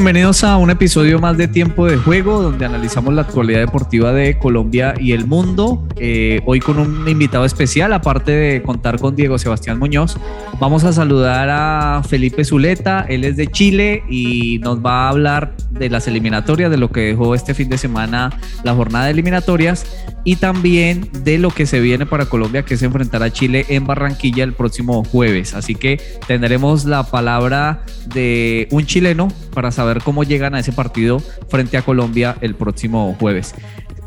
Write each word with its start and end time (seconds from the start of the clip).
Bienvenidos 0.00 0.44
a 0.44 0.56
un 0.56 0.70
episodio 0.70 1.18
más 1.18 1.36
de 1.36 1.46
Tiempo 1.46 1.84
de 1.84 1.98
Juego, 1.98 2.40
donde 2.40 2.64
analizamos 2.64 3.12
la 3.12 3.20
actualidad 3.20 3.60
deportiva 3.60 4.12
de 4.12 4.38
Colombia 4.38 4.94
y 4.98 5.12
el 5.12 5.26
mundo. 5.26 5.86
Eh, 5.96 6.40
hoy 6.46 6.58
con 6.58 6.78
un 6.78 7.06
invitado 7.06 7.44
especial, 7.44 7.92
aparte 7.92 8.32
de 8.32 8.62
contar 8.62 8.98
con 8.98 9.14
Diego 9.14 9.36
Sebastián 9.36 9.78
Muñoz, 9.78 10.16
vamos 10.58 10.84
a 10.84 10.94
saludar 10.94 11.50
a 11.50 12.02
Felipe 12.02 12.46
Zuleta, 12.46 13.04
él 13.10 13.24
es 13.24 13.36
de 13.36 13.48
Chile 13.48 14.02
y 14.08 14.58
nos 14.60 14.78
va 14.78 15.04
a 15.04 15.08
hablar 15.10 15.52
de 15.80 15.90
las 15.90 16.06
eliminatorias, 16.06 16.70
de 16.70 16.76
lo 16.76 16.90
que 16.90 17.00
dejó 17.00 17.34
este 17.34 17.54
fin 17.54 17.70
de 17.70 17.78
semana 17.78 18.30
la 18.62 18.74
jornada 18.74 19.06
de 19.06 19.12
eliminatorias 19.12 19.86
y 20.24 20.36
también 20.36 21.08
de 21.24 21.38
lo 21.38 21.50
que 21.50 21.64
se 21.64 21.80
viene 21.80 22.04
para 22.04 22.26
Colombia, 22.26 22.64
que 22.64 22.74
es 22.74 22.82
enfrentar 22.82 23.22
a 23.22 23.32
Chile 23.32 23.64
en 23.70 23.86
Barranquilla 23.86 24.44
el 24.44 24.52
próximo 24.52 25.02
jueves. 25.04 25.54
Así 25.54 25.74
que 25.74 25.98
tendremos 26.28 26.84
la 26.84 27.02
palabra 27.02 27.82
de 28.14 28.68
un 28.70 28.84
chileno 28.84 29.28
para 29.54 29.72
saber 29.72 30.02
cómo 30.02 30.22
llegan 30.22 30.54
a 30.54 30.60
ese 30.60 30.72
partido 30.72 31.18
frente 31.48 31.78
a 31.78 31.82
Colombia 31.82 32.36
el 32.42 32.54
próximo 32.54 33.16
jueves. 33.18 33.54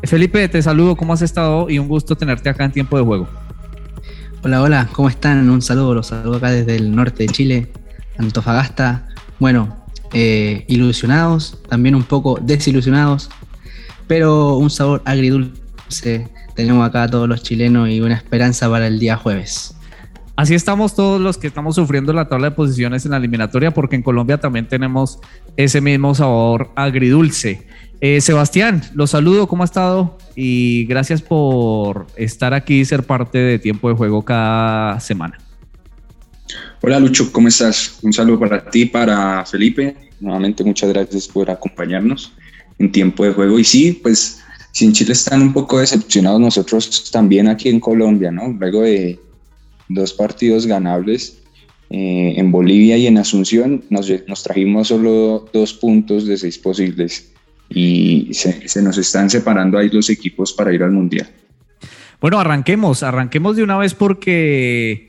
Felipe, 0.04 0.48
te 0.48 0.62
saludo, 0.62 0.96
¿cómo 0.96 1.12
has 1.12 1.22
estado? 1.22 1.68
Y 1.68 1.80
un 1.80 1.88
gusto 1.88 2.16
tenerte 2.16 2.48
acá 2.48 2.64
en 2.64 2.72
tiempo 2.72 2.96
de 2.96 3.02
juego. 3.02 3.28
Hola, 4.44 4.62
hola, 4.62 4.88
¿cómo 4.92 5.08
están? 5.08 5.50
Un 5.50 5.60
saludo, 5.60 5.94
los 5.94 6.06
saludo 6.06 6.36
acá 6.36 6.50
desde 6.52 6.76
el 6.76 6.94
norte 6.94 7.24
de 7.24 7.28
Chile, 7.30 7.72
Antofagasta. 8.16 9.08
Bueno, 9.40 9.83
eh, 10.14 10.64
ilusionados, 10.68 11.58
también 11.68 11.94
un 11.94 12.04
poco 12.04 12.38
desilusionados, 12.40 13.28
pero 14.06 14.56
un 14.56 14.70
sabor 14.70 15.02
agridulce 15.04 16.30
tenemos 16.54 16.86
acá 16.86 17.08
todos 17.08 17.28
los 17.28 17.42
chilenos 17.42 17.88
y 17.88 18.00
una 18.00 18.14
esperanza 18.14 18.70
para 18.70 18.86
el 18.86 18.98
día 18.98 19.16
jueves. 19.16 19.74
Así 20.36 20.54
estamos 20.54 20.96
todos 20.96 21.20
los 21.20 21.38
que 21.38 21.46
estamos 21.46 21.76
sufriendo 21.76 22.12
la 22.12 22.28
tabla 22.28 22.50
de 22.50 22.56
posiciones 22.56 23.04
en 23.04 23.12
la 23.12 23.18
eliminatoria, 23.18 23.72
porque 23.72 23.96
en 23.96 24.02
Colombia 24.02 24.38
también 24.38 24.66
tenemos 24.66 25.20
ese 25.56 25.80
mismo 25.80 26.14
sabor 26.14 26.70
agridulce. 26.74 27.66
Eh, 28.00 28.20
Sebastián, 28.20 28.82
los 28.94 29.10
saludo, 29.10 29.46
¿cómo 29.46 29.62
ha 29.62 29.66
estado? 29.66 30.18
Y 30.34 30.86
gracias 30.86 31.22
por 31.22 32.06
estar 32.16 32.52
aquí 32.52 32.80
y 32.80 32.84
ser 32.84 33.04
parte 33.04 33.38
de 33.38 33.58
Tiempo 33.58 33.88
de 33.88 33.94
Juego 33.94 34.24
cada 34.24 34.98
semana. 34.98 35.38
Hola 36.86 37.00
Lucho, 37.00 37.32
¿cómo 37.32 37.48
estás? 37.48 37.98
Un 38.02 38.12
saludo 38.12 38.40
para 38.40 38.62
ti, 38.68 38.84
para 38.84 39.42
Felipe. 39.46 39.96
Nuevamente 40.20 40.62
muchas 40.62 40.92
gracias 40.92 41.26
por 41.26 41.50
acompañarnos 41.50 42.30
en 42.78 42.92
tiempo 42.92 43.24
de 43.24 43.32
juego. 43.32 43.58
Y 43.58 43.64
sí, 43.64 43.98
pues 44.02 44.42
si 44.70 44.84
en 44.84 44.92
Chile 44.92 45.14
están 45.14 45.40
un 45.40 45.54
poco 45.54 45.78
decepcionados, 45.78 46.38
nosotros 46.38 47.10
también 47.10 47.48
aquí 47.48 47.70
en 47.70 47.80
Colombia, 47.80 48.30
¿no? 48.30 48.48
Luego 48.48 48.82
de 48.82 49.18
dos 49.88 50.12
partidos 50.12 50.66
ganables 50.66 51.38
eh, 51.88 52.34
en 52.36 52.52
Bolivia 52.52 52.98
y 52.98 53.06
en 53.06 53.16
Asunción, 53.16 53.82
nos, 53.88 54.12
nos, 54.28 54.42
trajimos 54.42 54.88
solo 54.88 55.48
dos 55.54 55.72
puntos 55.72 56.26
de 56.26 56.36
seis 56.36 56.58
posibles 56.58 57.32
y 57.70 58.28
se, 58.34 58.68
se 58.68 58.82
nos 58.82 58.98
están 58.98 59.30
separando 59.30 59.78
ahí 59.78 59.88
los 59.88 60.10
equipos 60.10 60.52
para 60.52 60.70
ir 60.70 60.82
al 60.82 60.92
Mundial. 60.92 61.30
Bueno, 62.20 62.38
arranquemos, 62.38 63.02
arranquemos 63.02 63.56
de 63.56 63.62
una 63.62 63.78
vez 63.78 63.94
porque 63.94 65.08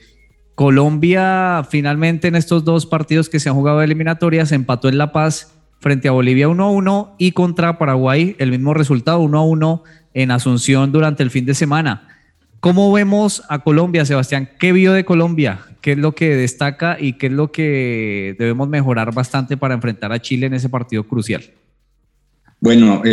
Colombia 0.56 1.68
finalmente 1.70 2.30
en 2.30 2.36
estos 2.36 2.64
dos 2.64 2.86
partidos 2.86 3.28
que 3.28 3.42
se 3.42 3.50
han 3.50 3.56
jugado 3.56 3.80
de 3.80 3.86
eliminatorias 3.86 4.54
empató 4.54 4.88
en 4.88 4.98
La 4.98 5.12
Paz 5.12 5.54
frente 5.80 6.08
a 6.08 6.12
Bolivia 6.12 6.48
1-1 6.48 7.16
y 7.18 7.34
contra 7.34 7.78
Paraguay 7.78 8.38
el 8.40 8.52
mismo 8.52 8.74
resultado 8.74 9.22
1-1 9.22 9.84
en 10.14 10.32
Asunción 10.32 10.94
durante 10.94 11.24
el 11.24 11.30
fin 11.30 11.46
de 11.46 11.54
semana. 11.54 12.08
¿Cómo 12.62 12.92
vemos 12.94 13.44
a 13.50 13.60
Colombia, 13.60 14.06
Sebastián? 14.06 14.50
¿Qué 14.58 14.72
vio 14.72 14.94
de 14.94 15.04
Colombia? 15.04 15.60
¿Qué 15.82 15.92
es 15.92 15.98
lo 15.98 16.16
que 16.16 16.36
destaca 16.36 16.98
y 17.00 17.14
qué 17.14 17.28
es 17.28 17.34
lo 17.34 17.52
que 17.52 18.36
debemos 18.40 18.70
mejorar 18.70 19.14
bastante 19.14 19.58
para 19.58 19.76
enfrentar 19.76 20.14
a 20.14 20.22
Chile 20.22 20.48
en 20.48 20.54
ese 20.54 20.70
partido 20.70 21.04
crucial? 21.04 21.44
Bueno, 22.62 23.04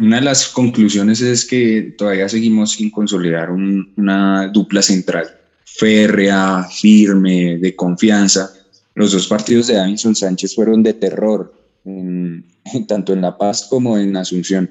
una 0.00 0.16
de 0.16 0.22
las 0.22 0.48
conclusiones 0.48 1.20
es 1.20 1.44
que 1.44 1.94
todavía 1.98 2.28
seguimos 2.30 2.72
sin 2.72 2.90
consolidar 2.90 3.50
una 3.50 4.48
dupla 4.48 4.80
central 4.80 5.35
férrea, 5.66 6.64
firme, 6.64 7.58
de 7.58 7.74
confianza. 7.74 8.50
Los 8.94 9.12
dos 9.12 9.26
partidos 9.26 9.66
de 9.66 9.74
Davinson 9.74 10.14
Sánchez 10.14 10.54
fueron 10.54 10.82
de 10.82 10.94
terror, 10.94 11.52
tanto 12.88 13.12
en 13.12 13.20
La 13.20 13.36
Paz 13.36 13.66
como 13.68 13.98
en 13.98 14.16
Asunción. 14.16 14.70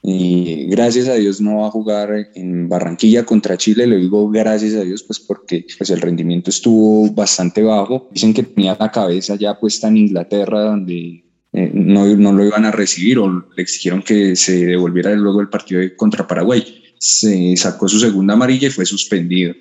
Y 0.00 0.66
gracias 0.66 1.08
a 1.08 1.14
Dios 1.14 1.40
no 1.40 1.58
va 1.58 1.66
a 1.66 1.70
jugar 1.72 2.30
en 2.34 2.68
Barranquilla 2.68 3.24
contra 3.24 3.56
Chile, 3.56 3.86
le 3.86 3.96
digo 3.96 4.30
gracias 4.30 4.74
a 4.74 4.82
Dios, 4.82 5.02
pues 5.02 5.18
porque 5.18 5.66
pues 5.76 5.90
el 5.90 6.00
rendimiento 6.00 6.50
estuvo 6.50 7.10
bastante 7.10 7.62
bajo. 7.62 8.08
Dicen 8.12 8.32
que 8.32 8.44
tenía 8.44 8.76
la 8.78 8.92
cabeza 8.92 9.34
ya 9.34 9.58
puesta 9.58 9.88
en 9.88 9.96
Inglaterra, 9.96 10.60
donde 10.60 11.24
eh, 11.52 11.70
no, 11.74 12.06
no, 12.16 12.32
lo 12.32 12.46
iban 12.46 12.64
a 12.64 12.70
recibir 12.70 13.18
o 13.18 13.28
le 13.28 13.62
exigieron 13.62 14.02
que 14.02 14.36
se 14.36 14.66
devolviera 14.66 15.12
luego 15.16 15.40
el 15.40 15.48
partido 15.48 15.82
contra 15.96 16.26
Paraguay. 16.26 16.64
Se 16.98 17.56
sacó 17.56 17.88
su 17.88 17.98
segunda 17.98 18.34
amarilla 18.34 18.68
y 18.68 18.72
fue 18.72 18.86
suspendido. 18.86 19.52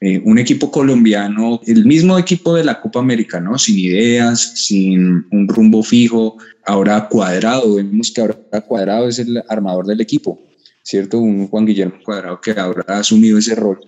Eh, 0.00 0.22
un 0.24 0.38
equipo 0.38 0.70
colombiano, 0.70 1.60
el 1.66 1.84
mismo 1.84 2.16
equipo 2.16 2.54
de 2.54 2.62
la 2.62 2.80
Copa 2.80 3.00
América, 3.00 3.40
¿no? 3.40 3.58
Sin 3.58 3.76
ideas, 3.76 4.52
sin 4.54 5.26
un 5.32 5.48
rumbo 5.48 5.82
fijo, 5.82 6.36
ahora 6.64 7.08
cuadrado, 7.08 7.74
vemos 7.74 8.12
que 8.12 8.20
ahora 8.20 8.36
cuadrado 8.64 9.08
es 9.08 9.18
el 9.18 9.42
armador 9.48 9.86
del 9.86 10.00
equipo, 10.00 10.40
¿cierto? 10.84 11.18
Un 11.18 11.48
Juan 11.48 11.66
Guillermo 11.66 11.98
Cuadrado 12.04 12.40
que 12.40 12.52
ahora 12.52 12.84
ha 12.86 12.98
asumido 12.98 13.38
ese 13.38 13.56
rol 13.56 13.80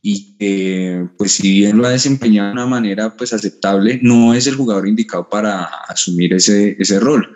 y 0.00 0.36
que, 0.38 1.08
pues 1.16 1.32
si 1.32 1.50
bien 1.50 1.76
lo 1.76 1.86
ha 1.86 1.90
desempeñado 1.90 2.50
de 2.50 2.52
una 2.52 2.66
manera 2.66 3.16
pues 3.16 3.32
aceptable, 3.32 3.98
no 4.00 4.34
es 4.34 4.46
el 4.46 4.54
jugador 4.54 4.86
indicado 4.86 5.28
para 5.28 5.64
asumir 5.88 6.34
ese, 6.34 6.76
ese 6.78 7.00
rol, 7.00 7.34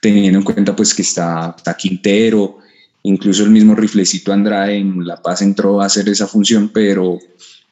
teniendo 0.00 0.38
en 0.38 0.44
cuenta 0.44 0.76
pues 0.76 0.94
que 0.94 1.02
está, 1.02 1.54
está 1.56 1.76
Quintero, 1.76 2.58
incluso 3.02 3.42
el 3.42 3.50
mismo 3.50 3.74
Riflecito 3.74 4.32
Andrade 4.32 4.76
en 4.76 5.04
La 5.04 5.20
Paz 5.20 5.42
entró 5.42 5.82
a 5.82 5.86
hacer 5.86 6.08
esa 6.08 6.28
función, 6.28 6.70
pero 6.72 7.18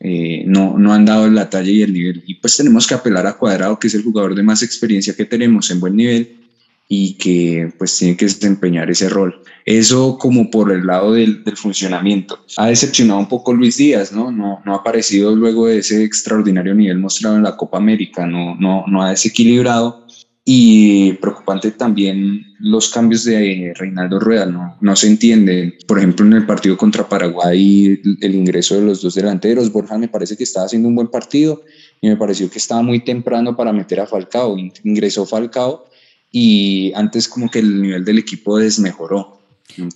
eh, 0.04 0.42
no, 0.46 0.76
no 0.76 0.92
han 0.92 1.04
dado 1.04 1.30
la 1.30 1.48
talla 1.48 1.70
y 1.70 1.82
el 1.82 1.92
nivel. 1.92 2.24
Y 2.26 2.34
pues 2.34 2.56
tenemos 2.56 2.88
que 2.88 2.94
apelar 2.94 3.24
a 3.24 3.34
Cuadrado, 3.34 3.78
que 3.78 3.86
es 3.86 3.94
el 3.94 4.02
jugador 4.02 4.34
de 4.34 4.42
más 4.42 4.62
experiencia 4.64 5.14
que 5.14 5.24
tenemos 5.24 5.70
en 5.70 5.78
buen 5.78 5.94
nivel 5.94 6.40
y 6.88 7.14
que 7.14 7.72
pues 7.78 7.96
tiene 7.96 8.16
que 8.16 8.24
desempeñar 8.24 8.90
ese 8.90 9.08
rol. 9.08 9.40
Eso 9.64 10.18
como 10.18 10.50
por 10.50 10.72
el 10.72 10.84
lado 10.86 11.12
del, 11.12 11.44
del, 11.44 11.56
funcionamiento. 11.56 12.44
Ha 12.56 12.66
decepcionado 12.66 13.20
un 13.20 13.28
poco 13.28 13.54
Luis 13.54 13.76
Díaz, 13.76 14.12
¿no? 14.12 14.32
¿no? 14.32 14.60
No 14.66 14.74
ha 14.74 14.78
aparecido 14.78 15.36
luego 15.36 15.68
de 15.68 15.78
ese 15.78 16.02
extraordinario 16.02 16.74
nivel 16.74 16.98
mostrado 16.98 17.36
en 17.36 17.44
la 17.44 17.56
Copa 17.56 17.78
América, 17.78 18.26
no, 18.26 18.56
no, 18.56 18.84
no 18.88 19.02
ha 19.02 19.10
desequilibrado 19.10 20.01
y 20.44 21.12
preocupante 21.14 21.70
también 21.70 22.44
los 22.58 22.90
cambios 22.90 23.24
de 23.24 23.72
Reinaldo 23.76 24.18
Rueda, 24.18 24.46
no, 24.46 24.76
no 24.80 24.96
se 24.96 25.06
entiende. 25.06 25.78
Por 25.86 25.98
ejemplo, 25.98 26.26
en 26.26 26.32
el 26.32 26.46
partido 26.46 26.76
contra 26.76 27.08
Paraguay, 27.08 28.00
el 28.20 28.34
ingreso 28.34 28.74
de 28.74 28.86
los 28.86 29.02
dos 29.02 29.14
delanteros, 29.14 29.70
Borja 29.70 29.98
me 29.98 30.08
parece 30.08 30.36
que 30.36 30.42
estaba 30.42 30.66
haciendo 30.66 30.88
un 30.88 30.96
buen 30.96 31.08
partido 31.08 31.62
y 32.00 32.08
me 32.08 32.16
pareció 32.16 32.50
que 32.50 32.58
estaba 32.58 32.82
muy 32.82 33.00
temprano 33.00 33.54
para 33.54 33.72
meter 33.72 34.00
a 34.00 34.06
Falcao. 34.06 34.56
Ingresó 34.82 35.26
Falcao 35.26 35.84
y 36.32 36.92
antes 36.96 37.28
como 37.28 37.48
que 37.48 37.60
el 37.60 37.80
nivel 37.80 38.04
del 38.04 38.18
equipo 38.18 38.58
desmejoró. 38.58 39.38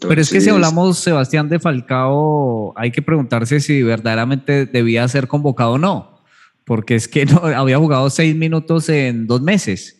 Pero 0.00 0.20
es 0.20 0.30
que 0.30 0.40
si 0.40 0.48
hablamos, 0.48 0.98
Sebastián, 0.98 1.48
de 1.48 1.58
Falcao, 1.58 2.72
hay 2.76 2.92
que 2.92 3.02
preguntarse 3.02 3.58
si 3.58 3.82
verdaderamente 3.82 4.64
debía 4.64 5.06
ser 5.08 5.26
convocado 5.26 5.72
o 5.72 5.78
no, 5.78 6.20
porque 6.64 6.94
es 6.94 7.08
que 7.08 7.26
no, 7.26 7.38
había 7.38 7.78
jugado 7.78 8.08
seis 8.10 8.36
minutos 8.36 8.88
en 8.88 9.26
dos 9.26 9.42
meses 9.42 9.95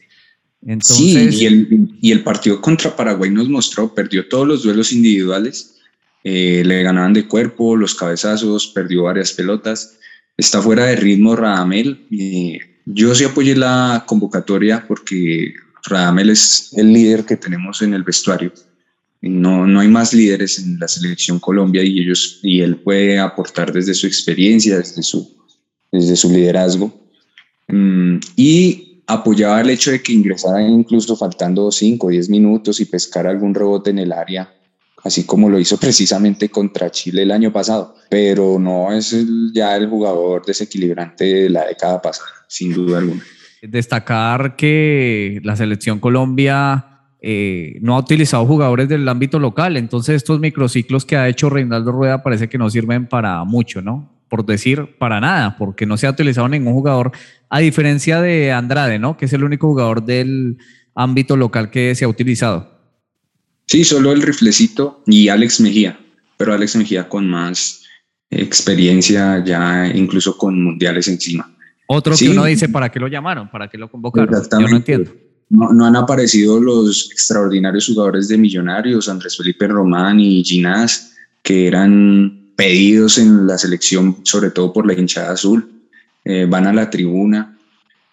sí, 0.80 1.12
y 1.30 1.46
el, 1.46 1.90
y 2.00 2.12
el, 2.12 2.22
partido 2.22 2.60
contra 2.60 2.94
Paraguay 2.94 3.30
nos 3.30 3.48
mostró, 3.48 3.94
perdió 3.94 4.28
todos 4.28 4.46
los 4.46 4.62
duelos 4.62 4.92
individuales, 4.92 5.76
eh, 6.24 6.62
le 6.64 6.82
ganaban 6.82 7.12
de 7.12 7.26
cuerpo, 7.26 7.76
los 7.76 7.94
cabezazos, 7.94 8.68
perdió 8.68 9.04
varias 9.04 9.32
pelotas, 9.32 9.98
está 10.36 10.60
fuera 10.60 10.86
de 10.86 10.96
ritmo 10.96 11.36
Radamel. 11.36 12.06
y 12.10 12.58
yo 12.86 13.14
sí 13.14 13.24
apoyé 13.24 13.56
la 13.56 14.04
convocatoria 14.06 14.84
porque 14.86 15.54
Radamel 15.84 16.30
es 16.30 16.72
el 16.76 16.92
líder 16.92 17.24
que 17.24 17.36
tenemos 17.36 17.82
en 17.82 17.94
el 17.94 18.02
vestuario. 18.02 18.52
No, 19.22 19.66
no 19.66 19.80
hay 19.80 19.88
más 19.88 20.12
líderes 20.12 20.58
en 20.58 20.78
la 20.78 20.86
selección 20.86 21.40
Colombia 21.40 21.82
y 21.82 21.98
ellos 22.00 22.38
y 22.42 22.60
él 22.60 22.76
puede 22.76 23.18
aportar 23.18 23.72
desde 23.72 23.94
su 23.94 24.06
experiencia, 24.06 24.78
desde 24.78 25.02
su, 25.02 25.28
desde 25.90 26.14
su 26.14 26.30
liderazgo. 26.30 27.08
Mm, 27.68 28.18
y 28.36 28.85
apoyaba 29.06 29.60
el 29.60 29.70
hecho 29.70 29.90
de 29.90 30.02
que 30.02 30.12
ingresara 30.12 30.62
incluso 30.62 31.16
faltando 31.16 31.70
5 31.70 32.06
o 32.06 32.10
10 32.10 32.28
minutos 32.28 32.80
y 32.80 32.86
pescara 32.86 33.30
algún 33.30 33.54
rebote 33.54 33.90
en 33.90 34.00
el 34.00 34.12
área, 34.12 34.52
así 35.04 35.24
como 35.24 35.48
lo 35.48 35.58
hizo 35.58 35.76
precisamente 35.80 36.48
contra 36.48 36.90
Chile 36.90 37.22
el 37.22 37.30
año 37.30 37.52
pasado. 37.52 37.94
Pero 38.10 38.58
no 38.58 38.92
es 38.92 39.14
ya 39.52 39.76
el 39.76 39.88
jugador 39.88 40.44
desequilibrante 40.44 41.24
de 41.24 41.50
la 41.50 41.66
década 41.66 42.02
pasada, 42.02 42.30
sin 42.48 42.72
duda 42.72 42.98
alguna. 42.98 43.22
Destacar 43.62 44.54
que 44.56 45.40
la 45.42 45.56
selección 45.56 45.98
Colombia 45.98 46.96
eh, 47.20 47.78
no 47.80 47.96
ha 47.96 47.98
utilizado 47.98 48.46
jugadores 48.46 48.88
del 48.88 49.08
ámbito 49.08 49.38
local, 49.38 49.76
entonces 49.76 50.16
estos 50.16 50.38
microciclos 50.38 51.04
que 51.04 51.16
ha 51.16 51.28
hecho 51.28 51.50
Reinaldo 51.50 51.90
Rueda 51.90 52.22
parece 52.22 52.48
que 52.48 52.58
no 52.58 52.70
sirven 52.70 53.08
para 53.08 53.42
mucho, 53.44 53.82
¿no? 53.82 54.15
Por 54.36 54.44
decir 54.44 54.98
para 54.98 55.18
nada, 55.18 55.56
porque 55.56 55.86
no 55.86 55.96
se 55.96 56.06
ha 56.06 56.10
utilizado 56.10 56.46
ningún 56.46 56.74
jugador, 56.74 57.12
a 57.48 57.58
diferencia 57.60 58.20
de 58.20 58.52
Andrade, 58.52 58.98
¿no? 58.98 59.16
Que 59.16 59.24
es 59.24 59.32
el 59.32 59.44
único 59.44 59.66
jugador 59.66 60.04
del 60.04 60.58
ámbito 60.94 61.38
local 61.38 61.70
que 61.70 61.94
se 61.94 62.04
ha 62.04 62.08
utilizado. 62.08 62.70
Sí, 63.66 63.82
solo 63.82 64.12
el 64.12 64.20
riflecito 64.20 65.02
y 65.06 65.28
Alex 65.28 65.62
Mejía, 65.62 65.98
pero 66.36 66.52
Alex 66.52 66.76
Mejía 66.76 67.08
con 67.08 67.26
más 67.30 67.82
experiencia 68.28 69.42
ya 69.42 69.86
incluso 69.86 70.36
con 70.36 70.62
mundiales 70.62 71.08
encima. 71.08 71.50
Otro 71.86 72.14
que 72.14 72.28
uno 72.28 72.44
dice, 72.44 72.68
¿para 72.68 72.90
qué 72.90 73.00
lo 73.00 73.08
llamaron? 73.08 73.50
¿Para 73.50 73.70
qué 73.70 73.78
lo 73.78 73.90
convocaron? 73.90 74.28
Yo 74.52 74.68
no 74.68 74.76
entiendo. 74.76 75.12
No, 75.48 75.86
han 75.86 75.96
aparecido 75.96 76.60
los 76.60 77.10
extraordinarios 77.10 77.86
jugadores 77.86 78.28
de 78.28 78.36
Millonarios, 78.36 79.08
Andrés 79.08 79.34
Felipe 79.34 79.66
Román 79.66 80.20
y 80.20 80.44
Ginás, 80.44 81.14
que 81.42 81.68
eran 81.68 82.35
pedidos 82.56 83.18
en 83.18 83.46
la 83.46 83.58
selección, 83.58 84.18
sobre 84.24 84.50
todo 84.50 84.72
por 84.72 84.86
la 84.86 84.94
hinchada 84.94 85.32
azul. 85.32 85.70
Eh, 86.24 86.46
van 86.48 86.66
a 86.66 86.72
la 86.72 86.90
tribuna. 86.90 87.52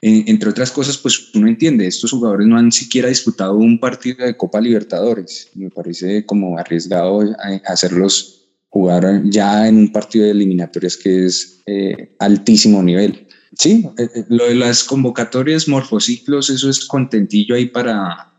entre 0.02 0.50
otras 0.50 0.70
cosas, 0.70 0.98
pues 0.98 1.34
uno 1.34 1.48
entiende, 1.48 1.88
estos 1.88 2.12
jugadores 2.12 2.46
no 2.46 2.58
han 2.58 2.74
siquiera 2.74 3.08
disputado 3.08 3.56
un 3.56 3.80
partido 3.80 4.26
de 4.26 4.36
Copa 4.36 4.60
Libertadores. 4.60 5.50
Me 5.56 5.70
parece 5.70 6.26
como 6.26 6.58
arriesgado 6.58 7.24
eh, 7.24 7.62
hacerlos 7.66 8.44
jugar 8.74 9.22
ya 9.26 9.68
en 9.68 9.78
un 9.78 9.92
partido 9.92 10.26
de 10.26 10.32
eliminatorias 10.32 10.98
que 10.98 11.26
es 11.28 11.62
eh, 11.68 12.16
altísimo 12.18 12.82
nivel. 12.82 13.28
Sí, 13.56 13.86
eh, 14.00 14.10
eh, 14.16 14.26
lo 14.30 14.46
de 14.46 14.56
las 14.56 14.84
convocatorias, 14.84 15.68
morfociclos, 15.68 16.50
eso 16.50 16.72
es 16.72 16.84
contentillo 16.86 17.54
ahí 17.54 17.68
para, 17.68 18.34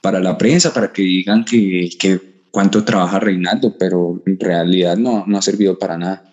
para 0.00 0.18
la 0.18 0.38
prensa, 0.38 0.72
para 0.72 0.90
que 0.90 1.02
digan 1.02 1.44
que, 1.44 1.90
cuánto 2.50 2.84
trabaja 2.84 3.18
Reinaldo, 3.18 3.74
pero 3.78 4.22
en 4.26 4.38
realidad 4.38 4.96
no, 4.96 5.24
no 5.26 5.38
ha 5.38 5.42
servido 5.42 5.78
para 5.78 5.98
nada. 5.98 6.24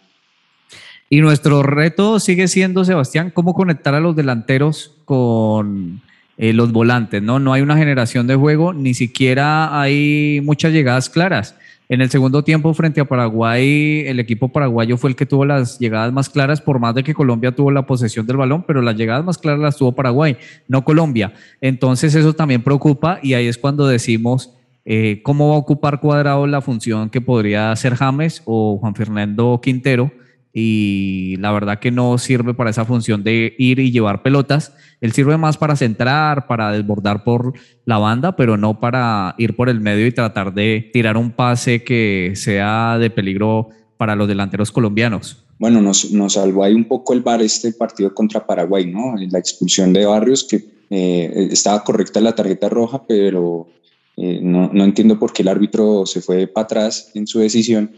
Y 1.10 1.22
nuestro 1.22 1.62
reto 1.62 2.20
sigue 2.20 2.48
siendo, 2.48 2.84
Sebastián, 2.86 3.32
cómo 3.32 3.54
conectar 3.54 3.94
a 3.94 4.00
los 4.00 4.16
delanteros 4.16 4.96
con 5.06 6.02
eh, 6.38 6.54
los 6.54 6.72
volantes, 6.72 7.22
¿no? 7.22 7.38
No 7.38 7.54
hay 7.54 7.62
una 7.62 7.78
generación 7.78 8.26
de 8.26 8.36
juego, 8.36 8.74
ni 8.74 8.96
siquiera 8.96 9.80
hay 9.80 10.42
muchas 10.44 10.74
llegadas 10.74 11.10
claras. 11.12 11.56
En 11.90 12.02
el 12.02 12.10
segundo 12.10 12.44
tiempo 12.44 12.74
frente 12.74 13.02
a 13.02 13.06
Paraguay, 13.06 14.06
el 14.08 14.20
equipo 14.20 14.48
paraguayo 14.48 14.98
fue 14.98 15.12
el 15.12 15.16
que 15.16 15.28
tuvo 15.28 15.46
las 15.46 15.78
llegadas 15.78 16.12
más 16.12 16.30
claras, 16.30 16.60
por 16.60 16.80
más 16.80 16.96
de 16.96 17.04
que 17.04 17.14
Colombia 17.14 17.52
tuvo 17.52 17.70
la 17.70 17.86
posesión 17.86 18.26
del 18.26 18.38
balón, 18.38 18.64
pero 18.66 18.82
las 18.82 18.96
llegadas 18.96 19.24
más 19.24 19.38
claras 19.38 19.60
las 19.60 19.78
tuvo 19.78 19.92
Paraguay, 19.92 20.38
no 20.68 20.84
Colombia. 20.84 21.34
Entonces 21.62 22.16
eso 22.16 22.34
también 22.34 22.64
preocupa 22.64 23.20
y 23.22 23.36
ahí 23.36 23.46
es 23.46 23.60
cuando 23.60 23.86
decimos 23.86 24.52
eh, 24.86 25.22
cómo 25.24 25.50
va 25.50 25.56
a 25.56 25.60
ocupar 25.60 26.00
Cuadrado 26.00 26.46
la 26.48 26.62
función 26.62 27.10
que 27.10 27.22
podría 27.22 27.72
hacer 27.72 27.96
James 27.96 28.42
o 28.46 28.78
Juan 28.80 28.96
Fernando 28.96 29.60
Quintero 29.62 30.12
y 30.56 31.36
la 31.40 31.52
verdad 31.52 31.80
que 31.80 31.90
no 31.90 32.18
sirve 32.20 32.54
para 32.54 32.70
esa 32.70 32.86
función 32.86 33.24
de 33.24 33.56
ir 33.58 33.80
y 33.80 33.92
llevar 33.92 34.22
pelotas. 34.22 34.74
Él 35.02 35.12
sirve 35.12 35.36
más 35.38 35.58
para 35.58 35.76
centrar, 35.76 36.46
para 36.46 36.72
desbordar 36.72 37.24
por 37.24 37.54
la 37.86 37.98
banda, 37.98 38.36
pero 38.36 38.56
no 38.56 38.80
para 38.80 39.34
ir 39.40 39.56
por 39.56 39.68
el 39.68 39.82
medio 39.82 40.06
y 40.06 40.12
tratar 40.12 40.54
de 40.54 40.92
tirar 40.94 41.18
un 41.18 41.32
pase 41.32 41.84
que 41.84 42.34
sea 42.36 43.00
de 43.00 43.10
peligro 43.10 43.70
para 43.98 44.16
los 44.16 44.28
delanteros 44.28 44.72
colombianos. 44.72 45.44
Bueno, 45.58 45.82
nos, 45.82 46.12
nos 46.12 46.34
salvó 46.34 46.64
ahí 46.64 46.74
un 46.74 46.86
poco 46.86 47.14
el 47.14 47.22
bar 47.22 47.42
este 47.42 47.72
partido 47.74 48.14
contra 48.14 48.46
Paraguay, 48.46 48.86
¿no? 48.86 49.16
La 49.32 49.40
expulsión 49.40 49.92
de 49.92 50.06
Barrios, 50.06 50.44
que 50.44 50.64
eh, 50.90 51.48
estaba 51.52 51.84
correcta 51.84 52.22
la 52.22 52.36
tarjeta 52.36 52.70
roja, 52.70 53.04
pero 53.08 53.68
eh, 54.18 54.40
no, 54.42 54.70
no 54.72 54.84
entiendo 54.84 55.18
por 55.18 55.34
qué 55.34 55.42
el 55.42 55.48
árbitro 55.48 56.06
se 56.06 56.22
fue 56.22 56.48
para 56.48 56.66
atrás 56.66 57.12
en 57.14 57.26
su 57.26 57.40
decisión 57.40 57.92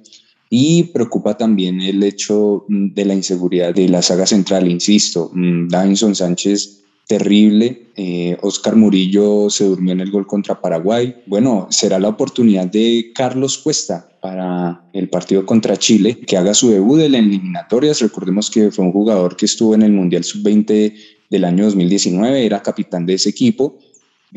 y 0.49 0.83
preocupa 0.83 1.37
también 1.37 1.81
el 1.81 2.01
hecho 2.03 2.65
mm, 2.67 2.93
de 2.93 3.05
la 3.05 3.13
inseguridad 3.13 3.73
de 3.73 3.89
la 3.89 4.01
saga 4.01 4.25
central, 4.25 4.69
insisto. 4.69 5.31
Mm, 5.33 5.67
Davinson 5.67 6.15
Sánchez, 6.15 6.83
terrible. 7.07 7.87
Eh, 7.95 8.37
Oscar 8.41 8.75
Murillo 8.75 9.49
se 9.49 9.65
durmió 9.65 9.93
en 9.93 10.01
el 10.01 10.11
gol 10.11 10.27
contra 10.27 10.59
Paraguay. 10.59 11.15
Bueno, 11.25 11.67
será 11.69 11.99
la 11.99 12.09
oportunidad 12.09 12.67
de 12.67 13.11
Carlos 13.13 13.57
Cuesta 13.57 14.07
para 14.21 14.83
el 14.93 15.09
partido 15.09 15.45
contra 15.45 15.77
Chile, 15.77 16.17
que 16.19 16.37
haga 16.37 16.53
su 16.53 16.69
debut 16.69 17.01
en 17.01 17.15
eliminatorias. 17.15 18.01
Recordemos 18.01 18.49
que 18.49 18.71
fue 18.71 18.85
un 18.85 18.91
jugador 18.91 19.35
que 19.35 19.45
estuvo 19.45 19.75
en 19.75 19.83
el 19.83 19.91
Mundial 19.91 20.23
Sub-20 20.23 20.93
del 21.29 21.45
año 21.45 21.65
2019, 21.65 22.45
era 22.45 22.61
capitán 22.61 23.05
de 23.05 23.15
ese 23.15 23.29
equipo. 23.29 23.77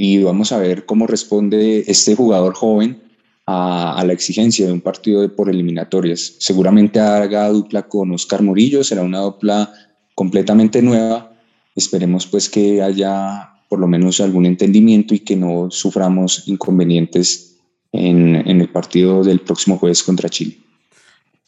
Y 0.00 0.22
vamos 0.22 0.52
a 0.52 0.58
ver 0.58 0.86
cómo 0.86 1.08
responde 1.08 1.82
este 1.88 2.14
jugador 2.14 2.54
joven 2.54 3.02
a, 3.46 4.00
la 4.06 4.12
exigencia 4.12 4.64
de 4.64 4.72
un 4.72 4.80
partido 4.80 5.28
por 5.34 5.50
eliminatorias. 5.50 6.36
Seguramente 6.38 7.00
haga 7.00 7.48
dupla 7.48 7.82
con 7.88 8.12
Oscar 8.12 8.40
Murillo, 8.40 8.84
será 8.84 9.02
una 9.02 9.18
dupla 9.18 9.72
completamente 10.14 10.82
nueva. 10.82 11.32
Esperemos 11.74 12.28
pues 12.28 12.48
que 12.48 12.80
haya 12.80 13.50
por 13.68 13.80
lo 13.80 13.88
menos 13.88 14.20
algún 14.20 14.46
entendimiento 14.46 15.16
y 15.16 15.18
que 15.18 15.34
no 15.34 15.68
suframos 15.72 16.46
inconvenientes 16.46 17.56
en, 17.90 18.36
en 18.36 18.60
el 18.60 18.68
partido 18.68 19.24
del 19.24 19.40
próximo 19.40 19.78
jueves 19.78 20.04
contra 20.04 20.28
Chile. 20.28 20.58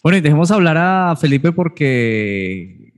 Bueno, 0.03 0.19
y 0.19 0.23
dejemos 0.23 0.51
hablar 0.51 0.77
a 0.77 1.15
Felipe 1.15 1.53
porque 1.53 2.95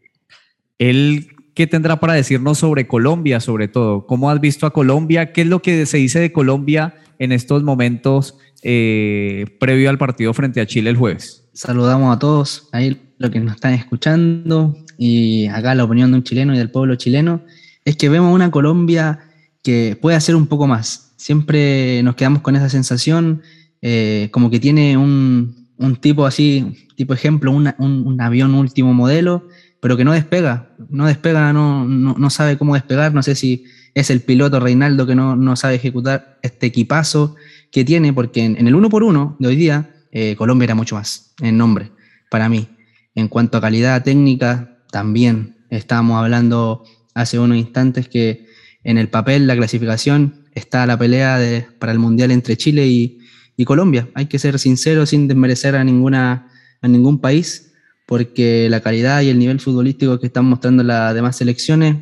él, 0.79 1.32
¿qué 1.55 1.67
tendrá 1.67 2.01
para 2.01 2.15
decirnos 2.15 2.59
sobre 2.59 2.87
Colombia, 2.87 3.41
sobre 3.41 3.69
todo? 3.69 4.07
¿Cómo 4.07 4.31
has 4.31 4.41
visto 4.41 4.67
a 4.67 4.73
Colombia? 4.73 5.33
¿Qué 5.33 5.43
es 5.43 5.47
lo 5.47 5.63
que 5.63 5.87
se 5.87 5.99
dice 5.99 6.21
de 6.21 6.33
Colombia 6.33 6.95
en 7.19 7.33
estos 7.33 7.63
momentos 7.63 8.37
eh, 8.65 9.45
previo 9.59 9.91
al 9.91 9.99
partido 9.99 10.33
frente 10.33 10.61
a 10.61 10.67
Chile 10.67 10.91
el 10.91 10.97
jueves. 10.97 11.49
Saludamos 11.53 12.15
a 12.15 12.19
todos 12.21 12.69
ahí 12.71 13.01
los 13.19 13.33
que 13.33 13.41
nos 13.41 13.57
están 13.57 13.75
escuchando 13.75 14.77
y 14.99 15.47
acá 15.49 15.75
la 15.75 15.83
opinión 15.83 16.13
de 16.13 16.19
un 16.19 16.23
chileno 16.23 16.55
y 16.55 16.59
del 16.59 16.71
pueblo 16.71 16.95
chileno 16.95 17.43
es 17.85 17.97
que 17.97 18.09
vemos 18.09 18.33
una 18.33 18.53
Colombia 18.53 19.19
que 19.65 19.99
puede 20.01 20.17
hacer 20.17 20.37
un 20.37 20.47
poco 20.47 20.69
más. 20.69 21.13
Siempre 21.17 22.05
nos 22.05 22.15
quedamos 22.15 22.43
con 22.43 22.55
esa 22.55 22.69
sensación 22.69 23.43
eh, 23.81 24.29
como 24.31 24.49
que 24.49 24.61
tiene 24.61 24.97
un, 24.97 25.67
tipo 26.01 26.25
así, 26.25 26.89
tipo 26.95 27.15
ejemplo, 27.15 27.51
un, 27.51 28.21
avión 28.21 28.55
último 28.55 28.95
modelo, 28.95 29.49
pero 29.83 29.97
que 29.97 30.05
no 30.05 30.13
despega, 30.13 30.69
no 30.91 31.07
despega, 31.07 31.53
no, 31.53 31.85
no, 31.85 32.31
sabe 32.31 32.57
cómo 32.57 32.75
despegar, 32.75 33.13
no 33.13 33.21
sé 33.25 33.35
si 33.35 33.65
es 33.95 34.11
el 34.11 34.21
piloto 34.21 34.61
Reinaldo 34.61 35.09
que 35.09 35.17
no, 35.17 35.35
no 35.35 35.57
sabe 35.57 35.75
ejecutar 35.75 36.39
este 36.43 36.69
equipazo 36.69 37.35
que 37.73 37.85
tiene, 37.85 38.13
porque 38.13 38.45
en, 38.45 38.65
el 38.65 38.77
uno 38.77 38.89
por 38.89 39.03
uno 39.03 39.37
de 39.41 39.49
hoy 39.49 39.57
día, 39.57 39.91
eh, 40.13 40.37
Colombia 40.37 40.67
era 40.67 40.77
mucho 40.77 40.95
más 40.95 41.35
en 41.41 41.59
nombre, 41.59 41.91
para 42.31 42.49
mí. 42.49 42.69
En 43.17 43.27
cuanto 43.27 43.59
a 43.59 43.61
calidad 43.61 44.05
técnica, 44.05 44.79
también 44.93 45.57
estábamos 45.69 46.23
hablando 46.23 46.85
hace 47.13 47.41
unos 47.41 47.59
instantes 47.59 48.09
que 48.09 48.47
en 48.85 48.99
el 48.99 49.09
papel, 49.09 49.49
la 49.49 49.57
clasificación, 49.57 50.45
está 50.55 50.87
la 50.87 50.97
pelea 50.97 51.39
de, 51.39 51.67
para 51.81 51.91
el 51.91 51.99
Mundial 51.99 52.31
entre 52.31 52.57
Chile 52.57 52.87
y, 52.87 53.19
Colombia. 53.65 54.09
Hay 54.15 54.27
que 54.27 54.41
ser 54.41 54.59
sinceros 54.59 55.11
sin 55.11 55.29
desmerecer 55.29 55.77
a, 55.77 55.85
ninguna, 55.85 56.49
a 56.81 56.89
ningún 56.89 57.21
país, 57.21 57.72
porque 58.13 58.69
la 58.69 58.81
calidad 58.81 59.23
y 59.23 59.31
el 59.31 59.39
nivel 59.39 59.59
futbolístico 59.59 60.21
que 60.21 60.27
están 60.27 60.45
mostrando 60.45 60.83
las 60.83 61.15
demás 61.15 61.35
selecciones 61.35 61.97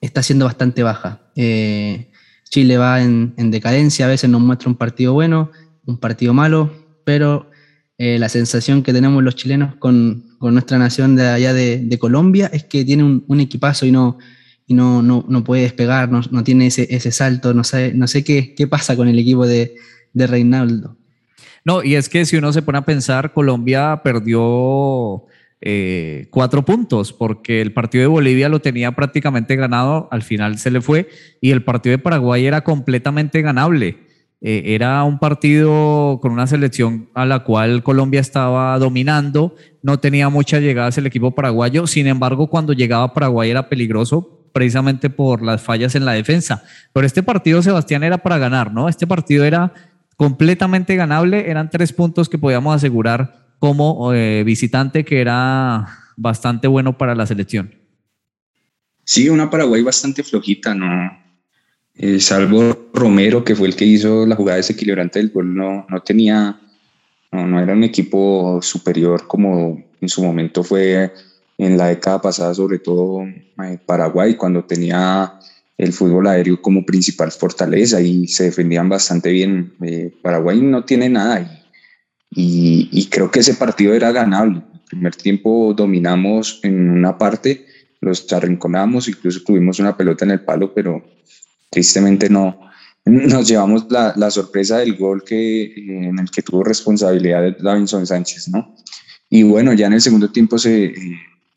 está 0.00 0.20
siendo 0.20 0.46
bastante 0.46 0.82
baja. 0.82 1.30
Eh, 1.36 2.10
Chile 2.50 2.76
va 2.76 3.00
en, 3.00 3.36
decadencia, 3.52 4.06
a 4.06 4.08
veces 4.08 4.28
nos 4.28 4.40
muestra 4.40 4.68
un 4.68 4.74
partido 4.74 5.12
bueno, 5.12 5.52
un 5.86 5.98
partido 5.98 6.34
malo, 6.34 6.72
pero 7.04 7.52
eh, 7.98 8.18
la 8.18 8.28
sensación 8.28 8.82
que 8.82 8.92
tenemos 8.92 9.22
los 9.22 9.36
chilenos 9.36 9.76
con, 9.76 10.24
nuestra 10.40 10.76
nación 10.76 11.14
de 11.14 11.28
allá 11.28 11.54
de, 11.54 11.98
Colombia 12.00 12.50
es 12.52 12.64
que 12.64 12.84
tiene 12.84 13.04
un, 13.04 13.40
equipazo 13.40 13.86
y 13.86 13.92
no, 13.92 14.18
puede 15.44 15.62
despegar, 15.62 16.10
no, 16.10 16.42
tiene 16.42 16.66
ese, 16.66 17.12
salto, 17.12 17.54
no 17.54 17.62
sé, 17.62 17.92
no 17.94 18.08
sé 18.08 18.24
qué, 18.24 18.66
pasa 18.68 18.96
con 18.96 19.06
el 19.06 19.20
equipo 19.20 19.46
de 19.46 19.76
Reinaldo. 20.14 20.97
No, 21.68 21.82
y 21.84 21.96
es 21.96 22.08
que 22.08 22.24
si 22.24 22.38
uno 22.38 22.50
se 22.50 22.62
pone 22.62 22.78
a 22.78 22.86
pensar, 22.86 23.34
Colombia 23.34 24.00
perdió 24.02 25.26
eh, 25.60 26.26
cuatro 26.30 26.64
puntos, 26.64 27.12
porque 27.12 27.60
el 27.60 27.74
partido 27.74 28.00
de 28.00 28.06
Bolivia 28.06 28.48
lo 28.48 28.60
tenía 28.60 28.92
prácticamente 28.92 29.54
ganado, 29.54 30.08
al 30.10 30.22
final 30.22 30.56
se 30.56 30.70
le 30.70 30.80
fue, 30.80 31.10
y 31.42 31.50
el 31.50 31.62
partido 31.64 31.90
de 31.90 32.02
Paraguay 32.02 32.46
era 32.46 32.62
completamente 32.62 33.42
ganable. 33.42 33.98
Eh, 34.40 34.62
era 34.68 35.04
un 35.04 35.18
partido 35.18 36.20
con 36.22 36.32
una 36.32 36.46
selección 36.46 37.10
a 37.12 37.26
la 37.26 37.40
cual 37.40 37.82
Colombia 37.82 38.22
estaba 38.22 38.78
dominando, 38.78 39.54
no 39.82 40.00
tenía 40.00 40.30
muchas 40.30 40.62
llegadas 40.62 40.96
el 40.96 41.04
equipo 41.04 41.34
paraguayo, 41.34 41.86
sin 41.86 42.06
embargo 42.06 42.46
cuando 42.46 42.72
llegaba 42.72 43.12
Paraguay 43.12 43.50
era 43.50 43.68
peligroso 43.68 44.38
precisamente 44.52 45.10
por 45.10 45.42
las 45.42 45.62
fallas 45.62 45.94
en 45.94 46.04
la 46.04 46.12
defensa. 46.12 46.62
Pero 46.92 47.06
este 47.06 47.22
partido, 47.22 47.62
Sebastián, 47.62 48.02
era 48.02 48.18
para 48.18 48.38
ganar, 48.38 48.72
¿no? 48.72 48.88
Este 48.88 49.06
partido 49.06 49.44
era 49.44 49.72
completamente 50.18 50.96
ganable, 50.96 51.48
eran 51.48 51.70
tres 51.70 51.92
puntos 51.92 52.28
que 52.28 52.38
podíamos 52.38 52.74
asegurar 52.74 53.54
como 53.60 54.12
eh, 54.12 54.42
visitante, 54.44 55.04
que 55.04 55.20
era 55.20 55.86
bastante 56.16 56.66
bueno 56.66 56.98
para 56.98 57.14
la 57.14 57.24
selección. 57.24 57.72
Sí, 59.04 59.28
una 59.28 59.48
Paraguay 59.48 59.80
bastante 59.82 60.24
flojita, 60.24 60.74
¿no? 60.74 61.16
Eh, 61.94 62.18
salvo 62.18 62.90
Romero, 62.92 63.44
que 63.44 63.54
fue 63.54 63.68
el 63.68 63.76
que 63.76 63.84
hizo 63.84 64.26
la 64.26 64.34
jugada 64.34 64.56
desequilibrante 64.56 65.20
del 65.20 65.30
gol, 65.30 65.54
no, 65.54 65.86
no 65.88 66.00
tenía, 66.02 66.60
no, 67.30 67.46
no 67.46 67.60
era 67.60 67.72
un 67.72 67.84
equipo 67.84 68.58
superior 68.60 69.28
como 69.28 69.84
en 70.00 70.08
su 70.08 70.22
momento 70.22 70.64
fue 70.64 71.12
en 71.58 71.78
la 71.78 71.86
década 71.86 72.20
pasada, 72.20 72.54
sobre 72.54 72.80
todo 72.80 73.22
eh, 73.22 73.78
Paraguay, 73.86 74.34
cuando 74.34 74.64
tenía 74.64 75.37
el 75.78 75.92
fútbol 75.92 76.26
aéreo 76.26 76.60
como 76.60 76.84
principal 76.84 77.30
fortaleza 77.30 78.00
y 78.00 78.26
se 78.26 78.44
defendían 78.44 78.88
bastante 78.88 79.30
bien. 79.30 79.72
Eh, 79.80 80.12
Paraguay 80.22 80.60
no 80.60 80.84
tiene 80.84 81.08
nada 81.08 81.64
y, 82.30 82.88
y, 82.92 83.06
creo 83.06 83.30
que 83.30 83.40
ese 83.40 83.54
partido 83.54 83.94
era 83.94 84.12
ganable. 84.12 84.62
El 84.74 84.80
primer 84.90 85.14
tiempo 85.14 85.72
dominamos 85.74 86.60
en 86.64 86.90
una 86.90 87.16
parte, 87.16 87.64
los 88.00 88.30
arrinconamos, 88.32 89.08
incluso 89.08 89.40
tuvimos 89.44 89.78
una 89.78 89.96
pelota 89.96 90.24
en 90.24 90.32
el 90.32 90.40
palo, 90.40 90.74
pero 90.74 91.02
tristemente 91.70 92.28
no. 92.28 92.60
Nos 93.04 93.48
llevamos 93.48 93.86
la, 93.88 94.12
la 94.16 94.30
sorpresa 94.30 94.78
del 94.78 94.96
gol 94.96 95.24
que, 95.24 95.72
en 95.76 96.18
el 96.18 96.30
que 96.30 96.42
tuvo 96.42 96.64
responsabilidad 96.64 97.56
Davinson 97.58 98.06
Sánchez, 98.06 98.48
¿no? 98.48 98.74
Y 99.30 99.44
bueno, 99.44 99.72
ya 99.72 99.86
en 99.86 99.94
el 99.94 100.00
segundo 100.00 100.30
tiempo 100.30 100.58
se, 100.58 100.94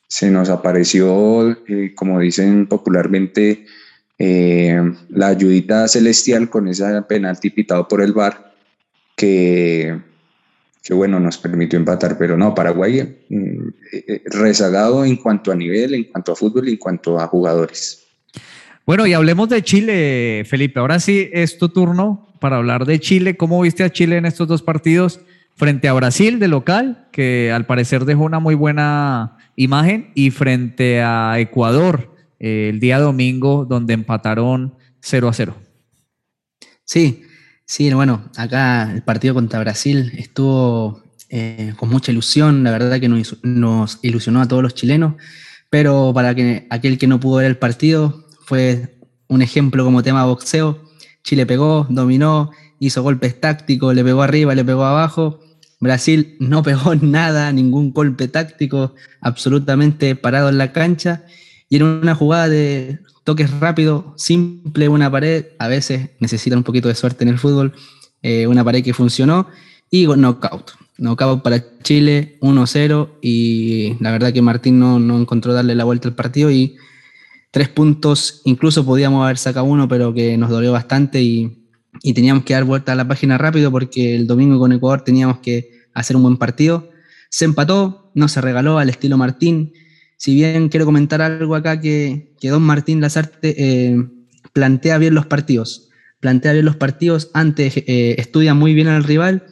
se 0.08 0.30
nos 0.30 0.50
apareció, 0.50 1.52
eh, 1.68 1.94
como 1.96 2.20
dicen 2.20 2.68
popularmente, 2.68 3.66
eh, 4.24 4.80
la 5.10 5.30
ayudita 5.30 5.88
celestial 5.88 6.48
con 6.48 6.68
esa 6.68 7.08
penalti 7.08 7.50
pitado 7.50 7.88
por 7.88 8.04
el 8.04 8.14
VAR, 8.14 8.54
que, 9.16 10.00
que 10.84 10.94
bueno, 10.94 11.20
nos 11.20 11.40
permitió 11.40 11.80
empatar, 11.80 12.20
pero 12.20 12.38
no, 12.38 12.54
Paraguay 12.54 13.18
mm, 13.30 13.68
eh, 13.92 14.22
rezagado 14.26 15.04
en 15.04 15.16
cuanto 15.16 15.52
a 15.52 15.56
nivel, 15.56 15.96
en 15.96 16.04
cuanto 16.04 16.34
a 16.34 16.36
fútbol 16.36 16.70
en 16.70 16.78
cuanto 16.78 17.20
a 17.20 17.26
jugadores. 17.26 18.06
Bueno, 18.86 19.08
y 19.08 19.14
hablemos 19.14 19.50
de 19.50 19.64
Chile, 19.64 20.44
Felipe. 20.46 20.80
Ahora 20.80 21.00
sí 21.00 21.28
es 21.34 21.58
tu 21.58 21.70
turno 21.70 22.32
para 22.40 22.58
hablar 22.58 22.86
de 22.86 23.00
Chile. 23.00 23.38
¿Cómo 23.38 23.60
viste 23.62 23.84
a 23.84 23.92
Chile 23.92 24.18
en 24.18 24.28
estos 24.28 24.48
dos 24.48 24.62
partidos? 24.62 25.20
frente 25.56 25.88
a 25.88 25.94
Brasil 25.94 26.40
de 26.40 26.48
local, 26.48 27.08
que 27.12 27.52
al 27.52 27.68
parecer 27.68 28.06
dejó 28.06 28.24
una 28.24 28.40
muy 28.40 28.56
buena 28.56 29.38
imagen, 29.56 30.10
y 30.16 30.32
frente 30.32 31.02
a 31.02 31.40
Ecuador 31.40 32.11
eh, 32.44 32.70
el 32.70 32.80
día 32.80 33.00
domingo, 33.00 33.66
donde 33.66 33.94
empataron 33.94 34.74
0 35.02 35.30
a 35.30 35.34
0. 35.34 35.56
Sí, 36.84 37.22
sí, 37.66 37.94
bueno, 37.94 38.32
acá 38.36 38.92
el 38.92 39.04
partido 39.04 39.36
contra 39.36 39.60
Brasil 39.60 40.12
estuvo 40.18 41.04
eh, 41.30 41.76
con 41.78 41.90
mucha 41.90 42.12
ilusión, 42.12 42.64
la 42.64 42.72
verdad 42.72 43.00
que 43.00 43.08
nos, 43.08 43.38
nos, 43.44 44.00
ilusionó 44.02 44.42
a 44.42 44.48
todos 44.48 44.64
los 44.64 44.74
chilenos, 44.74 45.14
pero 45.70 46.14
para 46.16 46.34
que, 46.34 46.66
aquel 46.72 46.98
que 46.98 47.06
no 47.06 47.20
pudo 47.20 47.38
ver 47.38 47.46
el 47.46 47.58
partido 47.58 48.26
fue 48.44 48.98
un 49.28 49.44
ejemplo 49.44 49.86
como 49.86 50.02
tema 50.02 50.26
boxeo. 50.26 50.84
Chile 51.24 51.46
pegó, 51.46 51.86
dominó, 51.92 52.50
hizo 52.80 53.04
golpes 53.04 53.40
tácticos, 53.40 53.94
le 53.94 54.04
pegó 54.04 54.24
arriba, 54.24 54.56
le 54.56 54.66
pegó 54.66 54.84
abajo. 54.84 55.40
Brasil 55.80 56.38
no 56.40 56.64
pegó 56.70 56.96
nada, 56.96 57.52
ningún 57.52 57.94
golpe 57.94 58.28
táctico, 58.28 58.96
absolutamente 59.22 60.16
parado 60.16 60.50
en 60.50 60.58
la 60.58 60.74
cancha. 60.74 61.24
Y 61.72 61.78
en 61.78 61.84
una 61.84 62.14
jugada 62.14 62.50
de 62.50 63.00
toques 63.24 63.50
rápido, 63.60 64.14
simple, 64.18 64.90
una 64.90 65.10
pared, 65.10 65.46
a 65.58 65.68
veces 65.68 66.12
necesitan 66.20 66.60
un 66.60 66.64
poquito 66.64 66.88
de 66.88 66.94
suerte 66.94 67.24
en 67.24 67.30
el 67.30 67.40
fútbol, 67.40 67.74
eh, 68.22 68.46
una 68.46 68.64
pared 68.64 68.84
que 68.84 68.94
funcionó 68.94 69.48
y 69.90 70.06
knockout. 70.06 70.74
Knockout 70.98 71.42
para 71.42 71.64
Chile, 71.82 72.38
1-0 72.42 73.10
y 73.24 73.96
la 74.00 74.12
verdad 74.12 74.32
que 74.32 74.44
Martín 74.44 74.78
no, 74.78 75.00
no 75.00 75.18
encontró 75.18 75.54
darle 75.54 75.74
la 75.74 75.86
vuelta 75.86 76.08
al 76.08 76.14
partido 76.14 76.52
y 76.52 76.76
tres 77.50 77.70
puntos, 77.70 78.42
incluso 78.44 78.86
podíamos 78.86 79.24
haber 79.24 79.40
sacado 79.40 79.66
uno, 79.66 79.88
pero 79.88 80.14
que 80.14 80.38
nos 80.38 80.52
dolió 80.52 80.72
bastante 80.72 81.24
y 81.24 81.62
y 82.02 82.14
teníamos 82.14 82.44
que 82.44 82.54
dar 82.54 82.64
vuelta 82.64 82.94
a 82.94 82.96
la 82.96 83.08
página 83.08 83.38
rápido 83.38 83.72
porque 83.72 84.16
el 84.16 84.28
domingo 84.28 84.60
con 84.60 84.72
Ecuador 84.72 85.04
teníamos 85.04 85.40
que 85.40 85.72
hacer 85.94 86.16
un 86.16 86.24
buen 86.24 86.38
partido. 86.38 86.90
Se 87.30 87.46
empató, 87.46 88.12
no 88.16 88.28
se 88.28 88.42
regaló 88.42 88.78
al 88.78 88.90
estilo 88.90 89.18
Martín. 89.18 89.74
Si 90.22 90.36
bien 90.36 90.70
quiero 90.70 90.86
comentar 90.86 91.20
algo 91.20 91.56
acá 91.56 91.82
que, 91.82 92.36
que 92.40 92.50
Don 92.50 92.62
Martín 92.62 93.02
Lazarte 93.02 93.56
eh, 93.58 94.08
plantea 94.54 95.00
bien 95.00 95.16
los 95.16 95.26
partidos, 95.26 95.90
plantea 96.20 96.54
bien 96.54 96.66
los 96.66 96.76
partidos, 96.76 97.32
antes 97.34 97.76
eh, 97.76 98.14
estudia 98.20 98.54
muy 98.54 98.76
bien 98.76 98.88
al 98.88 99.04
rival, 99.04 99.48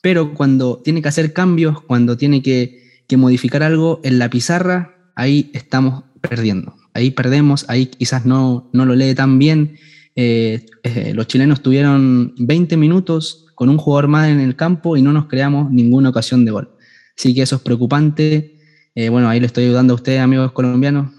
pero 0.00 0.32
cuando 0.32 0.80
tiene 0.82 1.02
que 1.02 1.08
hacer 1.08 1.34
cambios, 1.34 1.82
cuando 1.82 2.16
tiene 2.16 2.42
que, 2.42 3.02
que 3.06 3.18
modificar 3.18 3.62
algo 3.62 4.00
en 4.02 4.18
la 4.18 4.30
pizarra, 4.30 5.12
ahí 5.14 5.50
estamos 5.52 6.04
perdiendo. 6.22 6.74
Ahí 6.94 7.10
perdemos, 7.10 7.66
ahí 7.68 7.84
quizás 7.84 8.24
no, 8.24 8.70
no 8.72 8.86
lo 8.86 8.94
lee 8.94 9.14
tan 9.14 9.38
bien 9.38 9.76
eh, 10.16 10.64
los 11.12 11.26
chilenos 11.26 11.60
tuvieron 11.60 12.32
20 12.38 12.78
minutos 12.78 13.44
con 13.54 13.68
un 13.68 13.76
jugador 13.76 14.08
más 14.08 14.30
en 14.30 14.40
el 14.40 14.56
campo 14.56 14.96
y 14.96 15.02
no 15.02 15.12
nos 15.12 15.26
creamos 15.26 15.70
ninguna 15.70 16.08
ocasión 16.08 16.46
de 16.46 16.50
gol. 16.50 16.70
Así 17.14 17.34
que 17.34 17.42
eso 17.42 17.56
es 17.56 17.62
preocupante. 17.62 18.53
Eh, 18.94 19.08
bueno, 19.08 19.28
ahí 19.28 19.40
le 19.40 19.46
estoy 19.46 19.64
ayudando 19.64 19.94
a 19.94 19.96
ustedes, 19.96 20.20
amigos 20.20 20.52
colombianos. 20.52 21.12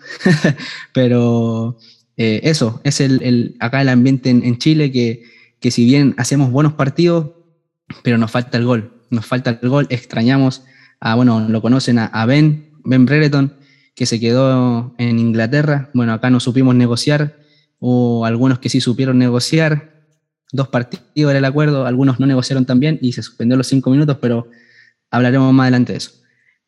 Pero 0.94 1.78
eso, 2.18 2.80
es 2.86 3.02
el, 3.02 3.58
acá 3.60 3.82
el 3.82 3.90
ambiente 3.90 4.30
en, 4.30 4.58
Chile, 4.58 4.92
que, 4.92 5.24
que, 5.60 5.70
si 5.70 5.84
bien 5.84 6.16
hacemos 6.18 6.50
buenos 6.50 6.74
partidos, 6.74 7.32
pero 8.04 8.18
nos 8.18 8.32
falta 8.32 8.58
el 8.58 8.66
gol. 8.66 8.94
Nos 9.10 9.26
falta 9.26 9.60
el 9.62 9.70
gol. 9.70 9.88
Extrañamos 9.90 10.64
a, 11.00 11.16
bueno, 11.16 11.48
lo 11.48 11.62
conocen 11.62 12.00
a, 12.00 12.26
Ben, 12.26 12.72
Ben 12.84 13.06
Brereton, 13.06 13.54
que 13.96 14.06
se 14.06 14.20
quedó 14.20 14.94
en 14.98 15.20
Inglaterra. 15.20 15.90
Bueno, 15.94 16.14
acá 16.14 16.30
no 16.30 16.40
supimos 16.40 16.76
negociar 16.76 17.38
o 17.80 18.26
algunos 18.26 18.60
que 18.60 18.70
sí 18.70 18.82
supieron 18.82 19.18
negociar. 19.18 20.06
Dos 20.52 20.70
partidos 20.70 21.30
era 21.32 21.40
el 21.40 21.46
acuerdo, 21.46 21.86
algunos 21.86 22.20
no 22.20 22.26
negociaron 22.26 22.66
también 22.66 22.98
y 23.02 23.14
se 23.14 23.24
suspendió 23.24 23.58
los 23.58 23.68
cinco 23.68 23.90
minutos, 23.90 24.18
pero 24.22 24.48
hablaremos 25.12 25.54
más 25.54 25.66
adelante 25.66 25.94
de 25.94 25.98
eso. 25.98 26.12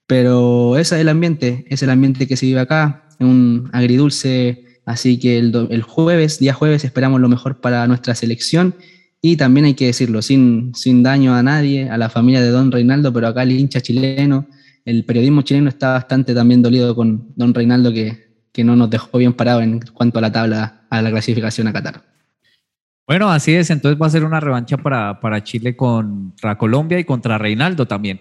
Pero 0.07 0.77
ese 0.77 0.95
es 0.95 1.01
el 1.01 1.09
ambiente, 1.09 1.65
es 1.69 1.83
el 1.83 1.89
ambiente 1.89 2.27
que 2.27 2.37
se 2.37 2.45
vive 2.45 2.59
acá, 2.59 3.09
un 3.19 3.69
agridulce. 3.73 4.65
Así 4.85 5.19
que 5.19 5.37
el, 5.37 5.67
el 5.69 5.81
jueves, 5.81 6.39
día 6.39 6.53
jueves, 6.53 6.85
esperamos 6.85 7.21
lo 7.21 7.29
mejor 7.29 7.59
para 7.59 7.85
nuestra 7.87 8.15
selección. 8.15 8.75
Y 9.21 9.35
también 9.35 9.65
hay 9.65 9.73
que 9.73 9.87
decirlo, 9.87 10.21
sin, 10.21 10.73
sin 10.73 11.03
daño 11.03 11.35
a 11.35 11.43
nadie, 11.43 11.89
a 11.89 11.97
la 11.97 12.09
familia 12.09 12.41
de 12.41 12.49
Don 12.49 12.71
Reinaldo, 12.71 13.11
pero 13.11 13.27
acá 13.27 13.43
el 13.43 13.51
hincha 13.51 13.81
chileno, 13.81 14.47
el 14.85 15.03
periodismo 15.05 15.41
chileno 15.41 15.69
está 15.69 15.93
bastante 15.93 16.33
también 16.33 16.61
dolido 16.61 16.95
con 16.95 17.33
Don 17.35 17.53
Reinaldo, 17.53 17.91
que 17.91 18.27
que 18.57 18.63
no 18.63 18.75
nos 18.75 18.89
dejó 18.89 19.19
bien 19.19 19.33
parado 19.33 19.61
en 19.61 19.81
cuanto 19.93 20.17
a 20.17 20.21
la 20.23 20.31
tabla, 20.31 20.81
a 20.89 21.01
la 21.03 21.11
clasificación 21.11 21.67
a 21.67 21.73
Qatar. 21.73 22.01
Bueno, 23.05 23.29
así 23.29 23.53
es, 23.53 23.69
entonces 23.69 24.01
va 24.01 24.07
a 24.07 24.09
ser 24.09 24.25
una 24.25 24.39
revancha 24.39 24.77
para, 24.77 25.19
para 25.19 25.43
Chile 25.43 25.75
contra 25.75 26.57
Colombia 26.57 26.97
y 26.97 27.03
contra 27.03 27.37
Reinaldo 27.37 27.85
también. 27.85 28.19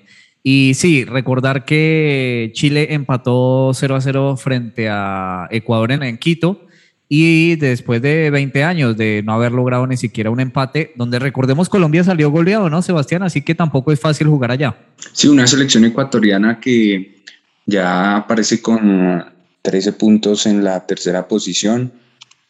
Y 0.48 0.74
sí, 0.74 1.04
recordar 1.04 1.64
que 1.64 2.52
Chile 2.54 2.94
empató 2.94 3.72
0 3.74 3.96
a 3.96 4.00
0 4.00 4.36
frente 4.36 4.88
a 4.88 5.48
Ecuador 5.50 5.90
en, 5.90 6.18
Quito 6.18 6.68
y 7.08 7.56
después 7.56 8.00
de 8.00 8.30
20 8.30 8.62
años 8.62 8.96
de 8.96 9.24
no 9.24 9.32
haber 9.32 9.50
logrado 9.50 9.88
ni 9.88 9.96
siquiera 9.96 10.30
un 10.30 10.38
empate, 10.38 10.92
donde 10.94 11.18
recordemos 11.18 11.68
Colombia 11.68 12.04
salió 12.04 12.30
goleado, 12.30 12.70
¿no, 12.70 12.80
Sebastián? 12.80 13.24
Así 13.24 13.42
que 13.42 13.56
tampoco 13.56 13.90
es 13.90 13.98
fácil 13.98 14.28
jugar 14.28 14.52
allá. 14.52 14.76
Sí, 15.12 15.26
una 15.26 15.48
selección 15.48 15.84
ecuatoriana 15.84 16.60
que 16.60 17.16
ya 17.64 18.18
aparece 18.18 18.62
con 18.62 19.24
13 19.62 19.94
puntos 19.94 20.46
en 20.46 20.62
la 20.62 20.86
tercera 20.86 21.26
posición, 21.26 21.92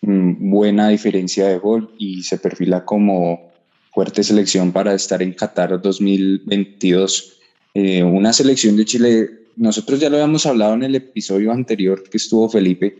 mm, 0.02 0.50
buena 0.50 0.90
diferencia 0.90 1.48
de 1.48 1.56
gol 1.56 1.94
y 1.96 2.24
se 2.24 2.36
perfila 2.36 2.84
como 2.84 3.52
fuerte 3.90 4.22
selección 4.22 4.70
para 4.70 4.92
estar 4.92 5.22
en 5.22 5.32
Qatar 5.32 5.80
2022. 5.80 7.35
Eh, 7.78 8.02
una 8.02 8.32
selección 8.32 8.74
de 8.74 8.86
Chile, 8.86 9.28
nosotros 9.56 10.00
ya 10.00 10.08
lo 10.08 10.16
habíamos 10.16 10.46
hablado 10.46 10.72
en 10.72 10.84
el 10.84 10.94
episodio 10.94 11.52
anterior 11.52 12.02
que 12.10 12.16
estuvo 12.16 12.48
Felipe, 12.48 12.96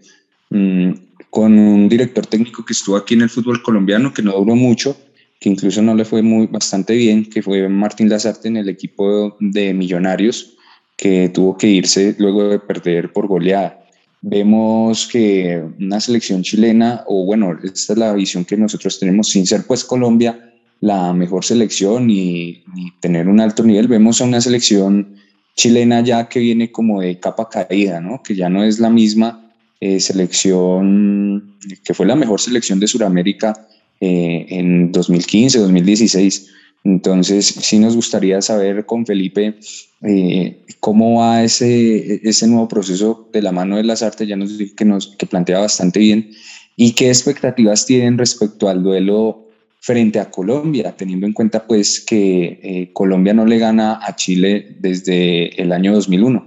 mm, 0.51 0.91
con 1.31 1.59
un 1.59 1.89
director 1.89 2.27
técnico 2.27 2.63
que 2.63 2.75
estuvo 2.75 2.95
aquí 2.95 3.15
en 3.15 3.23
el 3.23 3.31
fútbol 3.31 3.63
colombiano, 3.63 4.13
que 4.13 4.21
no 4.21 4.33
duró 4.33 4.55
mucho, 4.55 4.95
que 5.41 5.49
incluso 5.49 5.81
no 5.81 5.95
le 5.95 6.05
fue 6.05 6.21
muy 6.21 6.47
bastante 6.47 6.95
bien, 6.95 7.25
que 7.25 7.41
fue 7.41 7.67
Martín 7.71 8.11
Lazarte 8.11 8.49
en 8.49 8.59
el 8.59 8.69
equipo 8.69 9.35
de 9.41 9.73
Millonarios, 9.73 10.59
que 10.95 11.31
tuvo 11.31 11.57
que 11.57 11.69
irse 11.69 12.15
luego 12.19 12.47
de 12.47 12.59
perder 12.59 13.15
por 13.15 13.29
goleada. 13.29 13.83
Vemos 14.21 15.09
que 15.11 15.65
una 15.81 16.01
selección 16.01 16.43
chilena, 16.43 17.03
o 17.07 17.25
bueno, 17.25 17.59
esta 17.65 17.95
es 17.95 17.99
la 17.99 18.13
visión 18.13 18.45
que 18.45 18.59
nosotros 18.59 18.99
tenemos, 19.01 19.31
sin 19.31 19.47
ser 19.47 19.63
pues 19.67 19.85
Colombia 19.85 20.47
la 20.81 21.13
mejor 21.13 21.45
selección 21.45 22.11
y, 22.11 22.65
tener 23.01 23.29
un 23.29 23.41
alto 23.41 23.63
nivel, 23.63 23.89
vemos 23.89 24.21
a 24.21 24.25
una 24.25 24.41
selección 24.41 25.17
chilena 25.55 26.03
ya 26.03 26.29
que 26.29 26.41
viene 26.41 26.71
como 26.71 27.01
de 27.01 27.19
capa 27.19 27.49
caída, 27.49 28.01
¿no? 28.01 28.23
que 28.23 28.35
ya 28.35 28.49
no 28.49 28.63
es 28.63 28.79
la 28.79 28.91
misma 28.91 29.53
eh, 29.81 30.01
selección 30.01 31.57
que 31.85 31.95
fue 31.95 32.07
la 32.07 32.17
mejor 32.17 32.41
selección 32.41 32.81
de 32.81 32.87
Sudamérica 32.87 33.67
eh, 34.01 34.47
en 34.51 34.93
2015, 34.93 35.59
2016. 35.59 36.51
Entonces, 36.85 37.47
sí 37.47 37.79
nos 37.79 37.97
gustaría 37.97 38.41
saber 38.43 38.87
con 38.87 39.05
Felipe 39.05 39.59
eh, 40.03 40.63
cómo 40.79 41.21
va 41.21 41.43
ese, 41.43 42.21
ese 42.29 42.47
nuevo 42.47 42.69
proceso 42.69 43.29
de 43.33 43.43
la 43.43 43.53
mano 43.53 43.77
de 43.77 43.85
las 43.85 44.03
artes, 44.03 44.29
ya 44.29 44.37
nos 44.37 44.53
que, 44.77 44.85
nos 44.85 45.17
que 45.17 45.27
plantea 45.27 45.59
bastante 45.59 45.99
bien, 45.99 46.31
y 46.77 46.93
qué 46.93 47.09
expectativas 47.09 47.87
tienen 47.87 48.19
respecto 48.19 48.69
al 48.69 48.83
duelo 48.83 49.46
frente 49.87 50.19
a 50.19 50.33
Colombia, 50.33 50.97
teniendo 50.97 51.29
en 51.29 51.33
cuenta 51.33 51.65
pues 51.65 52.01
que 52.01 52.59
eh, 52.61 52.91
Colombia 52.93 53.33
no 53.33 53.47
le 53.47 53.59
gana 53.59 54.01
a 54.03 54.17
Chile 54.17 54.77
desde 54.81 55.63
el 55.63 55.71
año 55.71 55.95
2001 55.95 56.45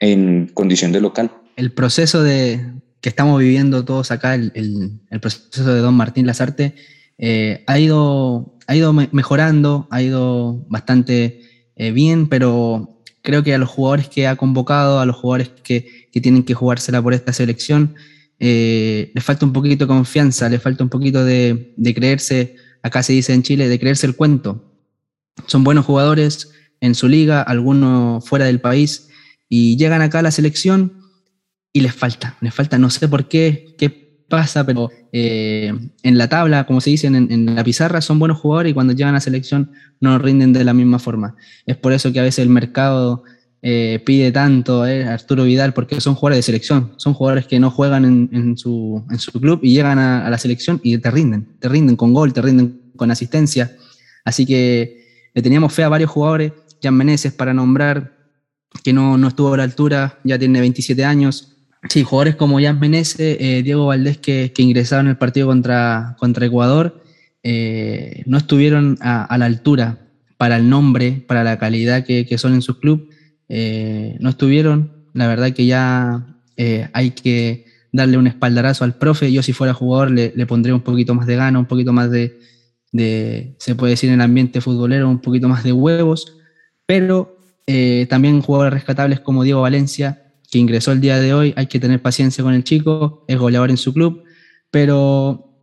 en 0.00 0.50
condición 0.54 0.90
de 0.90 1.00
local. 1.00 1.30
El 1.54 1.70
proceso 1.70 2.20
de, 2.20 2.60
que 3.00 3.10
estamos 3.10 3.38
viviendo 3.38 3.84
todos 3.84 4.10
acá, 4.10 4.34
el, 4.34 4.50
el, 4.56 5.20
proceso 5.20 5.72
de 5.72 5.80
Don 5.80 5.94
Martín 5.94 6.26
Lazarte, 6.26 6.74
eh, 7.16 7.62
ha, 7.68 7.78
ido, 7.78 8.56
ha 8.66 8.74
ido 8.74 8.92
mejorando, 8.92 9.86
ha 9.92 10.02
ido 10.02 10.64
bastante 10.68 11.42
eh, 11.76 11.92
bien, 11.92 12.28
pero 12.28 12.98
creo 13.22 13.44
que 13.44 13.54
a 13.54 13.58
los 13.58 13.68
jugadores 13.68 14.08
que 14.08 14.26
ha 14.26 14.34
convocado, 14.34 14.98
a 14.98 15.06
los 15.06 15.14
jugadores 15.14 15.52
que, 15.62 16.08
que 16.10 16.20
tienen 16.20 16.42
que 16.42 16.54
jugársela 16.54 17.00
por 17.00 17.14
esta 17.14 17.32
selección, 17.32 17.94
eh, 18.40 19.10
les 19.14 19.24
falta 19.24 19.44
un 19.44 19.52
poquito 19.52 19.84
de 19.84 19.88
confianza, 19.88 20.48
les 20.48 20.62
falta 20.62 20.84
un 20.84 20.90
poquito 20.90 21.24
de, 21.24 21.74
creerse, 21.94 22.56
acá 22.82 23.02
se 23.02 23.12
dice 23.12 23.34
en 23.34 23.42
Chile, 23.42 23.68
de 23.68 23.78
creerse 23.78 24.06
el 24.06 24.16
cuento. 24.16 24.64
Son 25.46 25.64
buenos 25.64 25.84
jugadores 25.84 26.50
en 26.80 26.94
su 26.94 27.08
liga, 27.08 27.42
algunos 27.42 28.28
fuera 28.28 28.44
del 28.46 28.60
país, 28.60 29.08
y 29.48 29.76
llegan 29.76 30.02
acá 30.02 30.20
a 30.20 30.22
la 30.22 30.30
selección 30.30 31.00
y 31.72 31.80
les 31.80 31.94
falta, 31.94 32.36
les 32.40 32.54
falta, 32.54 32.78
no 32.78 32.90
sé 32.90 33.08
por 33.08 33.28
qué, 33.28 33.74
qué 33.78 34.08
pasa, 34.28 34.64
pero 34.64 34.90
eh, 35.12 35.72
en 36.02 36.18
la 36.18 36.28
tabla, 36.28 36.66
como 36.66 36.80
se 36.80 36.90
dice 36.90 37.06
en, 37.06 37.54
la 37.54 37.64
pizarra, 37.64 38.00
son 38.00 38.18
buenos 38.18 38.38
jugadores 38.38 38.70
y 38.70 38.74
cuando 38.74 38.92
llegan 38.92 39.14
a 39.14 39.20
selección 39.20 39.72
no 40.00 40.18
rinden 40.18 40.52
de 40.52 40.64
la 40.64 40.74
misma 40.74 40.98
forma. 40.98 41.34
Es 41.66 41.76
por 41.76 41.92
eso 41.92 42.12
que 42.12 42.20
a 42.20 42.24
veces 42.24 42.40
el 42.40 42.50
mercado 42.50 43.24
eh, 43.62 44.02
pide 44.04 44.32
tanto 44.32 44.86
eh, 44.86 45.04
Arturo 45.04 45.44
Vidal, 45.44 45.74
porque 45.74 46.00
son 46.00 46.14
jugadores 46.14 46.38
de 46.38 46.42
selección, 46.42 46.92
son 46.96 47.14
jugadores 47.14 47.46
que 47.46 47.58
no 47.58 47.70
juegan 47.70 48.04
en, 48.32 48.56
su, 48.56 49.04
club 49.40 49.60
y 49.62 49.74
llegan 49.74 49.98
a, 49.98 50.28
la 50.28 50.38
selección 50.38 50.80
y 50.82 50.98
te 50.98 51.10
rinden, 51.10 51.48
te 51.58 51.68
rinden 51.68 51.96
con 51.96 52.12
gol, 52.12 52.32
te 52.32 52.42
rinden 52.42 52.92
con 52.96 53.10
asistencia. 53.10 53.76
Así 54.24 54.46
que 54.46 55.30
le 55.34 55.42
teníamos 55.42 55.72
fe 55.72 55.84
a 55.84 55.88
varios 55.88 56.10
jugadores, 56.10 56.52
Jan 56.82 56.94
Meneses 56.94 57.32
para 57.32 57.54
nombrar, 57.54 58.16
que 58.84 58.92
no, 58.92 59.16
no 59.16 59.28
estuvo 59.28 59.54
a 59.54 59.56
la 59.56 59.62
altura, 59.62 60.18
ya 60.24 60.38
tiene 60.38 60.60
27 60.60 61.04
años, 61.04 61.58
Sí, 61.88 62.02
jugadores 62.02 62.36
como 62.36 62.60
Jan 62.60 62.80
Menezes, 62.80 63.36
eh, 63.40 63.62
Diego 63.62 63.86
Valdés, 63.86 64.18
que, 64.18 64.52
ingresaron 64.58 65.06
en 65.06 65.10
el 65.10 65.16
partido 65.16 65.46
contra, 65.46 66.16
contra 66.18 66.44
Ecuador, 66.46 67.02
eh, 67.42 68.22
no 68.26 68.36
estuvieron 68.36 68.98
a, 69.00 69.36
la 69.38 69.46
altura 69.46 69.98
para 70.36 70.56
el 70.56 70.68
nombre, 70.68 71.24
para 71.26 71.44
la 71.44 71.58
calidad 71.58 72.04
que, 72.04 72.38
son 72.38 72.54
en 72.54 72.62
su 72.62 72.80
club. 72.80 73.07
Eh, 73.48 74.16
no 74.20 74.30
estuvieron. 74.30 75.06
La 75.14 75.26
verdad 75.26 75.52
que 75.52 75.66
ya 75.66 76.26
hay 76.92 77.12
que 77.12 77.66
darle 77.92 78.18
un 78.18 78.26
espaldarazo 78.26 78.84
al 78.84 78.94
profe. 78.94 79.32
Yo 79.32 79.42
si 79.42 79.52
fuera 79.52 79.74
jugador 79.74 80.10
le, 80.10 80.32
le 80.34 80.46
pondría 80.46 80.74
un 80.74 80.80
poquito 80.80 81.14
más 81.14 81.26
de 81.26 81.36
gana, 81.36 81.58
un 81.58 81.66
poquito 81.66 81.92
más 81.92 82.10
de, 82.10 82.36
se 83.58 83.74
puede 83.76 83.92
decir 83.92 84.08
en 84.08 84.16
el 84.16 84.20
ambiente 84.22 84.60
futbolero, 84.60 85.08
un 85.08 85.20
poquito 85.20 85.48
más 85.48 85.62
de 85.62 85.72
huevos. 85.72 86.36
Pero 86.86 87.38
también 88.08 88.40
jugadores 88.40 88.74
rescatables 88.74 89.20
como 89.20 89.44
Diego 89.44 89.60
Valencia, 89.60 90.28
que 90.50 90.58
ingresó 90.58 90.92
el 90.92 91.00
día 91.00 91.18
de 91.20 91.34
hoy, 91.34 91.54
hay 91.56 91.66
que 91.66 91.78
tener 91.78 92.00
paciencia 92.00 92.42
con 92.42 92.54
el 92.54 92.64
chico, 92.64 93.24
es 93.28 93.38
goleador 93.38 93.70
en 93.70 93.76
su 93.76 93.92
club, 93.92 94.24
pero 94.70 95.62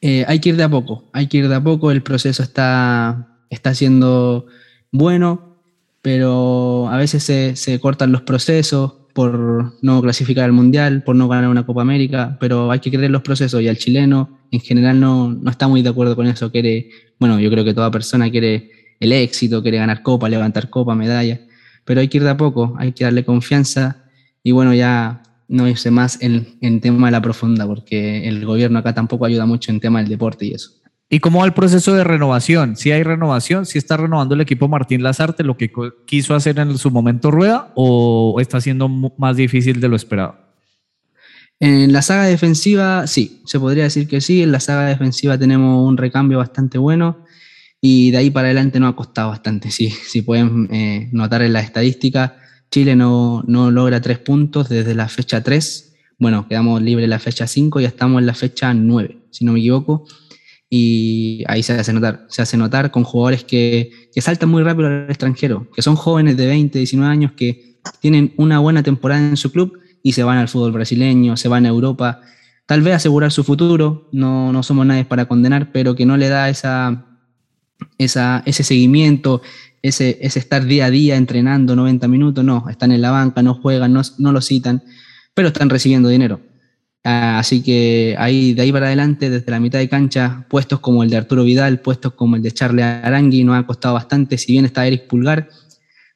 eh, 0.00 0.24
hay 0.28 0.40
que 0.40 0.50
ir 0.50 0.56
de 0.56 0.64
a 0.64 0.68
poco, 0.68 1.08
hay 1.12 1.26
que 1.26 1.38
ir 1.38 1.48
de 1.48 1.54
a 1.54 1.62
poco, 1.62 1.90
el 1.90 2.02
proceso 2.02 2.42
está, 2.42 3.38
está 3.48 3.74
siendo 3.74 4.46
bueno, 4.92 5.53
pero 6.04 6.86
a 6.90 6.98
veces 6.98 7.24
se, 7.24 7.80
cortan 7.80 8.12
los 8.12 8.20
procesos 8.20 8.92
por 9.14 9.72
no 9.80 10.02
clasificar 10.02 10.44
al 10.44 10.52
Mundial, 10.52 11.02
por 11.02 11.16
no 11.16 11.28
ganar 11.28 11.48
una 11.48 11.64
Copa 11.64 11.80
América, 11.80 12.36
pero 12.38 12.70
hay 12.70 12.80
que 12.80 12.90
creer 12.90 13.10
los 13.10 13.22
procesos 13.22 13.62
y 13.62 13.68
al 13.68 13.78
chileno 13.78 14.28
en 14.50 14.60
general 14.60 15.00
no, 15.00 15.30
no 15.30 15.50
está 15.50 15.66
muy 15.66 15.80
de 15.80 15.88
acuerdo 15.88 16.14
con 16.14 16.26
eso, 16.26 16.52
quiere, 16.52 16.90
bueno, 17.18 17.40
yo 17.40 17.50
creo 17.50 17.64
que 17.64 17.72
toda 17.72 17.90
persona 17.90 18.30
quiere 18.30 18.70
el 19.00 19.12
éxito, 19.12 19.62
quiere 19.62 19.78
ganar 19.78 20.02
copa, 20.02 20.28
levantar 20.28 20.68
copa, 20.68 20.94
medalla 20.94 21.40
pero 21.86 22.02
hay 22.02 22.08
que 22.08 22.18
ir 22.18 22.24
de 22.24 22.30
a 22.30 22.36
poco, 22.36 22.74
hay 22.78 22.92
que 22.92 23.04
darle 23.04 23.24
confianza 23.24 24.04
y 24.42 24.52
bueno, 24.52 24.74
ya 24.74 25.22
no 25.48 25.66
irse 25.66 25.90
más 25.90 26.20
en, 26.20 26.58
en 26.60 26.82
tema 26.82 27.06
de 27.06 27.12
la 27.12 27.22
profunda, 27.22 27.66
porque 27.66 28.28
el 28.28 28.44
gobierno 28.44 28.78
acá 28.78 28.92
tampoco 28.92 29.24
ayuda 29.24 29.46
mucho 29.46 29.70
en 29.70 29.80
tema 29.80 30.00
del 30.00 30.10
deporte 30.10 30.44
y 30.44 30.52
eso. 30.52 30.70
¿Y 31.10 31.20
cómo 31.20 31.40
va 31.40 31.46
el 31.46 31.52
proceso 31.52 31.94
de 31.94 32.02
renovación? 32.02 32.76
¿Si 32.76 32.90
hay 32.90 33.02
renovación? 33.02 33.66
¿Si 33.66 33.78
está 33.78 33.96
renovando 33.96 34.34
el 34.34 34.40
equipo 34.40 34.68
Martín 34.68 35.02
Lazarte 35.02 35.44
lo 35.44 35.56
que 35.56 35.70
quiso 36.06 36.34
hacer 36.34 36.58
en 36.58 36.76
su 36.78 36.90
momento 36.90 37.30
Rueda 37.30 37.72
o 37.74 38.40
está 38.40 38.60
siendo 38.60 38.88
más 38.88 39.36
difícil 39.36 39.80
de 39.80 39.88
lo 39.88 39.96
esperado? 39.96 40.36
En 41.60 41.92
la 41.92 42.02
saga 42.02 42.24
defensiva, 42.24 43.06
sí, 43.06 43.42
se 43.44 43.60
podría 43.60 43.84
decir 43.84 44.08
que 44.08 44.20
sí. 44.20 44.42
En 44.42 44.52
la 44.52 44.60
saga 44.60 44.86
defensiva 44.86 45.38
tenemos 45.38 45.86
un 45.86 45.96
recambio 45.96 46.38
bastante 46.38 46.78
bueno 46.78 47.24
y 47.80 48.10
de 48.10 48.16
ahí 48.16 48.30
para 48.30 48.48
adelante 48.48 48.80
nos 48.80 48.92
ha 48.92 48.96
costado 48.96 49.28
bastante. 49.28 49.70
Sí, 49.70 49.90
si 49.90 50.22
pueden 50.22 50.68
eh, 50.72 51.10
notar 51.12 51.42
en 51.42 51.52
la 51.52 51.60
estadística, 51.60 52.36
Chile 52.70 52.96
no, 52.96 53.44
no, 53.46 53.70
logra 53.70 54.00
tres 54.00 54.18
puntos 54.18 54.68
desde 54.68 54.94
la 54.94 55.08
fecha 55.08 55.42
3. 55.42 55.94
Bueno, 56.18 56.48
quedamos 56.48 56.80
libres 56.82 57.08
la 57.08 57.18
fecha 57.18 57.46
5 57.46 57.80
y 57.80 57.84
estamos 57.84 58.20
en 58.20 58.26
la 58.26 58.34
fecha 58.34 58.72
9, 58.72 59.26
si 59.30 59.44
no 59.44 59.52
me 59.52 59.60
equivoco. 59.60 60.06
Y 60.70 61.44
ahí 61.46 61.62
se 61.62 61.74
hace 61.74 61.92
notar, 61.92 62.26
se 62.28 62.42
hace 62.42 62.56
notar 62.56 62.90
con 62.90 63.04
jugadores 63.04 63.44
que, 63.44 63.90
que 64.12 64.20
saltan 64.20 64.48
muy 64.48 64.62
rápido 64.62 64.88
al 64.88 65.08
extranjero, 65.08 65.70
que 65.74 65.82
son 65.82 65.94
jóvenes 65.94 66.36
de 66.36 66.46
20, 66.46 66.78
19 66.78 67.10
años 67.10 67.32
que 67.32 67.74
tienen 68.00 68.32
una 68.36 68.58
buena 68.58 68.82
temporada 68.82 69.20
en 69.20 69.36
su 69.36 69.52
club 69.52 69.78
y 70.02 70.12
se 70.12 70.22
van 70.22 70.38
al 70.38 70.48
fútbol 70.48 70.72
brasileño, 70.72 71.36
se 71.36 71.48
van 71.48 71.66
a 71.66 71.68
Europa, 71.68 72.20
tal 72.66 72.82
vez 72.82 72.94
asegurar 72.94 73.32
su 73.32 73.44
futuro, 73.44 74.08
no, 74.12 74.52
no 74.52 74.62
somos 74.62 74.86
nadie 74.86 75.04
para 75.04 75.26
condenar, 75.26 75.72
pero 75.72 75.94
que 75.94 76.06
no 76.06 76.16
le 76.16 76.28
da 76.28 76.48
esa, 76.48 77.06
esa, 77.98 78.42
ese 78.46 78.64
seguimiento, 78.64 79.42
ese, 79.82 80.18
ese, 80.20 80.38
estar 80.38 80.64
día 80.64 80.86
a 80.86 80.90
día 80.90 81.16
entrenando 81.16 81.76
90 81.76 82.08
minutos, 82.08 82.44
no, 82.44 82.68
están 82.68 82.92
en 82.92 83.02
la 83.02 83.10
banca, 83.10 83.42
no 83.42 83.54
juegan, 83.54 83.92
no, 83.92 84.02
no 84.18 84.32
lo 84.32 84.40
citan, 84.40 84.82
pero 85.34 85.48
están 85.48 85.70
recibiendo 85.70 86.08
dinero. 86.08 86.40
Ah, 87.06 87.38
así 87.38 87.62
que 87.62 88.16
ahí, 88.18 88.54
de 88.54 88.62
ahí 88.62 88.72
para 88.72 88.86
adelante, 88.86 89.28
desde 89.28 89.50
la 89.50 89.60
mitad 89.60 89.78
de 89.78 89.90
cancha, 89.90 90.46
puestos 90.48 90.80
como 90.80 91.02
el 91.02 91.10
de 91.10 91.18
Arturo 91.18 91.44
Vidal, 91.44 91.80
puestos 91.80 92.14
como 92.14 92.36
el 92.36 92.42
de 92.42 92.50
Charlie 92.50 92.82
Arangui, 92.82 93.44
nos 93.44 93.58
ha 93.58 93.66
costado 93.66 93.92
bastante, 93.94 94.38
si 94.38 94.52
bien 94.52 94.64
está 94.64 94.86
Eric 94.86 95.06
Pulgar, 95.06 95.50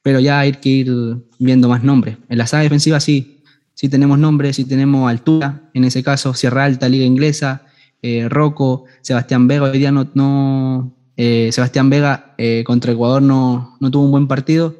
pero 0.03 0.19
ya 0.19 0.41
hay 0.41 0.53
que 0.53 0.69
ir 0.71 0.91
viendo 1.39 1.69
más 1.69 1.85
nombres. 1.85 2.17
En 2.31 2.39
la 2.39 2.47
saga 2.47 2.63
defensiva 2.63 3.01
sí, 3.01 3.43
sí 3.75 3.91
tenemos 3.91 4.19
nombres, 4.19 4.57
sí 4.57 4.65
tenemos 4.65 5.11
altura, 5.11 5.71
en 5.75 5.85
ese 5.85 6.03
caso 6.03 6.33
Sierra 6.33 6.65
Alta, 6.65 6.89
Liga 6.89 7.05
Inglesa, 7.05 7.67
eh, 8.01 8.27
Rocco, 8.31 8.85
Sebastián 9.03 9.47
Vega, 9.47 9.65
hoy 9.65 9.79
día 9.79 9.93
no, 9.93 10.09
no, 10.15 10.97
eh, 11.19 11.51
Sebastián 11.53 11.91
Vega 11.91 12.35
eh, 12.39 12.65
contra 12.65 12.93
Ecuador 12.93 13.21
no, 13.21 13.77
tuvo 13.93 14.05
un 14.05 14.11
buen 14.11 14.27
partido, 14.27 14.75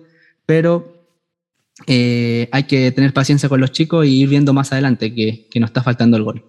pero 0.47 0.98
eh, 1.87 2.49
hay 2.53 2.65
que 2.65 2.91
tener 2.93 3.13
paciencia 3.13 3.49
con 3.49 3.61
los 3.61 3.73
chicos 3.73 4.07
y 4.07 4.23
ir 4.23 4.29
viendo 4.29 4.53
más 4.53 4.73
adelante 4.73 5.15
que, 5.15 5.47
que 5.51 5.61
nos 5.61 5.71
está 5.71 5.83
faltando 5.83 6.17
el 6.17 6.25
gol. 6.25 6.45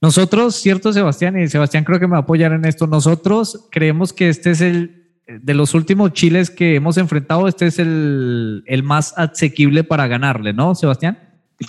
Nosotros, 0.00 0.56
cierto 0.56 0.92
Sebastián, 0.92 1.38
y 1.40 1.48
Sebastián 1.48 1.84
creo 1.84 1.98
que 1.98 2.06
me 2.06 2.12
va 2.12 2.18
a 2.18 2.20
apoyar 2.20 2.52
en 2.52 2.64
esto, 2.64 2.86
nosotros 2.86 3.66
creemos 3.70 4.12
que 4.12 4.28
este 4.28 4.50
es 4.50 4.60
el, 4.60 5.06
de 5.26 5.54
los 5.54 5.74
últimos 5.74 6.12
chiles 6.12 6.50
que 6.50 6.74
hemos 6.74 6.98
enfrentado, 6.98 7.48
este 7.48 7.66
es 7.66 7.78
el, 7.78 8.62
el 8.66 8.82
más 8.82 9.14
asequible 9.16 9.84
para 9.84 10.06
ganarle, 10.06 10.52
¿no, 10.52 10.74
Sebastián? 10.74 11.18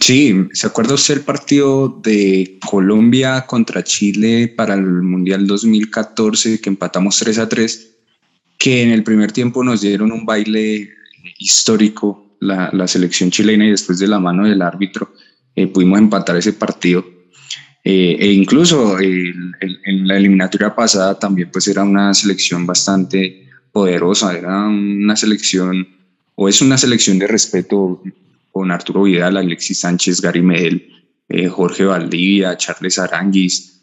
Sí, 0.01 0.47
¿se 0.51 0.67
acuerda 0.67 0.95
usted 0.95 1.15
el 1.15 1.21
partido 1.21 2.01
de 2.03 2.57
Colombia 2.69 3.45
contra 3.47 3.83
Chile 3.83 4.53
para 4.55 4.73
el 4.73 4.83
Mundial 4.83 5.47
2014 5.47 6.59
que 6.59 6.69
empatamos 6.69 7.17
3 7.19 7.39
a 7.39 7.47
3? 7.47 7.95
Que 8.57 8.83
en 8.83 8.91
el 8.91 9.03
primer 9.03 9.31
tiempo 9.31 9.63
nos 9.63 9.81
dieron 9.81 10.11
un 10.11 10.25
baile 10.25 10.89
histórico 11.37 12.37
la, 12.39 12.69
la 12.73 12.87
selección 12.87 13.31
chilena 13.31 13.65
y 13.65 13.71
después 13.71 13.99
de 13.99 14.07
la 14.07 14.19
mano 14.19 14.47
del 14.47 14.61
árbitro 14.61 15.11
eh, 15.55 15.67
pudimos 15.67 15.97
empatar 15.97 16.37
ese 16.37 16.53
partido. 16.53 17.03
Eh, 17.83 18.17
e 18.19 18.31
incluso 18.31 18.99
en 18.99 20.07
la 20.07 20.17
eliminatoria 20.17 20.75
pasada 20.75 21.17
también 21.17 21.49
pues 21.51 21.67
era 21.67 21.83
una 21.83 22.13
selección 22.13 22.65
bastante 22.65 23.49
poderosa, 23.71 24.37
era 24.37 24.67
una 24.67 25.15
selección 25.15 25.87
o 26.35 26.49
es 26.49 26.61
una 26.61 26.77
selección 26.77 27.17
de 27.17 27.27
respeto 27.27 28.03
con 28.51 28.71
Arturo 28.71 29.03
Vidal, 29.03 29.37
Alexis 29.37 29.79
Sánchez, 29.79 30.21
Gary 30.21 30.41
Medel, 30.41 30.91
eh, 31.29 31.47
Jorge 31.47 31.85
Valdivia, 31.85 32.57
Charles 32.57 32.99
Aranguis, 32.99 33.81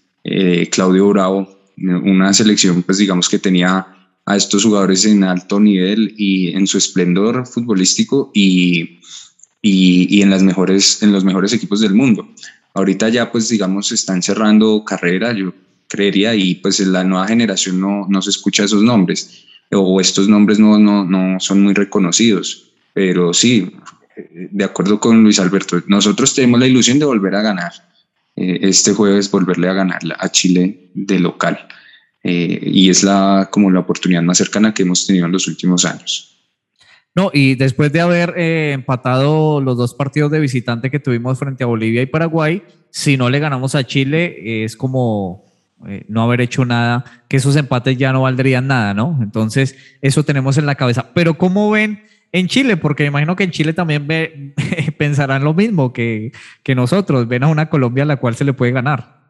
Claudio 0.71 1.09
Bravo, 1.09 1.49
una 1.77 2.33
selección 2.33 2.83
pues 2.83 2.99
digamos 2.99 3.29
que 3.29 3.39
tenía 3.39 3.87
a 4.27 4.37
estos 4.37 4.65
jugadores 4.65 5.05
en 5.05 5.25
alto 5.25 5.61
nivel 5.61 6.15
y 6.17 6.55
en 6.55 6.67
su 6.67 6.79
esplendor 6.79 7.47
futbolístico 7.47 8.31
y, 8.33 9.01
y, 9.61 10.23
en, 10.23 10.31
las 10.31 10.43
mejores, 10.43 11.03
en 11.03 11.13
los 11.13 11.25
mejores 11.25 11.53
equipos 11.53 11.81
del 11.81 11.95
mundo. 11.95 12.29
Ahorita 12.75 13.09
ya 13.09 13.31
pues 13.31 13.49
digamos 13.49 13.93
están 13.93 14.23
cerrando 14.23 14.85
carrera, 14.85 15.33
yo 15.33 15.53
creería, 15.89 16.35
y 16.35 16.57
pues 16.57 16.81
en 16.81 16.93
la 16.93 17.05
nueva 17.05 17.29
generación 17.29 17.81
no, 17.81 18.07
no 18.09 18.23
se 18.23 18.31
escucha 18.31 18.65
esos 18.65 18.83
nombres 18.83 19.45
o 19.71 20.01
estos 20.01 20.29
nombres 20.29 20.59
no, 20.59 20.79
no, 20.79 21.05
no 21.05 21.39
son 21.41 21.63
muy 21.63 21.75
reconocidos. 21.75 22.71
Pero 22.93 23.33
sí, 23.33 23.73
de 24.17 24.65
acuerdo 24.65 25.01
con 25.01 25.23
Luis 25.23 25.39
Alberto, 25.39 25.83
nosotros 25.87 26.35
tenemos 26.35 26.61
la 26.61 26.67
ilusión 26.67 26.99
de 26.99 27.05
volver 27.05 27.35
a 27.35 27.43
ganar. 27.43 27.73
Eh, 28.37 28.61
este 28.63 28.93
jueves 28.93 29.31
volverle 29.31 29.69
a 29.69 29.75
ganar 29.75 30.01
a 30.19 30.29
Chile 30.31 30.91
de 30.95 31.19
local. 31.19 31.69
Eh, 32.25 32.59
y 32.63 32.89
es 32.89 33.05
la, 33.05 33.49
como 33.51 33.71
la 33.71 33.81
oportunidad 33.81 34.23
más 34.23 34.39
cercana 34.39 34.73
que 34.73 34.83
hemos 34.83 35.07
tenido 35.07 35.27
en 35.27 35.33
los 35.33 35.47
últimos 35.47 35.85
años. 35.85 36.31
No, 37.15 37.31
y 37.33 37.55
después 37.55 37.93
de 37.93 38.01
haber 38.01 38.35
eh, 38.37 38.73
empatado 38.73 39.61
los 39.61 39.77
dos 39.77 39.95
partidos 39.95 40.33
de 40.33 40.41
visitante 40.41 40.91
que 40.91 40.99
tuvimos 40.99 41.39
frente 41.39 41.63
a 41.63 41.69
Bolivia 41.69 42.03
y 42.03 42.07
Paraguay, 42.07 42.65
si 42.91 43.17
no 43.17 43.29
le 43.29 43.39
ganamos 43.39 43.75
a 43.75 43.85
Chile, 43.85 44.65
es 44.65 44.75
como 44.77 45.45
eh, 45.87 46.07
no 46.09 46.23
haber 46.23 46.41
hecho 46.41 46.65
nada, 46.65 47.05
que 47.29 47.37
esos 47.37 47.57
empates 47.57 47.99
ya 47.99 48.13
no 48.13 48.23
valdrían 48.23 48.67
nada, 48.67 48.95
¿no? 48.95 49.19
Entonces, 49.23 49.77
eso 50.01 50.23
tenemos 50.23 50.57
en 50.57 50.67
la 50.67 50.77
cabeza. 50.77 51.11
Pero 51.15 51.37
¿cómo 51.37 51.71
ven 51.71 52.05
en 52.33 52.49
Chile? 52.49 52.77
Porque 52.79 53.05
imagino 53.05 53.37
que 53.37 53.45
en 53.45 53.51
Chile 53.51 53.75
también 53.75 54.55
pensarán 54.99 55.45
lo 55.45 55.53
mismo 55.53 55.93
que, 55.93 56.33
que 56.63 56.75
nosotros, 56.75 57.29
ven 57.29 57.43
a 57.43 57.49
una 57.49 57.69
Colombia 57.69 58.05
a 58.05 58.07
la 58.07 58.17
cual 58.17 58.35
se 58.35 58.45
le 58.45 58.55
puede 58.55 58.73
ganar. 58.73 59.24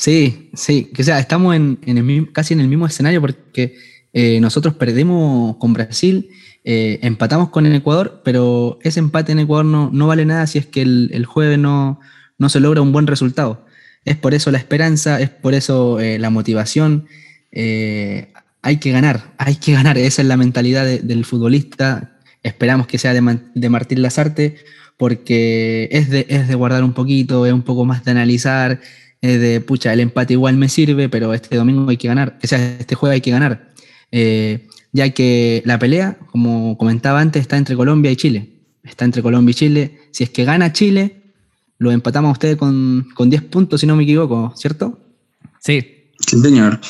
Sí, 0.00 0.48
sí, 0.54 0.84
que 0.94 1.04
sea, 1.04 1.18
estamos 1.18 1.54
en, 1.54 1.78
el, 1.84 2.32
casi 2.32 2.54
en 2.54 2.60
el 2.60 2.68
mismo 2.68 2.86
escenario 2.86 3.20
porque 3.20 3.76
eh, 4.14 4.40
nosotros 4.40 4.72
perdimos 4.72 5.58
con 5.58 5.74
Brasil 5.74 6.30
eh, 6.64 7.00
empatamos 7.02 7.50
con 7.50 7.66
el 7.66 7.74
Ecuador, 7.74 8.22
pero 8.24 8.78
ese 8.82 8.98
empate 8.98 9.32
en 9.32 9.40
Ecuador 9.40 9.66
no, 9.66 9.90
no 9.92 10.06
vale 10.06 10.24
nada 10.24 10.46
si 10.46 10.58
es 10.58 10.64
que 10.64 10.80
el, 10.80 11.26
jueves 11.26 11.58
no, 11.58 12.00
no, 12.38 12.48
se 12.48 12.60
logra 12.60 12.80
un 12.80 12.92
buen 12.92 13.06
resultado. 13.06 13.66
Es 14.06 14.16
por 14.16 14.32
eso 14.32 14.50
la 14.50 14.56
esperanza, 14.56 15.20
es 15.20 15.28
por 15.28 15.52
eso 15.52 16.00
eh, 16.00 16.18
la 16.18 16.30
motivación. 16.30 17.06
Hay 17.52 18.76
que 18.78 18.92
ganar, 18.92 19.34
hay 19.36 19.56
que 19.56 19.74
ganar. 19.74 19.98
Esa 19.98 20.22
es 20.22 20.28
la 20.28 20.38
mentalidad 20.38 20.86
del 20.86 21.26
futbolista. 21.26 22.16
Esperamos 22.42 22.86
que 22.86 22.96
sea 22.96 23.12
de, 23.12 23.38
de 23.54 23.68
Martín 23.68 24.00
Lazarte, 24.00 24.56
porque 24.96 25.90
es 25.92 26.08
de, 26.08 26.24
es 26.30 26.48
de 26.48 26.54
guardar 26.54 26.84
un 26.84 26.94
poquito, 26.94 27.44
es 27.44 27.52
un 27.52 27.62
poco 27.62 27.84
más 27.84 28.02
de 28.02 28.12
analizar, 28.12 28.80
es 29.20 29.40
de, 29.40 29.60
pucha, 29.60 29.92
el 29.92 30.00
empate 30.00 30.34
igual 30.34 30.56
me 30.56 30.68
sirve, 30.68 31.08
pero 31.08 31.34
este 31.34 31.56
domingo 31.56 31.88
hay 31.90 31.96
que 31.96 32.08
ganar, 32.08 32.38
o 32.42 32.46
sea, 32.46 32.76
este 32.78 32.94
jueves 32.94 33.16
hay 33.16 33.20
que 33.20 33.30
ganar 33.30 33.70
ya 34.92 35.10
que 35.10 35.62
la 35.64 35.78
pelea, 35.78 36.18
como 36.30 36.76
comentaba 36.76 37.20
antes, 37.20 37.42
está 37.42 37.56
entre 37.56 37.76
Colombia 37.76 38.10
y 38.10 38.16
Chile. 38.16 38.48
Está 38.82 39.04
entre 39.04 39.22
Colombia 39.22 39.52
y 39.52 39.54
Chile. 39.54 39.98
Si 40.10 40.24
es 40.24 40.30
que 40.30 40.44
gana 40.44 40.72
Chile, 40.72 41.22
lo 41.78 41.92
empatamos 41.92 42.30
a 42.30 42.32
ustedes 42.32 42.56
con, 42.56 43.08
con 43.14 43.30
10 43.30 43.42
puntos, 43.44 43.80
si 43.80 43.86
no 43.86 43.96
me 43.96 44.02
equivoco, 44.02 44.52
¿cierto? 44.56 44.98
Sí. 45.60 46.08
Sí, 46.18 46.40
señor. 46.40 46.80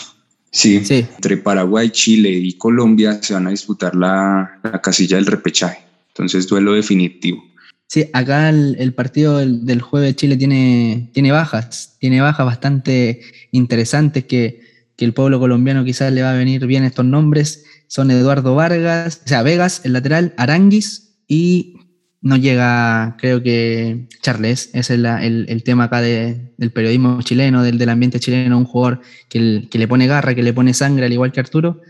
Sí, 0.53 0.85
sí, 0.85 1.07
entre 1.15 1.37
Paraguay, 1.37 1.91
Chile 1.91 2.31
y 2.31 2.55
Colombia 2.55 3.23
se 3.23 3.35
van 3.35 3.47
a 3.47 3.51
disputar 3.51 3.95
la, 3.95 4.59
la 4.65 4.81
casilla 4.81 5.17
del 5.17 5.27
repechaje. 5.27 5.79
Entonces, 6.09 6.49
duelo 6.49 6.73
definitivo. 6.73 7.45
Sí, 7.91 8.09
acá 8.13 8.51
el, 8.51 8.95
partido 8.95 9.39
del, 9.39 9.67
del, 9.67 9.83
jueves 9.83 10.15
Chile 10.15 10.37
tiene, 10.37 11.11
tiene 11.13 11.33
bajas, 11.33 11.97
tiene 11.99 12.21
bajas 12.21 12.47
bastante 12.47 13.21
interesantes 13.51 14.27
que, 14.27 14.61
el 14.99 15.15
pueblo 15.15 15.41
colombiano 15.41 15.83
quizás 15.83 16.13
le 16.13 16.23
va 16.23 16.31
a 16.31 16.37
venir 16.37 16.67
bien 16.67 16.85
estos 16.85 17.07
nombres. 17.07 17.65
Son 17.89 18.11
Eduardo 18.11 18.55
Vargas, 18.55 19.23
o 19.25 19.29
sea, 19.29 19.43
Vegas, 19.43 19.81
el 19.85 19.95
lateral, 19.95 20.35
Aranguis 20.37 21.17
y 21.27 21.79
no 22.21 22.37
llega, 22.37 23.17
creo 23.19 23.43
que 23.43 24.07
Charles, 24.21 24.71
ese 24.75 24.95
es 24.95 25.01
el, 25.01 25.63
tema 25.65 25.85
acá 25.85 26.03
del 26.03 26.71
periodismo 26.73 27.23
chileno, 27.23 27.63
del, 27.65 27.89
ambiente 27.89 28.21
chileno, 28.21 28.59
un 28.59 28.67
jugador 28.67 29.01
que, 29.29 29.67
le 29.73 29.89
pone 29.89 30.07
garra, 30.07 30.35
que 30.35 30.43
le 30.43 30.53
pone 30.53 30.75
sangre, 30.75 31.07
al 31.07 31.13
igual 31.13 31.33
que 31.33 31.41
Arturo, 31.41 31.81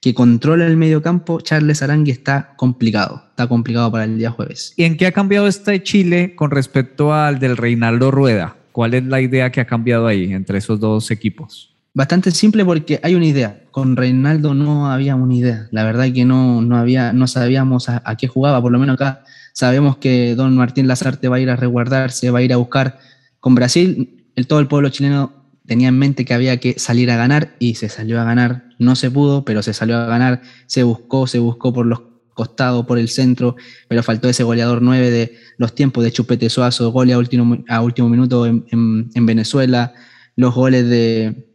que 0.00 0.14
controla 0.14 0.66
el 0.66 0.76
medio 0.76 1.02
campo, 1.02 1.40
Charles 1.40 1.82
Arangui 1.82 2.10
está 2.10 2.54
complicado, 2.56 3.24
está 3.30 3.46
complicado 3.46 3.90
para 3.90 4.04
el 4.04 4.18
día 4.18 4.30
jueves. 4.30 4.74
¿Y 4.76 4.84
en 4.84 4.96
qué 4.96 5.06
ha 5.06 5.12
cambiado 5.12 5.46
este 5.46 5.82
Chile 5.82 6.34
con 6.36 6.50
respecto 6.50 7.12
al 7.12 7.38
del 7.38 7.56
Reinaldo 7.56 8.10
Rueda? 8.10 8.56
¿Cuál 8.72 8.94
es 8.94 9.04
la 9.04 9.20
idea 9.20 9.50
que 9.50 9.60
ha 9.60 9.64
cambiado 9.64 10.06
ahí 10.06 10.32
entre 10.32 10.58
esos 10.58 10.78
dos 10.78 11.10
equipos? 11.10 11.76
Bastante 11.96 12.30
simple 12.30 12.62
porque 12.62 13.00
hay 13.02 13.14
una 13.14 13.24
idea. 13.24 13.62
Con 13.70 13.96
Reinaldo 13.96 14.52
no 14.52 14.92
había 14.92 15.16
una 15.16 15.34
idea. 15.34 15.66
La 15.70 15.82
verdad 15.82 16.12
que 16.12 16.26
no, 16.26 16.60
no, 16.60 16.76
había, 16.76 17.14
no 17.14 17.26
sabíamos 17.26 17.88
a, 17.88 18.02
qué 18.18 18.28
jugaba. 18.28 18.60
Por 18.60 18.70
lo 18.70 18.78
menos 18.78 18.96
acá 18.96 19.24
sabemos 19.54 19.96
que 19.96 20.34
don 20.34 20.54
Martín 20.56 20.88
Lazarte 20.88 21.28
va 21.28 21.36
a 21.36 21.40
ir 21.40 21.48
a 21.48 21.56
resguardarse, 21.56 22.30
va 22.30 22.40
a 22.40 22.42
ir 22.42 22.52
a 22.52 22.58
buscar. 22.58 22.98
Con 23.40 23.54
Brasil, 23.54 24.26
el, 24.36 24.46
todo 24.46 24.60
el 24.60 24.68
pueblo 24.68 24.90
chileno 24.90 25.32
tenía 25.66 25.88
en 25.88 25.98
mente 25.98 26.24
que 26.24 26.34
había 26.34 26.58
que 26.58 26.78
salir 26.78 27.10
a 27.10 27.16
ganar 27.16 27.56
y 27.58 27.74
se 27.74 27.88
salió 27.88 28.20
a 28.20 28.24
ganar. 28.24 28.70
No 28.78 28.96
se 28.96 29.10
pudo, 29.10 29.44
pero 29.44 29.62
se 29.62 29.72
salió 29.72 29.98
a 29.98 30.06
ganar. 30.06 30.42
Se 30.66 30.82
buscó, 30.82 31.26
se 31.26 31.38
buscó 31.38 31.72
por 31.72 31.86
los 31.86 32.02
costados, 32.34 32.84
por 32.86 32.98
el 32.98 33.08
centro, 33.08 33.56
pero 33.88 34.02
faltó 34.02 34.28
ese 34.28 34.44
goleador 34.44 34.82
9 34.82 35.10
de 35.10 35.36
los 35.56 35.74
tiempos 35.74 36.04
de 36.04 36.12
Chupete 36.12 36.50
Suazo, 36.50 36.92
gole 36.92 37.14
a 37.14 37.18
último, 37.18 37.64
a 37.66 37.80
último 37.80 38.10
minuto 38.10 38.44
en 38.46 39.26
Venezuela, 39.26 39.94
los 40.36 40.54
goles 40.54 40.86
de, 40.86 41.46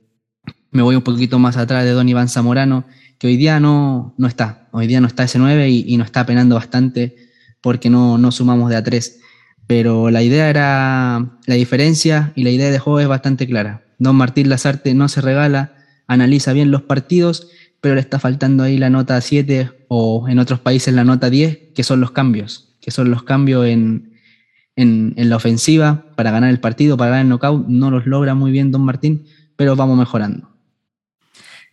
me 0.72 0.82
voy 0.82 0.96
un 0.96 1.04
poquito 1.04 1.38
más 1.38 1.58
atrás 1.58 1.84
de 1.84 1.92
Don 1.92 2.10
Iván 2.10 2.30
Zamorano, 2.30 2.86
que 3.20 3.28
hoy 3.28 3.38
día 3.38 3.60
no, 3.60 4.16
no 4.18 4.28
está, 4.28 4.70
hoy 4.72 4.88
día 4.88 5.02
no 5.02 5.08
está 5.08 5.24
ese 5.24 5.38
9 5.38 5.70
y, 5.70 5.84
y 5.86 6.02
está 6.02 6.26
penando 6.26 6.56
bastante 6.56 7.16
porque 7.62 7.90
no, 7.90 8.18
no 8.18 8.32
sumamos 8.32 8.70
de 8.70 8.78
a 8.78 8.84
3. 8.84 9.21
Pero 9.72 10.10
la 10.10 10.22
idea 10.22 10.50
era, 10.50 11.30
la 11.46 11.56
diferencia 11.56 12.34
y 12.36 12.44
la 12.44 12.50
idea 12.50 12.70
de 12.70 12.78
juego 12.78 13.00
es 13.00 13.08
bastante 13.08 13.48
clara. 13.48 13.86
Don 14.00 14.18
Martín 14.18 14.50
Lazarte 14.50 14.94
no 14.94 15.08
se 15.08 15.22
regala, 15.22 15.76
analiza 16.08 16.52
bien 16.52 16.72
los 16.72 16.82
partidos, 16.82 17.48
pero 17.80 17.96
le 17.96 18.02
está 18.02 18.20
faltando 18.20 18.64
ahí 18.64 18.78
la 18.78 18.90
nota 18.90 19.22
7 19.22 19.72
o 19.88 20.28
en 20.28 20.40
otros 20.40 20.60
países 20.60 20.94
la 20.94 21.06
nota 21.06 21.30
10, 21.30 21.70
que 21.74 21.84
son 21.84 22.02
los 22.02 22.12
cambios, 22.12 22.76
que 22.82 22.92
son 22.92 23.10
los 23.12 23.24
cambios 23.24 23.66
en, 23.66 24.12
en, 24.76 25.14
la 25.16 25.38
ofensiva 25.38 26.04
para 26.18 26.32
ganar 26.32 26.50
el 26.50 26.60
partido, 26.60 26.98
para 26.98 27.12
ganar 27.12 27.24
el 27.24 27.30
knockout. 27.30 27.66
No 27.70 27.92
los 27.92 28.06
logra 28.06 28.36
muy 28.36 28.52
bien 28.52 28.74
Don 28.74 28.82
Martín, 28.82 29.24
pero 29.56 29.78
vamos 29.78 29.98
mejorando. 29.98 30.50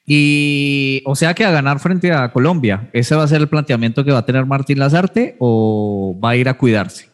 Y 0.07 1.03
o 1.05 1.17
sea 1.17 1.35
que 1.35 1.45
a 1.45 1.51
ganar 1.51 1.81
frente 1.81 2.13
a 2.13 2.31
Colombia, 2.31 2.91
¿ese 2.93 3.17
va 3.17 3.25
a 3.25 3.29
ser 3.29 3.41
el 3.41 3.49
planteamiento 3.49 4.05
que 4.05 4.13
va 4.13 4.19
a 4.19 4.25
tener 4.25 4.47
Martín 4.47 4.79
Lazarte 4.79 5.35
o 5.41 6.17
va 6.23 6.31
a 6.31 6.37
ir 6.37 6.49
a 6.49 6.55
cuidarse? 6.55 7.08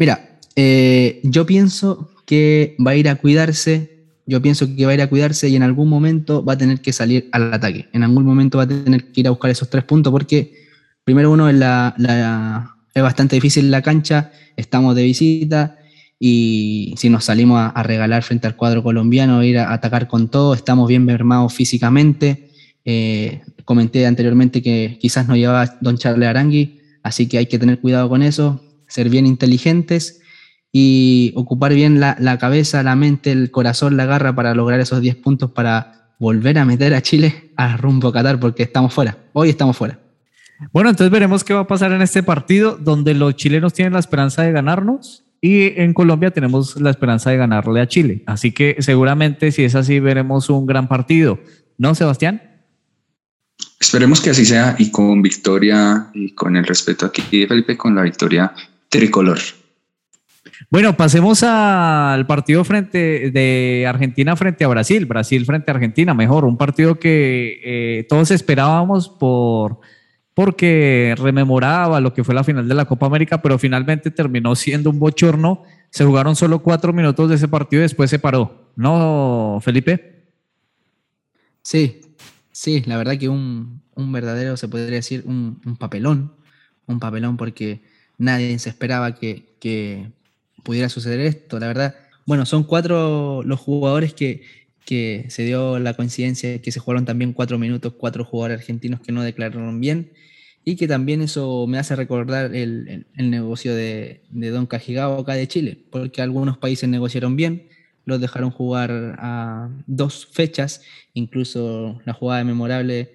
Mira, 0.00 0.38
eh, 0.56 1.20
yo 1.24 1.44
pienso 1.44 2.10
que 2.24 2.74
va 2.84 2.92
a 2.92 2.96
ir 2.96 3.06
a 3.10 3.16
cuidarse, 3.16 3.98
yo 4.24 4.40
pienso 4.40 4.74
que 4.74 4.86
va 4.86 4.92
a 4.92 4.94
ir 4.94 5.02
a 5.02 5.10
cuidarse 5.10 5.50
y 5.50 5.56
en 5.56 5.62
algún 5.62 5.90
momento 5.90 6.42
va 6.42 6.54
a 6.54 6.56
tener 6.56 6.80
que 6.80 6.94
salir 6.94 7.28
al 7.32 7.52
ataque, 7.52 7.86
en 7.92 8.02
algún 8.02 8.24
momento 8.24 8.56
va 8.56 8.64
a 8.64 8.66
tener 8.66 9.12
que 9.12 9.20
ir 9.20 9.26
a 9.26 9.30
buscar 9.30 9.50
esos 9.50 9.68
tres 9.68 9.84
puntos 9.84 10.10
porque 10.10 10.54
primero 11.04 11.30
uno 11.30 11.50
es, 11.50 11.58
bastante 12.94 13.36
difícil 13.36 13.70
la 13.70 13.82
cancha, 13.82 14.32
estamos 14.56 14.96
de 14.96 15.02
visita, 15.02 15.76
y 16.18 16.94
si 16.96 17.10
nos 17.10 17.26
salimos 17.26 17.70
a, 17.74 17.82
regalar 17.82 18.22
frente 18.22 18.46
al 18.46 18.56
cuadro 18.56 18.82
colombiano, 18.82 19.44
ir 19.44 19.58
a 19.58 19.70
atacar 19.70 20.08
con 20.08 20.30
todo, 20.30 20.54
estamos 20.54 20.88
bien 20.88 21.04
mermados 21.04 21.52
físicamente. 21.52 22.48
Eh, 22.86 23.42
comenté 23.66 24.06
anteriormente 24.06 24.62
que 24.62 24.96
quizás 24.98 25.28
no 25.28 25.36
llevaba 25.36 25.76
don 25.82 25.98
Charles 25.98 26.26
Arangui, 26.26 26.80
así 27.02 27.28
que 27.28 27.36
hay 27.36 27.46
que 27.46 27.58
tener 27.58 27.80
cuidado 27.80 28.08
con 28.08 28.22
eso, 28.22 28.62
ser 28.90 29.08
bien 29.08 29.26
inteligentes 29.26 30.20
y 30.72 31.32
ocupar 31.34 31.74
bien 31.74 31.98
la, 32.00 32.16
la 32.20 32.38
cabeza, 32.38 32.82
la 32.82 32.96
mente, 32.96 33.32
el 33.32 33.50
corazón, 33.50 33.96
la 33.96 34.04
garra 34.04 34.34
para 34.34 34.54
lograr 34.54 34.80
esos 34.80 35.00
10 35.00 35.16
puntos 35.16 35.50
para 35.50 36.14
volver 36.18 36.58
a 36.58 36.64
meter 36.64 36.94
a 36.94 37.02
Chile 37.02 37.52
a 37.56 37.76
rumbo 37.76 38.12
Qatar, 38.12 38.38
porque 38.38 38.62
estamos 38.62 38.92
fuera, 38.92 39.18
hoy 39.32 39.48
estamos 39.48 39.76
fuera. 39.76 39.98
Bueno, 40.72 40.90
entonces 40.90 41.10
veremos 41.10 41.42
qué 41.42 41.54
va 41.54 41.60
a 41.60 41.66
pasar 41.66 41.92
en 41.92 42.02
este 42.02 42.22
partido, 42.22 42.76
donde 42.76 43.14
los 43.14 43.34
chilenos 43.34 43.72
tienen 43.72 43.94
la 43.94 43.98
esperanza 43.98 44.42
de 44.42 44.52
ganarnos 44.52 45.24
y 45.40 45.80
en 45.80 45.94
Colombia 45.94 46.30
tenemos 46.30 46.78
la 46.80 46.90
esperanza 46.90 47.30
de 47.30 47.38
ganarle 47.38 47.80
a 47.80 47.88
Chile. 47.88 48.22
Así 48.26 48.52
que 48.52 48.76
seguramente 48.80 49.52
si 49.52 49.64
es 49.64 49.74
así 49.74 49.98
veremos 49.98 50.50
un 50.50 50.66
gran 50.66 50.86
partido. 50.86 51.40
¿No, 51.78 51.94
Sebastián? 51.94 52.42
Esperemos 53.80 54.20
que 54.20 54.30
así 54.30 54.44
sea 54.44 54.76
y 54.78 54.90
con 54.90 55.22
victoria 55.22 56.10
y 56.12 56.34
con 56.34 56.56
el 56.56 56.66
respeto 56.66 57.06
aquí 57.06 57.22
de 57.40 57.46
Felipe, 57.46 57.78
con 57.78 57.94
la 57.94 58.02
victoria 58.02 58.52
tricolor. 58.90 59.38
Bueno, 60.68 60.96
pasemos 60.96 61.42
al 61.42 62.26
partido 62.26 62.62
frente 62.64 63.30
de 63.30 63.86
Argentina 63.88 64.36
frente 64.36 64.64
a 64.64 64.68
Brasil, 64.68 65.06
Brasil 65.06 65.44
frente 65.46 65.70
a 65.70 65.74
Argentina, 65.74 66.12
mejor, 66.12 66.44
un 66.44 66.58
partido 66.58 66.98
que 66.98 67.60
eh, 67.64 68.06
todos 68.08 68.30
esperábamos 68.30 69.08
por 69.08 69.80
porque 70.34 71.14
rememoraba 71.18 72.00
lo 72.00 72.14
que 72.14 72.24
fue 72.24 72.34
la 72.34 72.44
final 72.44 72.68
de 72.68 72.74
la 72.74 72.84
Copa 72.84 73.06
América, 73.06 73.42
pero 73.42 73.58
finalmente 73.58 74.10
terminó 74.10 74.54
siendo 74.54 74.90
un 74.90 74.98
bochorno. 74.98 75.64
Se 75.90 76.04
jugaron 76.04 76.36
solo 76.36 76.62
cuatro 76.62 76.92
minutos 76.92 77.28
de 77.28 77.34
ese 77.34 77.48
partido 77.48 77.80
y 77.80 77.84
después 77.84 78.08
se 78.08 78.18
paró. 78.18 78.72
¿No, 78.76 79.58
Felipe? 79.60 80.30
Sí, 81.62 82.00
sí, 82.52 82.82
la 82.86 82.96
verdad 82.96 83.18
que 83.18 83.28
un, 83.28 83.82
verdadero, 83.96 84.56
se 84.56 84.68
podría 84.68 84.96
decir, 84.96 85.24
un, 85.26 85.60
papelón. 85.78 86.32
un 86.86 87.00
papelón 87.00 87.36
porque 87.36 87.82
nadie 88.20 88.58
se 88.58 88.68
esperaba 88.68 89.16
que, 89.16 90.10
pudiera 90.62 90.88
suceder 90.88 91.20
esto. 91.20 91.58
La 91.58 91.66
verdad, 91.66 91.96
bueno, 92.26 92.46
son 92.46 92.64
cuatro 92.64 93.42
los 93.42 93.58
jugadores 93.58 94.14
que, 94.14 94.42
se 94.86 95.44
dio 95.44 95.78
la 95.78 95.94
coincidencia 95.94 96.60
que 96.60 96.72
se 96.72 96.80
jugaron 96.80 97.04
también 97.04 97.32
cuatro 97.32 97.58
minutos, 97.58 97.94
cuatro 97.96 98.24
jugadores 98.24 98.58
argentinos 98.58 99.00
que 99.00 99.12
no 99.12 99.22
declararon 99.22 99.80
bien 99.80 100.10
y 100.64 100.74
que 100.74 100.88
también 100.88 101.22
eso 101.22 101.66
me 101.68 101.78
hace 101.78 101.94
recordar 101.94 102.56
el, 102.56 103.06
el, 103.16 103.30
negocio 103.30 103.72
de, 103.72 104.20
de, 104.30 104.50
Don 104.50 104.66
Cajigao 104.66 105.20
acá 105.20 105.34
de 105.34 105.46
Chile, 105.46 105.78
porque 105.90 106.22
algunos 106.22 106.58
países 106.58 106.88
negociaron 106.88 107.36
bien, 107.36 107.68
los 108.04 108.20
dejaron 108.20 108.50
jugar 108.50 109.16
a 109.20 109.70
dos 109.86 110.26
fechas, 110.26 110.82
incluso 111.14 112.02
la 112.04 112.12
jugada 112.12 112.42
memorable 112.42 113.12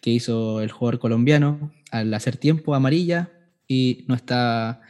que 0.00 0.10
hizo 0.10 0.62
el 0.62 0.72
jugador 0.72 0.98
colombiano 0.98 1.72
al 1.92 2.12
hacer 2.12 2.36
tiempo 2.36 2.74
amarilla 2.74 3.30
y 3.66 4.04
no 4.08 4.14
está 4.14 4.80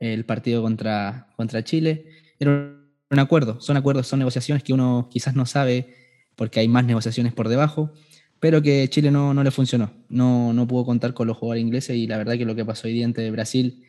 el 0.00 0.24
partido 0.24 0.62
contra, 0.62 1.28
contra 1.36 1.64
Chile. 1.64 2.06
Era 2.38 2.74
un 3.10 3.18
acuerdo, 3.18 3.60
son 3.60 3.76
acuerdos, 3.76 4.06
son 4.06 4.18
negociaciones 4.18 4.62
que 4.62 4.72
uno 4.72 5.08
quizás 5.10 5.34
no 5.34 5.46
sabe 5.46 5.94
porque 6.36 6.60
hay 6.60 6.68
más 6.68 6.84
negociaciones 6.84 7.32
por 7.32 7.48
debajo, 7.48 7.92
pero 8.40 8.60
que 8.60 8.88
Chile 8.88 9.10
no, 9.10 9.34
no 9.34 9.44
le 9.44 9.50
funcionó. 9.50 9.92
No, 10.08 10.52
no 10.52 10.66
pudo 10.66 10.84
contar 10.84 11.14
con 11.14 11.26
los 11.26 11.36
jugadores 11.36 11.62
ingleses 11.62 11.96
y 11.96 12.06
la 12.06 12.18
verdad 12.18 12.36
que 12.36 12.44
lo 12.44 12.54
que 12.54 12.64
pasó 12.64 12.88
hoy 12.88 12.94
día 12.94 13.04
entre 13.04 13.30
Brasil 13.30 13.84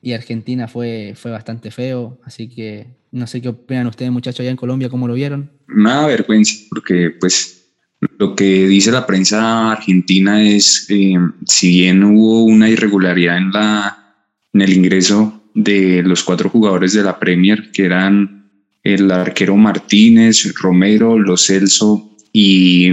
y 0.00 0.12
Argentina 0.12 0.68
fue, 0.68 1.14
fue 1.16 1.30
bastante 1.30 1.70
feo. 1.70 2.20
Así 2.24 2.48
que 2.48 2.86
no 3.10 3.26
sé 3.26 3.40
qué 3.40 3.48
opinan 3.48 3.86
ustedes, 3.86 4.12
muchachos, 4.12 4.40
allá 4.40 4.50
en 4.50 4.56
Colombia, 4.56 4.88
cómo 4.88 5.08
lo 5.08 5.14
vieron. 5.14 5.50
Una 5.68 6.06
vergüenza, 6.06 6.66
porque 6.70 7.10
pues 7.18 7.57
lo 8.00 8.34
que 8.34 8.68
dice 8.68 8.92
la 8.92 9.06
prensa 9.06 9.72
argentina 9.72 10.42
es, 10.42 10.86
eh, 10.88 11.16
si 11.46 11.80
bien 11.80 12.04
hubo 12.04 12.44
una 12.44 12.68
irregularidad 12.68 13.38
en, 13.38 13.50
la, 13.50 14.14
en 14.52 14.62
el 14.62 14.72
ingreso 14.72 15.42
de 15.54 16.02
los 16.02 16.22
cuatro 16.22 16.48
jugadores 16.48 16.92
de 16.92 17.02
la 17.02 17.18
Premier, 17.18 17.70
que 17.72 17.84
eran 17.84 18.50
el 18.84 19.10
arquero 19.10 19.56
Martínez, 19.56 20.54
Romero, 20.54 21.18
Lo 21.18 21.36
Celso 21.36 22.16
y 22.32 22.88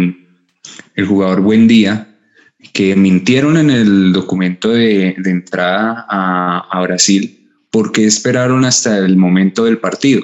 el 0.95 1.05
jugador 1.05 1.41
Buen 1.41 1.67
Día, 1.67 2.17
que 2.73 2.95
mintieron 2.95 3.57
en 3.57 3.69
el 3.69 4.11
documento 4.11 4.69
de, 4.69 5.15
entrada 5.23 6.05
a, 6.09 6.67
a, 6.71 6.81
Brasil 6.81 7.51
porque 7.69 8.05
esperaron 8.05 8.65
hasta 8.65 8.97
el 8.97 9.17
momento 9.17 9.65
del 9.65 9.77
partido. 9.77 10.23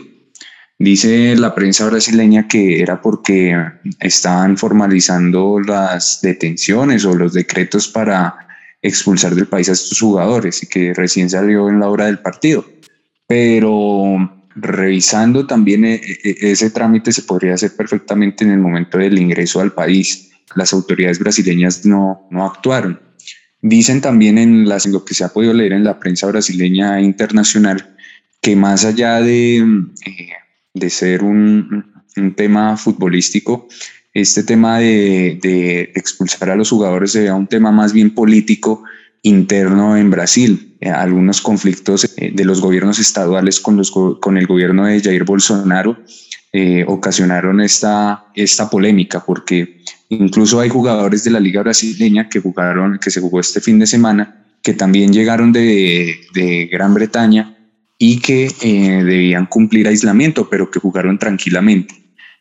Dice 0.81 1.35
la 1.37 1.53
prensa 1.53 1.85
brasileña 1.85 2.47
que 2.47 2.81
era 2.81 2.99
porque 3.03 3.55
estaban 3.99 4.57
formalizando 4.57 5.59
las 5.59 6.21
detenciones 6.23 7.05
o 7.05 7.13
los 7.13 7.33
decretos 7.33 7.87
para 7.87 8.47
expulsar 8.81 9.35
del 9.35 9.45
país 9.45 9.69
a 9.69 9.73
estos 9.73 9.99
jugadores 9.99 10.63
y 10.63 10.65
que 10.65 10.95
recién 10.95 11.29
salió 11.29 11.69
en 11.69 11.79
la 11.79 11.87
hora 11.87 12.07
del 12.07 12.17
partido. 12.17 12.65
Pero 13.27 14.43
revisando 14.55 15.45
también 15.45 15.85
e, 15.85 16.01
e, 16.23 16.51
ese 16.51 16.71
trámite 16.71 17.11
se 17.11 17.21
podría 17.21 17.53
hacer 17.53 17.75
perfectamente 17.75 18.43
en 18.43 18.49
el 18.49 18.59
momento 18.59 18.97
del 18.97 19.19
ingreso 19.19 19.61
al 19.61 19.73
país 19.73 20.31
las 20.55 20.73
autoridades 20.73 21.19
brasileñas 21.19 21.85
no, 21.85 22.27
no 22.31 22.43
actuaron. 22.43 22.99
Dicen 23.61 24.01
también 24.01 24.39
en, 24.39 24.67
lo 24.67 25.05
que 25.05 25.13
se 25.13 25.25
ha 25.25 25.29
podido 25.29 25.53
leer 25.53 25.73
en 25.73 25.83
la 25.83 25.99
prensa 25.99 26.25
brasileña 26.25 26.99
internacional 26.99 27.95
que 28.41 28.55
más 28.55 28.83
allá 28.83 29.21
de, 29.21 29.57
eh, 29.57 30.31
de 30.73 30.89
ser 30.89 31.23
un, 31.23 32.03
un, 32.17 32.35
tema 32.35 32.77
futbolístico, 32.77 33.67
este 34.13 34.43
tema 34.43 34.79
de, 34.79 35.39
de, 35.41 35.91
expulsar 35.95 36.49
a 36.49 36.55
los 36.55 36.69
jugadores 36.69 37.11
se 37.11 37.31
un 37.31 37.47
tema 37.47 37.71
más 37.71 37.93
bien 37.93 38.13
político 38.13 38.83
interno 39.21 39.97
en 39.97 40.09
Brasil. 40.09 40.75
Eh, 40.79 40.89
algunos 40.89 41.41
conflictos 41.41 42.11
eh, 42.17 42.31
de 42.33 42.45
los 42.45 42.61
gobiernos 42.61 42.99
estaduales 42.99 43.59
con, 43.59 43.77
los, 43.77 43.91
con 43.91 44.37
el 44.37 44.47
gobierno 44.47 44.85
de 44.85 45.01
Jair 45.01 45.23
Bolsonaro 45.23 45.97
ocasionaron 46.87 47.61
esta, 47.61 48.25
esta 48.35 48.69
polémica 48.69 49.23
porque 49.25 49.81
Incluso 50.11 50.59
hay 50.59 50.67
jugadores 50.67 51.23
de 51.23 51.31
la 51.31 51.39
liga 51.39 51.61
brasileña 51.61 52.27
que 52.27 52.41
jugaron, 52.41 52.99
que 52.99 53.09
se 53.09 53.21
jugó 53.21 53.39
este 53.39 53.61
fin 53.61 53.79
de 53.79 53.87
semana, 53.87 54.43
que 54.61 54.73
también 54.73 55.13
llegaron 55.13 55.53
de, 55.53 56.19
de 56.33 56.65
Gran 56.69 56.93
Bretaña 56.93 57.50
y 58.03 58.17
que 58.17 58.51
eh, 58.61 59.03
debían 59.03 59.45
cumplir 59.45 59.87
aislamiento, 59.87 60.49
pero 60.49 60.71
que 60.71 60.79
jugaron 60.79 61.19
tranquilamente. 61.19 61.93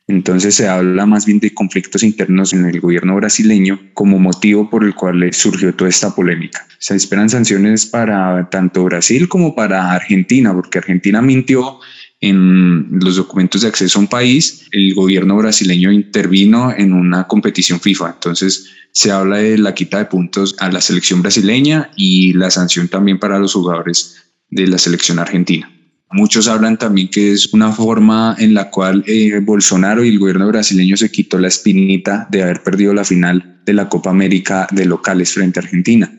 Entonces 0.08 0.54
se 0.54 0.66
habla 0.66 1.04
más 1.04 1.26
bien 1.26 1.38
de 1.38 1.52
conflictos 1.52 2.02
internos 2.02 2.54
en 2.54 2.64
el 2.64 2.80
gobierno 2.80 3.14
brasileño 3.16 3.78
como 3.92 4.18
motivo 4.18 4.70
por 4.70 4.84
el 4.84 4.94
cual 4.94 5.30
surgió 5.34 5.74
toda 5.74 5.90
esta 5.90 6.14
polémica. 6.14 6.66
Se 6.78 6.96
esperan 6.96 7.28
sanciones 7.28 7.84
para 7.84 8.48
tanto 8.48 8.84
Brasil 8.84 9.28
como 9.28 9.54
para 9.54 9.92
Argentina, 9.92 10.54
porque 10.54 10.78
Argentina 10.78 11.20
mintió 11.20 11.78
en 12.22 12.98
los 12.98 13.16
documentos 13.16 13.60
de 13.60 13.68
acceso 13.68 13.98
a 13.98 14.02
un 14.02 14.08
país, 14.08 14.66
el 14.72 14.94
gobierno 14.94 15.36
brasileño 15.36 15.92
intervino 15.92 16.72
en 16.74 16.94
una 16.94 17.26
competición 17.26 17.80
FIFA. 17.80 18.12
Entonces 18.14 18.70
se 18.92 19.12
habla 19.12 19.36
de 19.36 19.58
la 19.58 19.74
quita 19.74 19.98
de 19.98 20.06
puntos 20.06 20.56
a 20.58 20.72
la 20.72 20.80
selección 20.80 21.20
brasileña 21.20 21.90
y 21.96 22.32
la 22.32 22.50
sanción 22.50 22.88
también 22.88 23.18
para 23.18 23.38
los 23.38 23.52
jugadores 23.52 24.29
de 24.50 24.66
la 24.66 24.78
selección 24.78 25.18
argentina. 25.18 25.70
Muchos 26.12 26.48
hablan 26.48 26.76
también 26.76 27.08
que 27.08 27.32
es 27.32 27.52
una 27.52 27.70
forma 27.70 28.34
en 28.38 28.54
la 28.54 28.70
cual 28.70 29.04
eh, 29.06 29.38
Bolsonaro 29.40 30.02
y 30.02 30.08
el 30.08 30.18
gobierno 30.18 30.48
brasileño 30.48 30.96
se 30.96 31.10
quitó 31.10 31.38
la 31.38 31.48
espinita 31.48 32.26
de 32.30 32.42
haber 32.42 32.62
perdido 32.62 32.92
la 32.92 33.04
final 33.04 33.60
de 33.64 33.72
la 33.72 33.88
Copa 33.88 34.10
América 34.10 34.66
de 34.72 34.86
locales 34.86 35.32
frente 35.32 35.60
a 35.60 35.62
Argentina 35.62 36.10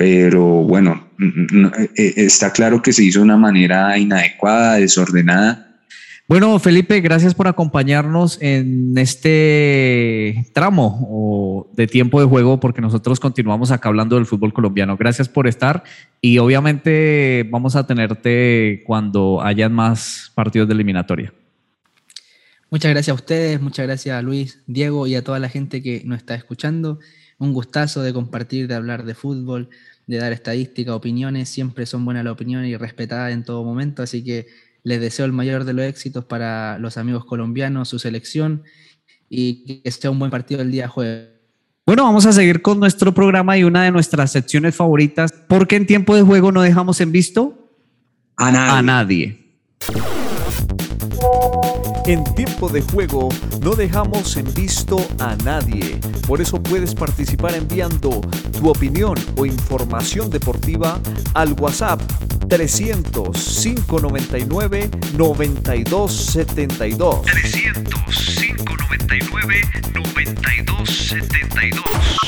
pero 0.00 0.42
bueno, 0.64 1.10
eh, 1.18 1.90
eh, 1.94 2.14
está 2.16 2.54
claro 2.54 2.80
que 2.80 2.94
se 2.94 3.04
hizo 3.04 3.18
de 3.18 3.24
una 3.26 3.36
manera 3.36 3.98
inadecuada, 3.98 4.76
desordenada. 4.76 5.69
Bueno, 6.30 6.56
Felipe, 6.60 7.00
gracias 7.00 7.34
por 7.34 7.48
acompañarnos 7.48 8.40
en 8.40 8.96
este 8.96 10.48
tramo 10.54 11.68
de 11.72 11.88
tiempo 11.88 12.20
de 12.20 12.26
juego, 12.28 12.60
porque 12.60 12.80
nosotros 12.80 13.18
continuamos 13.18 13.72
acá 13.72 13.88
hablando 13.88 14.14
del 14.14 14.26
fútbol 14.26 14.52
colombiano. 14.52 14.96
Gracias 14.96 15.28
por 15.28 15.48
estar 15.48 15.82
y 16.20 16.38
obviamente 16.38 17.48
vamos 17.50 17.74
a 17.74 17.84
tenerte 17.84 18.84
cuando 18.86 19.42
hayan 19.42 19.72
más 19.72 20.30
partidos 20.36 20.68
de 20.68 20.74
eliminatoria. 20.74 21.34
Muchas 22.70 22.92
gracias 22.92 23.10
a 23.12 23.14
ustedes, 23.14 23.60
muchas 23.60 23.88
gracias 23.88 24.16
a 24.16 24.22
Luis, 24.22 24.62
Diego 24.68 25.08
y 25.08 25.16
a 25.16 25.24
toda 25.24 25.40
la 25.40 25.48
gente 25.48 25.82
que 25.82 26.02
nos 26.04 26.18
está 26.18 26.36
escuchando. 26.36 27.00
Un 27.40 27.52
gustazo 27.52 28.02
de 28.02 28.12
compartir, 28.12 28.68
de 28.68 28.76
hablar 28.76 29.02
de 29.04 29.16
fútbol, 29.16 29.68
de 30.06 30.18
dar 30.18 30.30
estadísticas, 30.30 30.94
opiniones, 30.94 31.48
siempre 31.48 31.86
son 31.86 32.04
buenas 32.04 32.22
las 32.22 32.34
opiniones 32.34 32.70
y 32.70 32.76
respetadas 32.76 33.32
en 33.32 33.42
todo 33.42 33.64
momento, 33.64 34.04
así 34.04 34.22
que 34.22 34.46
les 34.82 35.00
deseo 35.00 35.26
el 35.26 35.32
mayor 35.32 35.64
de 35.64 35.72
los 35.72 35.84
éxitos 35.84 36.24
para 36.24 36.78
los 36.78 36.96
amigos 36.96 37.24
colombianos, 37.24 37.88
su 37.88 37.98
selección 37.98 38.62
y 39.28 39.82
que 39.82 39.90
sea 39.90 40.10
un 40.10 40.18
buen 40.18 40.30
partido 40.30 40.60
el 40.60 40.70
día 40.70 40.88
jueves. 40.88 41.28
Bueno, 41.86 42.04
vamos 42.04 42.26
a 42.26 42.32
seguir 42.32 42.62
con 42.62 42.78
nuestro 42.78 43.12
programa 43.14 43.56
y 43.56 43.64
una 43.64 43.84
de 43.84 43.90
nuestras 43.90 44.32
secciones 44.32 44.76
favoritas, 44.76 45.32
porque 45.48 45.76
en 45.76 45.86
tiempo 45.86 46.14
de 46.14 46.22
juego 46.22 46.52
no 46.52 46.62
dejamos 46.62 47.00
en 47.00 47.10
visto 47.10 47.70
a 48.36 48.50
nadie. 48.52 48.78
A 48.78 48.82
nadie. 48.82 49.40
En 52.06 52.24
tiempo 52.34 52.68
de 52.68 52.82
juego 52.82 53.28
no 53.62 53.74
dejamos 53.74 54.36
en 54.36 54.52
visto 54.54 54.98
a 55.18 55.36
nadie. 55.36 55.98
Por 56.26 56.40
eso 56.40 56.62
puedes 56.62 56.94
participar 56.94 57.54
enviando 57.54 58.20
tu 58.58 58.68
opinión 58.68 59.16
o 59.36 59.46
información 59.46 60.30
deportiva 60.30 61.00
al 61.34 61.52
WhatsApp 61.52 62.00
300 62.50 63.62
599 63.62 64.90
9272. 65.16 67.22
300 67.22 68.36
599 68.38 69.60
9272. 69.94 72.20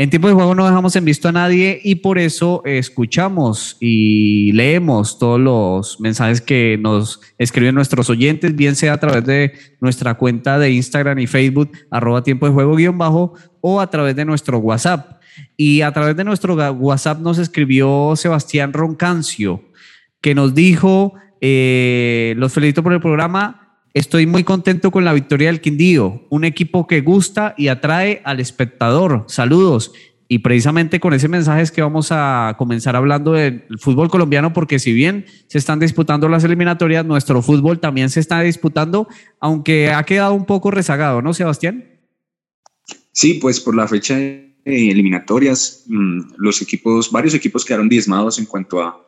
En 0.00 0.10
tiempo 0.10 0.28
de 0.28 0.34
juego 0.34 0.54
no 0.54 0.66
dejamos 0.66 0.94
en 0.94 1.06
visto 1.06 1.28
a 1.28 1.32
nadie 1.32 1.80
y 1.82 1.96
por 1.96 2.18
eso 2.18 2.62
escuchamos 2.64 3.76
y 3.80 4.52
leemos 4.52 5.18
todos 5.18 5.40
los 5.40 6.00
mensajes 6.00 6.40
que 6.40 6.78
nos 6.78 7.20
escriben 7.38 7.74
nuestros 7.74 8.08
oyentes, 8.08 8.54
bien 8.54 8.76
sea 8.76 8.92
a 8.92 9.00
través 9.00 9.24
de 9.24 9.54
nuestra 9.80 10.14
cuenta 10.14 10.56
de 10.58 10.70
Instagram 10.70 11.18
y 11.18 11.26
Facebook, 11.26 11.72
arroba 11.90 12.22
tiempo 12.22 12.46
de 12.46 12.52
juego 12.52 12.76
guion 12.76 12.96
bajo, 12.96 13.34
o 13.60 13.80
a 13.80 13.90
través 13.90 14.14
de 14.14 14.24
nuestro 14.24 14.58
WhatsApp. 14.58 15.17
Y 15.56 15.82
a 15.82 15.92
través 15.92 16.16
de 16.16 16.24
nuestro 16.24 16.54
WhatsApp 16.54 17.20
nos 17.20 17.38
escribió 17.38 18.14
Sebastián 18.16 18.72
Roncancio, 18.72 19.62
que 20.20 20.34
nos 20.34 20.54
dijo, 20.54 21.14
eh, 21.40 22.34
los 22.36 22.52
felicito 22.52 22.82
por 22.82 22.92
el 22.92 23.00
programa, 23.00 23.68
Estoy 23.94 24.26
muy 24.26 24.44
contento 24.44 24.92
con 24.92 25.04
la 25.04 25.12
victoria 25.12 25.48
del 25.48 25.60
Quindío, 25.60 26.24
un 26.28 26.44
equipo 26.44 26.86
que 26.86 27.00
gusta 27.00 27.54
y 27.56 27.66
atrae 27.66 28.20
al 28.24 28.38
espectador. 28.38 29.24
Saludos. 29.26 29.92
Y 30.28 30.38
precisamente 30.38 31.00
con 31.00 31.14
ese 31.14 31.26
mensaje 31.26 31.62
es 31.62 31.72
que 31.72 31.80
vamos 31.80 32.08
a 32.12 32.54
comenzar 32.58 32.94
hablando 32.94 33.32
del 33.32 33.64
fútbol 33.80 34.10
colombiano, 34.10 34.52
porque 34.52 34.78
si 34.78 34.92
bien 34.92 35.24
se 35.46 35.56
están 35.56 35.80
disputando 35.80 36.28
las 36.28 36.44
eliminatorias, 36.44 37.04
nuestro 37.06 37.40
fútbol 37.40 37.80
también 37.80 38.10
se 38.10 38.20
está 38.20 38.40
disputando, 38.40 39.08
aunque 39.40 39.90
ha 39.90 40.04
quedado 40.04 40.34
un 40.34 40.44
poco 40.44 40.70
rezagado, 40.70 41.20
¿no, 41.20 41.32
Sebastián? 41.32 41.84
Sí, 43.10 43.34
pues 43.40 43.58
por 43.58 43.74
la 43.74 43.88
fecha 43.88 44.16
eliminatorias, 44.68 45.84
mm, 45.86 46.34
los 46.36 46.62
equipos, 46.62 47.10
varios 47.10 47.34
equipos 47.34 47.64
quedaron 47.64 47.88
diezmados 47.88 48.38
en 48.38 48.46
cuanto 48.46 48.82
a, 48.82 49.00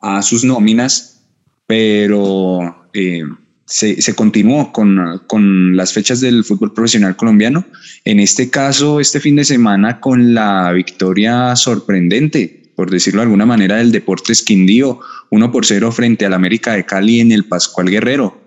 a 0.00 0.22
sus 0.22 0.44
nóminas, 0.44 1.22
pero 1.66 2.88
eh, 2.92 3.22
se, 3.66 4.02
se, 4.02 4.14
continuó 4.14 4.72
con, 4.72 5.22
con, 5.26 5.76
las 5.76 5.92
fechas 5.92 6.20
del 6.20 6.44
fútbol 6.44 6.72
profesional 6.72 7.16
colombiano. 7.16 7.64
En 8.04 8.18
este 8.18 8.50
caso, 8.50 8.98
este 8.98 9.20
fin 9.20 9.36
de 9.36 9.44
semana, 9.44 10.00
con 10.00 10.34
la 10.34 10.72
victoria 10.72 11.54
sorprendente, 11.54 12.72
por 12.74 12.90
decirlo 12.90 13.20
de 13.20 13.26
alguna 13.26 13.46
manera, 13.46 13.76
del 13.76 13.92
Deportes 13.92 14.42
Quindío, 14.42 15.00
1 15.30 15.52
por 15.52 15.66
0 15.66 15.92
frente 15.92 16.26
al 16.26 16.34
América 16.34 16.72
de 16.72 16.84
Cali 16.84 17.20
en 17.20 17.30
el 17.30 17.44
Pascual 17.44 17.90
Guerrero. 17.90 18.44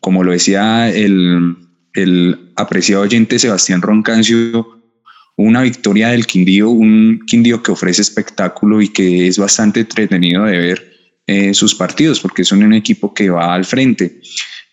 Como 0.00 0.22
lo 0.22 0.32
decía 0.32 0.88
el, 0.90 1.56
el 1.94 2.52
apreciado 2.56 3.02
oyente 3.02 3.38
Sebastián 3.38 3.82
Roncancio, 3.82 4.81
una 5.36 5.62
victoria 5.62 6.08
del 6.08 6.26
Quindío, 6.26 6.70
un 6.70 7.20
Quindío 7.26 7.62
que 7.62 7.72
ofrece 7.72 8.02
espectáculo 8.02 8.80
y 8.82 8.88
que 8.88 9.28
es 9.28 9.38
bastante 9.38 9.80
entretenido 9.80 10.44
de 10.44 10.58
ver 10.58 10.92
eh, 11.26 11.54
sus 11.54 11.74
partidos, 11.74 12.20
porque 12.20 12.44
son 12.44 12.62
un 12.62 12.74
equipo 12.74 13.14
que 13.14 13.30
va 13.30 13.54
al 13.54 13.64
frente. 13.64 14.20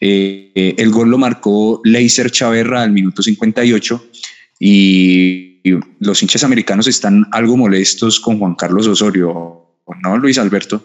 Eh, 0.01 0.75
el 0.77 0.89
gol 0.91 1.09
lo 1.09 1.17
marcó 1.17 1.81
Leiser 1.83 2.31
Chaverra 2.31 2.83
al 2.83 2.91
minuto 2.91 3.21
58 3.21 4.05
y 4.59 5.49
los 5.99 6.21
hinchas 6.21 6.43
americanos 6.43 6.87
están 6.87 7.25
algo 7.31 7.57
molestos 7.57 8.19
con 8.19 8.39
Juan 8.39 8.55
Carlos 8.55 8.87
Osorio, 8.87 9.65
¿no, 10.03 10.17
Luis 10.17 10.37
Alberto? 10.37 10.83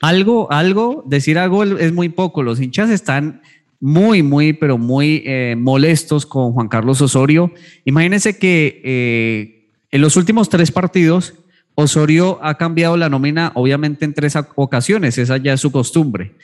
Algo, 0.00 0.50
algo, 0.52 1.02
decir 1.06 1.38
algo 1.38 1.64
es 1.64 1.92
muy 1.92 2.08
poco. 2.08 2.42
Los 2.42 2.60
hinchas 2.60 2.90
están 2.90 3.42
muy, 3.80 4.22
muy, 4.22 4.52
pero 4.52 4.78
muy 4.78 5.22
eh, 5.24 5.54
molestos 5.56 6.26
con 6.26 6.52
Juan 6.52 6.68
Carlos 6.68 7.00
Osorio. 7.00 7.52
Imagínense 7.84 8.38
que 8.38 9.68
en 9.90 10.00
los 10.00 10.16
últimos 10.16 10.48
tres 10.48 10.70
partidos, 10.70 11.34
Osorio 11.80 12.40
ha 12.42 12.56
cambiado 12.56 12.96
la 12.96 13.08
nómina, 13.08 13.52
obviamente, 13.54 14.04
en 14.04 14.12
tres 14.12 14.34
ocasiones. 14.56 15.16
Esa 15.16 15.36
ya 15.36 15.52
es 15.52 15.60
su 15.60 15.70
costumbre. 15.70 16.34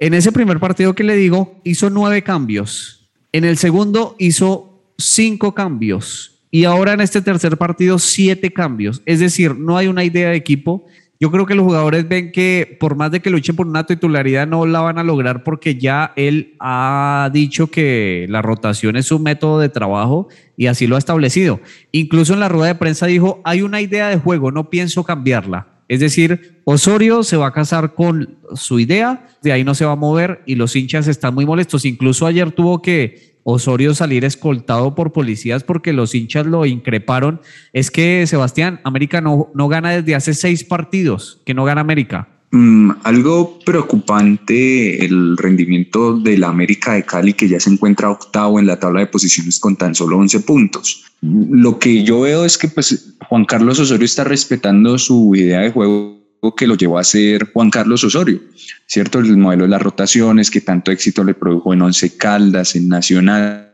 En 0.00 0.12
ese 0.12 0.32
primer 0.32 0.58
partido 0.58 0.94
que 0.94 1.04
le 1.04 1.14
digo, 1.14 1.60
hizo 1.62 1.88
nueve 1.88 2.22
cambios. 2.22 3.12
En 3.30 3.44
el 3.44 3.56
segundo 3.58 4.16
hizo 4.18 4.92
cinco 4.98 5.54
cambios. 5.54 6.42
Y 6.50 6.64
ahora 6.64 6.94
en 6.94 7.00
este 7.00 7.22
tercer 7.22 7.56
partido, 7.56 8.00
siete 8.00 8.52
cambios. 8.52 9.02
Es 9.06 9.20
decir, 9.20 9.56
no 9.56 9.76
hay 9.76 9.86
una 9.86 10.02
idea 10.02 10.30
de 10.30 10.36
equipo. 10.36 10.84
Yo 11.24 11.30
creo 11.30 11.46
que 11.46 11.54
los 11.54 11.64
jugadores 11.64 12.06
ven 12.06 12.32
que 12.32 12.76
por 12.78 12.96
más 12.96 13.10
de 13.10 13.20
que 13.20 13.30
luchen 13.30 13.56
por 13.56 13.66
una 13.66 13.86
titularidad, 13.86 14.46
no 14.46 14.66
la 14.66 14.82
van 14.82 14.98
a 14.98 15.02
lograr 15.02 15.42
porque 15.42 15.76
ya 15.76 16.12
él 16.16 16.54
ha 16.60 17.30
dicho 17.32 17.68
que 17.68 18.26
la 18.28 18.42
rotación 18.42 18.96
es 18.96 19.06
su 19.06 19.18
método 19.18 19.58
de 19.58 19.70
trabajo 19.70 20.28
y 20.58 20.66
así 20.66 20.86
lo 20.86 20.96
ha 20.96 20.98
establecido. 20.98 21.60
Incluso 21.92 22.34
en 22.34 22.40
la 22.40 22.50
rueda 22.50 22.66
de 22.66 22.74
prensa 22.74 23.06
dijo, 23.06 23.40
hay 23.42 23.62
una 23.62 23.80
idea 23.80 24.10
de 24.10 24.18
juego, 24.18 24.52
no 24.52 24.68
pienso 24.68 25.02
cambiarla. 25.02 25.68
Es 25.88 26.00
decir, 26.00 26.60
Osorio 26.64 27.22
se 27.22 27.38
va 27.38 27.46
a 27.46 27.52
casar 27.54 27.94
con 27.94 28.36
su 28.54 28.78
idea, 28.78 29.26
de 29.42 29.52
ahí 29.52 29.64
no 29.64 29.74
se 29.74 29.86
va 29.86 29.92
a 29.92 29.96
mover 29.96 30.42
y 30.44 30.56
los 30.56 30.76
hinchas 30.76 31.08
están 31.08 31.34
muy 31.34 31.46
molestos. 31.46 31.86
Incluso 31.86 32.26
ayer 32.26 32.52
tuvo 32.52 32.82
que 32.82 33.33
Osorio 33.44 33.94
salir 33.94 34.24
escoltado 34.24 34.94
por 34.94 35.12
policías 35.12 35.62
porque 35.62 35.92
los 35.92 36.14
hinchas 36.14 36.46
lo 36.46 36.66
increparon. 36.66 37.40
Es 37.72 37.90
que, 37.90 38.26
Sebastián, 38.26 38.80
América 38.84 39.20
no, 39.20 39.50
no 39.54 39.68
gana 39.68 39.90
desde 39.92 40.14
hace 40.14 40.34
seis 40.34 40.64
partidos, 40.64 41.40
que 41.44 41.54
no 41.54 41.64
gana 41.64 41.82
América. 41.82 42.28
Mm, 42.50 42.90
algo 43.02 43.58
preocupante 43.64 45.04
el 45.04 45.36
rendimiento 45.36 46.16
de 46.16 46.38
la 46.38 46.48
América 46.48 46.92
de 46.92 47.02
Cali, 47.02 47.32
que 47.32 47.48
ya 47.48 47.58
se 47.58 47.68
encuentra 47.68 48.10
octavo 48.10 48.60
en 48.60 48.66
la 48.66 48.78
tabla 48.78 49.00
de 49.00 49.08
posiciones 49.08 49.58
con 49.58 49.74
tan 49.74 49.94
solo 49.94 50.18
11 50.18 50.40
puntos. 50.40 51.04
Lo 51.20 51.80
que 51.80 52.04
yo 52.04 52.20
veo 52.20 52.44
es 52.44 52.56
que 52.56 52.68
pues, 52.68 53.16
Juan 53.28 53.44
Carlos 53.44 53.80
Osorio 53.80 54.04
está 54.04 54.22
respetando 54.22 54.98
su 54.98 55.34
idea 55.34 55.60
de 55.60 55.72
juego 55.72 56.23
que 56.52 56.66
lo 56.66 56.76
llevó 56.76 56.98
a 56.98 57.04
ser 57.04 57.50
Juan 57.52 57.70
Carlos 57.70 58.02
Osorio, 58.02 58.40
¿cierto? 58.86 59.20
El 59.20 59.36
modelo 59.36 59.62
de 59.64 59.70
las 59.70 59.80
rotaciones 59.80 60.50
que 60.50 60.60
tanto 60.60 60.90
éxito 60.90 61.22
le 61.22 61.34
produjo 61.34 61.72
en 61.72 61.82
Once 61.82 62.16
Caldas, 62.16 62.74
en 62.74 62.88
Nacional, 62.88 63.72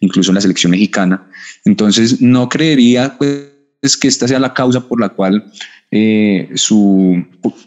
incluso 0.00 0.30
en 0.30 0.36
la 0.36 0.40
selección 0.40 0.70
mexicana. 0.70 1.28
Entonces, 1.64 2.20
no 2.22 2.48
creería 2.48 3.16
pues, 3.18 3.96
que 4.00 4.08
esta 4.08 4.26
sea 4.26 4.38
la 4.38 4.54
causa 4.54 4.88
por 4.88 5.00
la 5.00 5.10
cual 5.10 5.52
eh, 5.90 6.48
su, 6.54 7.22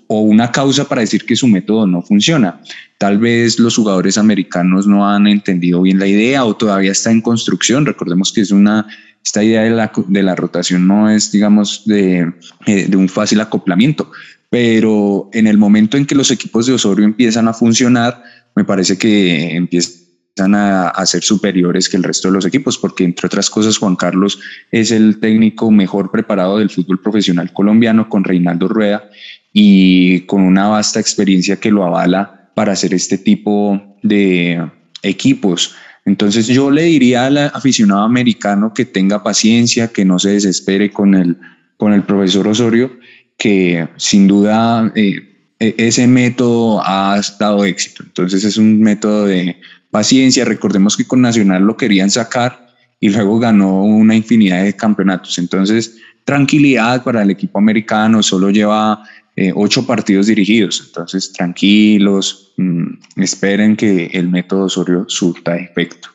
o 0.08 0.22
una 0.22 0.52
causa 0.52 0.88
para 0.88 1.02
decir 1.02 1.26
que 1.26 1.36
su 1.36 1.48
método 1.48 1.86
no 1.86 2.02
funciona. 2.02 2.62
Tal 2.98 3.18
vez 3.18 3.60
los 3.60 3.76
jugadores 3.76 4.18
americanos 4.18 4.88
no 4.88 5.08
han 5.08 5.28
entendido 5.28 5.82
bien 5.82 6.00
la 6.00 6.08
idea 6.08 6.46
o 6.46 6.56
todavía 6.56 6.92
está 6.92 7.12
en 7.12 7.22
construcción. 7.22 7.86
Recordemos 7.86 8.32
que 8.32 8.42
es 8.42 8.52
una, 8.52 8.88
esta 9.24 9.44
idea 9.44 9.62
de 9.64 9.70
la, 9.70 9.92
de 10.08 10.24
la 10.24 10.36
rotación 10.36 10.88
no 10.88 11.10
es, 11.10 11.32
digamos, 11.32 11.84
de, 11.86 12.34
eh, 12.66 12.86
de 12.88 12.98
un 12.98 13.10
fácil 13.10 13.42
acoplamiento, 13.42 14.12
pero 14.50 15.30
en 15.34 15.48
el 15.48 15.58
momento 15.58 15.98
en 15.98 16.06
que 16.06 16.16
los 16.16 16.30
equipos 16.30 16.68
de 16.68 16.74
Osorio 16.74 17.06
empiezan 17.06 17.48
a 17.48 17.54
funcionar, 17.54 18.22
me 18.56 18.66
parece 18.66 18.98
que 18.98 19.56
empieza 19.56 20.04
a, 20.38 21.06
ser 21.06 21.24
superiores 21.24 21.90
que 21.90 21.98
el 21.98 22.04
resto 22.04 22.28
de 22.28 22.34
los 22.34 22.46
equipos, 22.46 22.78
porque 22.78 23.04
entre 23.04 23.28
otras 23.28 23.50
cosas 23.50 23.78
Juan 23.78 23.96
Carlos 23.96 24.40
es 24.72 24.92
el 24.92 25.20
técnico 25.20 25.70
mejor 25.72 26.12
preparado 26.12 26.58
del 26.58 26.70
fútbol 26.70 27.00
profesional 27.02 27.54
colombiano 27.54 28.10
con 28.10 28.24
Reinaldo 28.24 28.68
Rueda 28.68 29.10
y 29.52 30.22
con 30.22 30.42
una 30.42 30.68
vasta 30.68 31.00
experiencia 31.00 31.60
que 31.60 31.72
lo 31.72 31.86
avala 31.86 32.52
para 32.56 32.74
hacer 32.74 32.94
este 32.94 33.18
tipo 33.18 33.98
de 34.02 34.70
equipos. 35.04 35.76
Entonces 36.06 36.48
yo 36.48 36.70
le 36.70 36.84
diría 36.84 37.28
al 37.28 37.38
aficionado 37.38 38.02
americano 38.02 38.74
que 38.74 38.86
tenga 38.86 39.24
paciencia, 39.24 39.88
que 39.88 40.04
no 40.04 40.20
se 40.20 40.32
desespere 40.32 40.92
con 40.92 41.16
el, 41.16 41.38
con 41.78 41.94
el 41.94 42.04
profesor 42.04 42.48
Osorio, 42.48 42.92
que 43.38 43.88
sin 43.98 44.28
duda 44.28 44.92
eh, 44.96 45.34
e, 45.60 45.76
ese 45.78 46.08
método 46.08 46.82
ha 46.84 47.20
dado 47.40 47.64
éxito. 47.64 48.04
Entonces 48.04 48.44
es 48.44 48.58
un 48.58 48.82
método 48.82 49.26
de 49.26 49.58
paciencia. 49.92 50.44
Recordemos 50.44 50.98
que 50.98 51.06
con 51.06 51.22
Nacional 51.22 51.64
lo 51.64 51.78
querían 51.78 52.10
sacar 52.10 52.68
y 53.00 53.10
luego 53.10 53.40
ganó 53.40 53.84
una 53.84 54.16
infinidad 54.16 54.64
de 54.64 54.76
campeonatos. 54.76 55.38
Entonces, 55.38 55.98
tranquilidad 56.26 57.04
para 57.04 57.22
el 57.22 57.32
equipo 57.32 57.60
americano, 57.60 58.24
solo 58.24 58.50
lleva 58.50 59.04
eh, 59.36 59.52
ocho 59.56 59.86
partidos 59.86 60.28
dirigidos. 60.28 60.84
Entonces, 60.86 61.32
tranquilos, 61.34 62.54
mm, 62.58 63.22
esperen 63.22 63.76
que 63.76 64.08
el 64.14 64.30
método 64.30 64.66
Osorio 64.66 65.06
surta 65.08 65.58
efecto. 65.58 66.10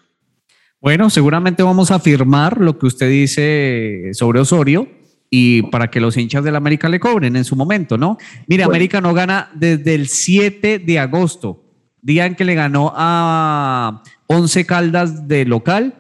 Bueno, 0.81 1.11
seguramente 1.11 1.63
vamos 1.63 1.91
a 1.91 1.99
firmar 1.99 2.61
lo 2.61 2.79
que 2.79 2.87
usted 2.87 3.11
dice 3.11 4.11
sobre 4.13 4.41
Osorio 4.41 4.89
y 5.31 5.63
para 5.63 5.91
que 5.91 6.01
los 6.01 6.17
hinchas 6.17 6.45
del 6.45 6.57
América 6.57 6.89
le 6.89 7.01
cobren 7.01 7.35
en 7.35 7.45
su 7.45 7.57
momento, 7.57 7.99
¿no? 7.99 8.17
Mire, 8.47 8.63
América 8.63 9.01
no 9.01 9.13
gana 9.13 9.51
desde 9.55 9.95
el 9.95 10.09
7 10.09 10.79
de 10.79 10.99
agosto 10.99 11.65
día 12.01 12.27
en 12.27 12.35
que 12.35 12.45
le 12.45 12.55
ganó 12.55 12.93
a 12.95 14.03
11 14.29 14.67
Caldas 14.67 15.29
de 15.29 15.45
local 15.45 15.95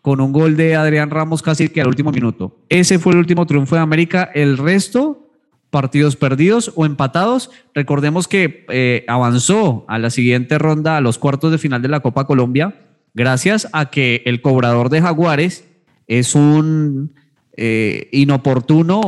con 0.00 0.20
un 0.20 0.32
gol 0.32 0.56
de 0.56 0.76
Adrián 0.76 1.10
Ramos 1.10 1.42
casi 1.42 1.68
que 1.68 1.80
al 1.80 1.88
último 1.88 2.12
minuto. 2.12 2.60
Ese 2.68 2.98
fue 2.98 3.12
el 3.12 3.18
último 3.18 3.44
triunfo 3.44 3.74
de 3.74 3.82
América. 3.82 4.30
El 4.34 4.56
resto, 4.56 5.25
partidos 5.70 6.16
perdidos 6.16 6.72
o 6.74 6.86
empatados. 6.86 7.50
Recordemos 7.74 8.28
que 8.28 8.64
eh, 8.70 9.04
avanzó 9.08 9.84
a 9.88 9.98
la 9.98 10.10
siguiente 10.10 10.58
ronda, 10.58 10.96
a 10.96 11.00
los 11.00 11.18
cuartos 11.18 11.52
de 11.52 11.58
final 11.58 11.82
de 11.82 11.88
la 11.88 12.00
Copa 12.00 12.26
Colombia, 12.26 12.74
gracias 13.14 13.68
a 13.72 13.90
que 13.90 14.22
el 14.26 14.40
cobrador 14.40 14.88
de 14.90 15.02
Jaguares 15.02 15.68
es 16.06 16.34
un 16.34 17.14
eh, 17.56 18.08
inoportuno, 18.12 19.02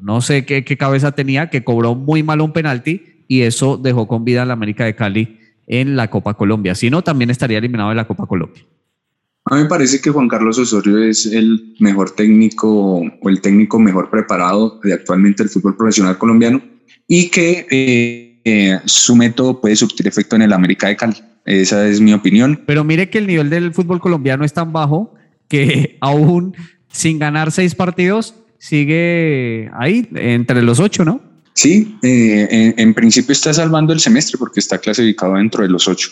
no 0.00 0.20
sé 0.20 0.44
qué, 0.44 0.64
qué 0.64 0.76
cabeza 0.76 1.12
tenía, 1.12 1.50
que 1.50 1.64
cobró 1.64 1.94
muy 1.94 2.22
mal 2.22 2.40
un 2.40 2.52
penalti 2.52 3.24
y 3.28 3.42
eso 3.42 3.76
dejó 3.76 4.06
con 4.06 4.24
vida 4.24 4.42
a 4.42 4.46
la 4.46 4.52
América 4.52 4.84
de 4.84 4.94
Cali 4.94 5.40
en 5.66 5.96
la 5.96 6.08
Copa 6.08 6.34
Colombia. 6.34 6.74
Si 6.74 6.90
no, 6.90 7.02
también 7.02 7.30
estaría 7.30 7.58
eliminado 7.58 7.90
de 7.90 7.96
la 7.96 8.06
Copa 8.06 8.26
Colombia. 8.26 8.64
A 9.48 9.54
mí 9.54 9.62
me 9.62 9.68
parece 9.68 10.00
que 10.00 10.10
Juan 10.10 10.26
Carlos 10.26 10.58
Osorio 10.58 11.04
es 11.04 11.24
el 11.24 11.74
mejor 11.78 12.10
técnico 12.10 13.00
o 13.20 13.28
el 13.28 13.40
técnico 13.40 13.78
mejor 13.78 14.10
preparado 14.10 14.80
de 14.82 14.92
actualmente 14.92 15.44
el 15.44 15.48
fútbol 15.48 15.76
profesional 15.76 16.18
colombiano 16.18 16.60
y 17.06 17.28
que 17.28 17.64
eh, 17.70 18.40
eh, 18.44 18.80
su 18.86 19.14
método 19.14 19.60
puede 19.60 19.76
surtir 19.76 20.08
efecto 20.08 20.34
en 20.34 20.42
el 20.42 20.52
América 20.52 20.88
de 20.88 20.96
Cali. 20.96 21.16
Esa 21.44 21.88
es 21.88 22.00
mi 22.00 22.12
opinión. 22.12 22.60
Pero 22.66 22.82
mire 22.82 23.08
que 23.08 23.18
el 23.18 23.28
nivel 23.28 23.48
del 23.48 23.72
fútbol 23.72 24.00
colombiano 24.00 24.44
es 24.44 24.52
tan 24.52 24.72
bajo 24.72 25.14
que 25.46 25.96
aún 26.00 26.56
sin 26.90 27.20
ganar 27.20 27.52
seis 27.52 27.76
partidos 27.76 28.34
sigue 28.58 29.70
ahí 29.74 30.08
entre 30.16 30.60
los 30.62 30.80
ocho, 30.80 31.04
¿no? 31.04 31.20
Sí, 31.54 31.96
eh, 32.02 32.74
en, 32.76 32.94
principio 32.94 33.32
está 33.32 33.54
salvando 33.54 33.92
el 33.92 34.00
semestre 34.00 34.36
porque 34.38 34.60
está 34.60 34.78
clasificado 34.78 35.34
dentro 35.34 35.62
de 35.62 35.70
los 35.70 35.88
ocho, 35.88 36.10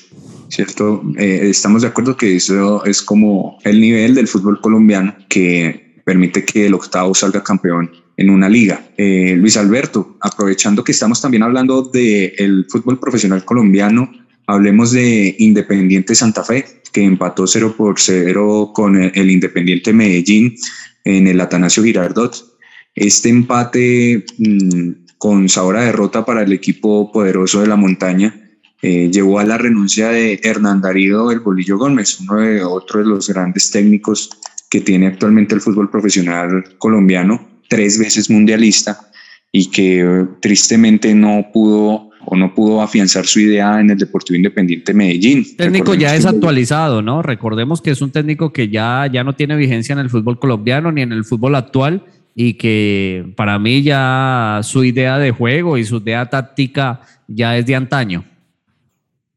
¿cierto? 0.55 1.03
Eh, 1.19 1.49
estamos 1.51 1.83
de 1.83 1.89
acuerdo 1.89 2.17
que 2.17 2.37
eso 2.37 2.85
es 2.85 3.03
como 3.03 3.59
el 3.65 3.81
nivel 3.81 4.15
del 4.15 4.29
fútbol 4.29 4.61
colombiano 4.61 5.17
que 5.29 6.01
permite 6.05 6.45
que 6.45 6.67
el 6.67 6.75
octavo 6.75 7.15
salga 7.15 7.43
campeón 7.43 7.91
en 8.17 8.31
una 8.31 8.49
liga. 8.49 8.87
Eh, 8.97 9.35
Luis 9.37 9.57
Alberto, 9.57 10.17
aprovechando 10.21 10.85
que 10.85 10.93
estamos 10.93 11.21
también 11.21 11.43
hablando 11.43 11.83
del 11.83 12.67
fútbol 12.71 13.01
profesional 13.01 13.45
colombiano, 13.45 14.13
hablemos 14.47 14.93
de 14.93 15.35
Independiente 15.39 16.15
Santa 16.15 16.45
Fe, 16.45 16.65
que 16.93 17.03
empató 17.03 17.47
0 17.47 17.75
por 17.77 17.99
0 17.99 18.71
con 18.73 19.03
el, 19.03 19.31
Independiente 19.31 19.93
Medellín 19.93 20.55
en 21.05 21.27
el 21.27 21.41
Atanasio 21.41 21.83
Girardot. 21.83 22.55
Este 22.95 23.29
empate 23.29 24.25
mm, 24.39 24.91
con 25.19 25.49
sabor 25.49 25.79
a 25.79 25.85
derrota 25.85 26.25
para 26.25 26.43
el 26.43 26.53
equipo 26.53 27.11
poderoso 27.11 27.61
de 27.61 27.67
la 27.67 27.77
montaña 27.77 28.44
eh, 28.87 29.09
llevó 29.11 29.39
a 29.39 29.45
la 29.45 29.57
renuncia 29.57 30.11
de 30.11 30.39
Hernán 30.43 30.83
Darío 30.83 31.31
El 31.31 31.41
Bolillo 31.41 31.79
Gómez, 31.79 32.21
uno 32.21 32.43
de 32.43 32.63
otro 32.63 33.01
de 33.01 33.07
los 33.07 33.31
grandes 33.31 33.71
técnicos 33.71 34.29
que 34.69 34.83
tiene 34.83 35.07
actualmente 35.07 35.55
el 35.55 35.63
fútbol 35.63 35.89
profesional 35.89 36.63
colombiano, 36.77 37.49
tres 37.71 37.99
veces 37.99 38.29
mundialista 38.29 39.09
y 39.51 39.71
que 39.71 40.27
tristemente 40.43 41.15
no 41.15 41.47
pudo 41.51 42.11
o 42.27 42.37
no 42.37 42.55
pudo 42.55 42.83
afianzar 42.83 43.25
su 43.25 43.41
idea 43.41 43.81
en 43.81 43.89
el 43.89 43.97
Deportivo 43.97 44.37
Independiente 44.37 44.93
Medellín. 44.93 45.47
técnico 45.57 45.95
ya 45.95 46.15
es 46.15 46.27
actualizado, 46.27 47.01
¿no? 47.01 47.23
Recordemos 47.23 47.81
que 47.81 47.91
es 47.91 48.03
un 48.03 48.11
técnico 48.11 48.53
que 48.53 48.69
ya, 48.69 49.09
ya 49.11 49.25
no 49.25 49.33
tiene 49.33 49.57
vigencia 49.57 49.95
en 49.95 50.01
el 50.01 50.11
fútbol 50.11 50.39
colombiano 50.39 50.93
ni 50.93 51.01
en 51.01 51.13
el 51.13 51.25
fútbol 51.25 51.55
actual 51.55 52.05
y 52.35 52.55
que 52.55 53.33
para 53.35 53.59
mí 53.59 53.83
ya 53.83 54.61
su 54.63 54.85
idea 54.85 55.17
de 55.19 55.31
juego 55.31 55.79
y 55.79 55.85
su 55.85 55.97
idea 55.97 56.29
táctica 56.29 57.01
ya 57.27 57.57
es 57.57 57.65
de 57.65 57.77
antaño. 57.77 58.27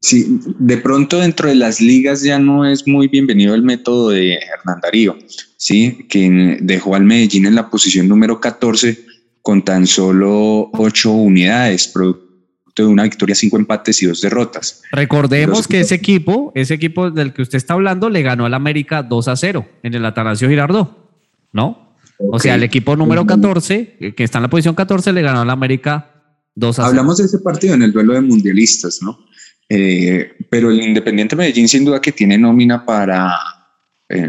Sí, 0.00 0.40
de 0.58 0.76
pronto 0.76 1.18
dentro 1.18 1.48
de 1.48 1.56
las 1.56 1.80
ligas 1.80 2.22
ya 2.22 2.38
no 2.38 2.64
es 2.64 2.86
muy 2.86 3.08
bienvenido 3.08 3.54
el 3.54 3.62
método 3.62 4.10
de 4.10 4.34
Hernán 4.34 4.80
Darío, 4.80 5.16
¿sí? 5.56 6.06
que 6.08 6.58
dejó 6.60 6.94
al 6.94 7.04
Medellín 7.04 7.46
en 7.46 7.56
la 7.56 7.68
posición 7.68 8.06
número 8.06 8.40
14 8.40 9.06
con 9.42 9.64
tan 9.64 9.86
solo 9.86 10.70
ocho 10.72 11.10
unidades, 11.10 11.88
producto 11.88 12.28
de 12.76 12.84
una 12.84 13.02
victoria, 13.02 13.34
cinco 13.34 13.56
empates 13.56 14.00
y 14.02 14.06
dos 14.06 14.20
derrotas. 14.20 14.82
Recordemos 14.92 15.66
que 15.66 15.80
ese 15.80 15.96
equipo, 15.96 16.52
ese 16.54 16.74
equipo 16.74 17.10
del 17.10 17.32
que 17.32 17.42
usted 17.42 17.56
está 17.56 17.74
hablando, 17.74 18.08
le 18.08 18.22
ganó 18.22 18.46
al 18.46 18.54
América 18.54 19.02
2 19.02 19.28
a 19.28 19.36
0 19.36 19.66
en 19.82 19.94
el 19.94 20.04
Atanasio 20.04 20.48
Girardot, 20.48 20.96
¿no? 21.52 21.96
O 22.18 22.38
sea, 22.38 22.54
el 22.54 22.62
equipo 22.62 22.94
número 22.94 23.26
14, 23.26 24.14
que 24.16 24.24
está 24.24 24.38
en 24.38 24.42
la 24.42 24.50
posición 24.50 24.74
14, 24.74 25.12
le 25.12 25.22
ganó 25.22 25.40
al 25.40 25.50
América 25.50 26.12
2 26.54 26.78
a 26.78 26.82
0. 26.82 26.88
Hablamos 26.88 27.18
de 27.18 27.24
ese 27.24 27.38
partido 27.40 27.74
en 27.74 27.82
el 27.82 27.92
duelo 27.92 28.14
de 28.14 28.20
mundialistas, 28.20 29.00
¿no? 29.02 29.18
Eh, 29.68 30.32
pero 30.48 30.70
el 30.70 30.82
Independiente 30.82 31.36
Medellín 31.36 31.68
sin 31.68 31.84
duda 31.84 32.00
que 32.00 32.12
tiene 32.12 32.38
nómina 32.38 32.84
para 32.86 33.34
eh, 34.08 34.28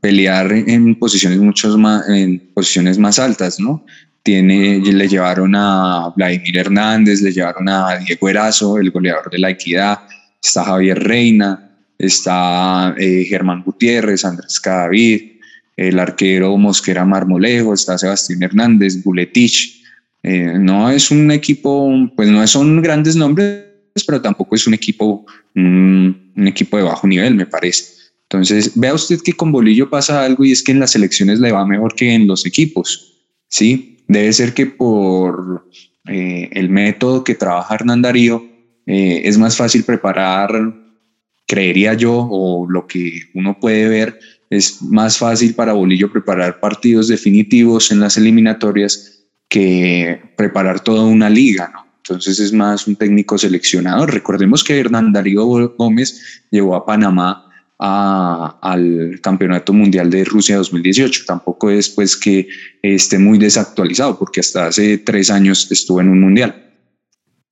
pelear 0.00 0.52
en 0.52 0.98
posiciones 0.98 1.38
muchos 1.38 1.78
más, 1.78 2.06
en 2.08 2.38
posiciones 2.52 2.98
más 2.98 3.18
altas, 3.18 3.58
¿no? 3.58 3.84
Tiene, 4.22 4.80
le 4.80 5.08
llevaron 5.08 5.54
a 5.54 6.12
Vladimir 6.16 6.58
Hernández, 6.58 7.20
le 7.22 7.32
llevaron 7.32 7.68
a 7.68 7.98
Diego 7.98 8.28
Erazo, 8.28 8.78
el 8.78 8.90
goleador 8.90 9.30
de 9.30 9.38
la 9.38 9.50
Equidad, 9.50 10.00
está 10.42 10.64
Javier 10.64 11.02
Reina, 11.02 11.70
está 11.98 12.94
eh, 12.98 13.24
Germán 13.24 13.62
Gutiérrez, 13.62 14.24
Andrés 14.24 14.60
Cadavid, 14.60 15.32
el 15.76 15.98
arquero 15.98 16.56
Mosquera 16.56 17.04
Marmolejo, 17.04 17.74
está 17.74 17.98
Sebastián 17.98 18.42
Hernández, 18.42 19.02
Buletich. 19.02 19.82
no 20.22 20.90
es 20.90 21.10
un 21.10 21.30
equipo, 21.30 21.90
pues 22.16 22.28
no 22.30 22.46
son 22.46 22.80
grandes 22.80 23.16
nombres, 23.16 23.63
pero 24.02 24.20
tampoco 24.20 24.56
es 24.56 24.66
un 24.66 24.74
equipo, 24.74 25.24
mm, 25.54 26.08
un 26.36 26.48
equipo 26.48 26.76
de 26.76 26.82
bajo 26.82 27.06
nivel, 27.06 27.36
me 27.36 27.46
parece. 27.46 27.84
Entonces, 28.24 28.72
vea 28.74 28.94
usted 28.94 29.20
que 29.20 29.34
con 29.34 29.52
Bolillo 29.52 29.88
pasa 29.88 30.24
algo 30.24 30.44
y 30.44 30.50
es 30.50 30.62
que 30.62 30.72
en 30.72 30.80
las 30.80 30.96
elecciones 30.96 31.38
le 31.38 31.52
va 31.52 31.64
mejor 31.64 31.94
que 31.94 32.12
en 32.12 32.26
los 32.26 32.46
equipos, 32.46 33.22
¿sí? 33.48 33.98
Debe 34.08 34.32
ser 34.32 34.54
que 34.54 34.66
por 34.66 35.68
eh, 36.08 36.48
el 36.52 36.70
método 36.70 37.22
que 37.22 37.36
trabaja 37.36 37.76
Hernán 37.76 38.02
Darío 38.02 38.44
eh, 38.86 39.22
es 39.24 39.38
más 39.38 39.56
fácil 39.56 39.84
preparar, 39.84 40.50
creería 41.46 41.94
yo, 41.94 42.26
o 42.28 42.68
lo 42.68 42.86
que 42.86 43.20
uno 43.34 43.58
puede 43.60 43.88
ver, 43.88 44.18
es 44.50 44.82
más 44.82 45.18
fácil 45.18 45.54
para 45.54 45.72
Bolillo 45.72 46.10
preparar 46.10 46.58
partidos 46.58 47.08
definitivos 47.08 47.92
en 47.92 48.00
las 48.00 48.16
eliminatorias 48.16 49.24
que 49.48 50.20
preparar 50.36 50.80
toda 50.80 51.04
una 51.04 51.30
liga, 51.30 51.70
¿no? 51.72 51.84
Entonces 52.06 52.38
es 52.38 52.52
más 52.52 52.86
un 52.86 52.96
técnico 52.96 53.38
seleccionador. 53.38 54.12
Recordemos 54.12 54.62
que 54.62 54.78
Hernán 54.78 55.10
Darío 55.10 55.46
Gómez 55.46 56.44
llevó 56.50 56.76
a 56.76 56.84
Panamá 56.84 57.50
al 57.78 59.18
Campeonato 59.22 59.72
Mundial 59.72 60.10
de 60.10 60.22
Rusia 60.24 60.58
2018. 60.58 61.22
Tampoco 61.26 61.70
es 61.70 61.88
pues 61.88 62.14
que 62.14 62.46
esté 62.82 63.18
muy 63.18 63.38
desactualizado 63.38 64.18
porque 64.18 64.40
hasta 64.40 64.66
hace 64.66 64.98
tres 64.98 65.30
años 65.30 65.70
estuvo 65.72 66.02
en 66.02 66.10
un 66.10 66.20
mundial. 66.20 66.72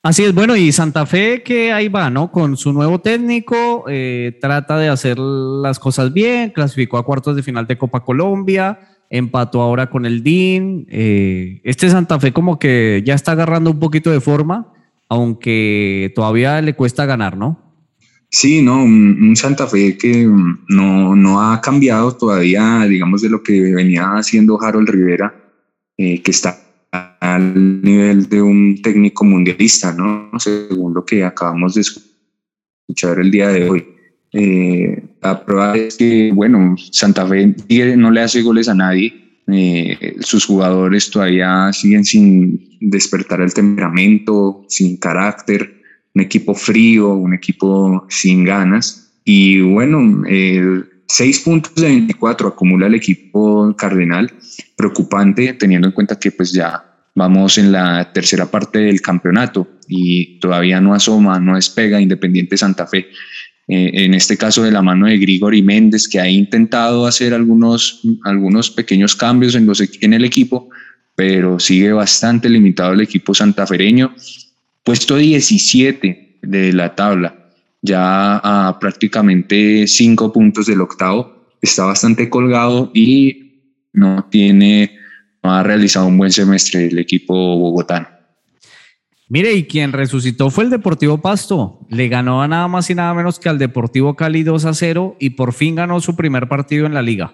Así 0.03 0.25
es, 0.25 0.35
bueno, 0.35 0.55
y 0.55 0.71
Santa 0.71 1.07
Fe 1.07 1.43
que 1.43 1.73
ahí 1.73 1.89
va, 1.89 2.11
¿no? 2.11 2.31
Con 2.31 2.59
su 2.59 2.75
nuevo 2.75 3.01
técnico, 3.01 3.85
eh, 3.89 4.37
trata 4.41 4.77
de 4.77 4.89
hacer 4.89 5.19
las 5.19 5.79
cosas 5.79 6.13
bien, 6.13 6.51
clasificó 6.51 6.99
a 6.99 7.07
cuartos 7.07 7.37
de 7.37 7.43
final 7.43 7.67
de 7.67 7.79
Copa 7.79 8.05
Colombia, 8.05 8.91
empató 9.13 9.61
ahora 9.61 9.91
con 9.91 10.07
el 10.07 10.25
DIN. 10.25 10.87
Eh, 10.91 11.61
este 11.65 11.89
Santa 11.91 12.19
Fe 12.19 12.33
como 12.33 12.59
que 12.59 13.03
ya 13.05 13.15
está 13.15 13.33
agarrando 13.33 13.71
un 13.71 13.79
poquito 13.79 14.11
de 14.11 14.21
forma, 14.21 14.73
aunque 15.09 16.11
todavía 16.15 16.61
le 16.63 16.75
cuesta 16.75 17.05
ganar, 17.05 17.37
¿no? 17.37 17.61
Sí, 18.31 18.63
no, 18.63 18.83
un, 18.83 19.37
Santa 19.37 19.67
Fe 19.67 19.99
que 19.99 20.27
no, 20.69 21.15
no, 21.15 21.43
ha 21.43 21.61
cambiado 21.61 22.17
todavía, 22.17 22.87
digamos, 22.89 23.21
de 23.21 23.29
lo 23.29 23.43
que 23.43 23.61
venía 23.61 24.15
haciendo 24.15 24.61
Harold 24.61 24.89
Rivera, 24.89 25.35
eh, 25.99 26.23
que 26.23 26.31
está 26.31 26.59
al 27.21 27.83
nivel 27.83 28.31
de 28.31 28.41
un 28.41 28.81
técnico 28.81 29.27
mundialista, 29.27 29.93
¿no? 29.93 30.31
Según 30.39 30.95
lo 30.95 31.05
que 31.05 31.23
acabamos 31.23 31.75
de 31.75 31.83
escuchar 31.83 33.19
el 33.19 33.31
día 33.31 33.49
de 33.49 33.69
hoy. 33.69 33.87
Eh, 34.33 35.03
la 35.20 35.45
prueba 35.45 35.76
es 35.76 35.97
que, 35.97 36.33
bueno, 36.33 36.74
Santa 36.91 37.26
Fe 37.26 37.55
no 37.97 38.11
le 38.11 38.20
hace 38.20 38.43
goles 38.43 38.68
a 38.68 38.74
nadie. 38.74 39.41
Eh, 39.49 40.16
sus 40.20 40.47
jugadores 40.47 41.11
todavía 41.11 41.70
siguen 41.72 42.05
sin 42.05 42.78
despertar 42.80 43.41
el 43.41 43.53
temperamento, 43.53 44.64
sin 44.68 44.97
carácter, 44.97 45.83
un 46.14 46.22
equipo 46.22 46.55
frío, 46.55 47.14
un 47.14 47.35
equipo 47.35 48.07
sin 48.09 48.45
ganas. 48.45 49.12
Y 49.24 49.61
bueno, 49.61 50.24
eh, 50.28 50.83
seis 51.07 51.41
puntos 51.41 51.74
de 51.74 51.89
24 51.89 52.49
acumula 52.49 52.87
el 52.87 52.95
equipo 52.95 53.74
cardenal, 53.76 54.33
preocupante 54.76 55.53
teniendo 55.55 55.89
en 55.89 55.95
cuenta 55.95 56.18
que 56.18 56.33
pues 56.33 56.53
ya 56.53 56.85
vamos 57.14 57.59
en 57.59 57.72
la 57.72 58.12
tercera 58.12 58.47
parte 58.47 58.78
del 58.78 59.03
campeonato 59.03 59.68
y 59.87 60.39
todavía 60.41 60.80
no 60.80 60.95
asoma, 60.95 61.39
no 61.39 61.57
despega 61.57 62.01
Independiente 62.01 62.57
Santa 62.57 62.87
Fe. 62.87 63.07
Eh, 63.69 64.05
en 64.05 64.15
este 64.15 64.37
caso 64.37 64.63
de 64.63 64.73
la 64.73 64.83
mano 64.83 65.07
de 65.07 65.19
Grigori 65.19 65.63
Méndez, 65.63 66.09
que 66.09 66.21
ha 66.21 66.29
intentado 66.29 67.07
hacer 67.07 67.33
algunos, 67.33 68.01
algunos 68.25 68.71
pequeños 68.71 69.15
cambios 69.15 69.55
en, 69.55 69.67
los, 69.67 69.83
en 70.01 70.15
el 70.15 70.25
equipo, 70.25 70.69
pero 71.15 71.61
sigue 71.61 71.93
bastante 71.93 72.49
limitado 72.49 72.93
el 72.93 73.01
equipo 73.01 73.35
santafereño. 73.35 74.15
Puesto 74.83 75.17
17 75.17 76.39
de 76.43 76.73
la 76.73 76.95
tabla, 76.95 77.51
ya 77.81 78.39
a 78.39 78.79
prácticamente 78.81 79.87
cinco 79.87 80.33
puntos 80.33 80.67
del 80.67 80.81
octavo, 80.81 81.55
está 81.61 81.85
bastante 81.85 82.29
colgado 82.29 82.91
y 82.93 83.43
no 83.93 84.27
tiene, 84.31 84.99
no 85.43 85.55
ha 85.55 85.63
realizado 85.63 86.07
un 86.07 86.19
buen 86.19 86.33
semestre 86.33 86.87
el 86.87 86.99
equipo 86.99 87.35
bogotano. 87.35 88.09
Mire, 89.33 89.55
y 89.55 89.64
quien 89.64 89.93
resucitó 89.93 90.51
fue 90.51 90.64
el 90.64 90.68
Deportivo 90.68 91.16
Pasto. 91.16 91.80
Le 91.89 92.09
ganó 92.09 92.43
a 92.43 92.49
nada 92.49 92.68
más 92.68 92.91
y 92.91 92.95
nada 92.95 93.14
menos 93.14 93.39
que 93.39 93.49
al 93.49 93.57
Deportivo 93.57 94.14
Cali 94.14 94.43
2 94.43 94.66
a 94.66 94.74
0 94.74 95.16
y 95.18 95.30
por 95.30 95.55
fin 95.55 95.74
ganó 95.74 96.03
su 96.03 96.14
primer 96.14 96.49
partido 96.49 96.85
en 96.85 96.93
la 96.93 97.01
liga. 97.01 97.33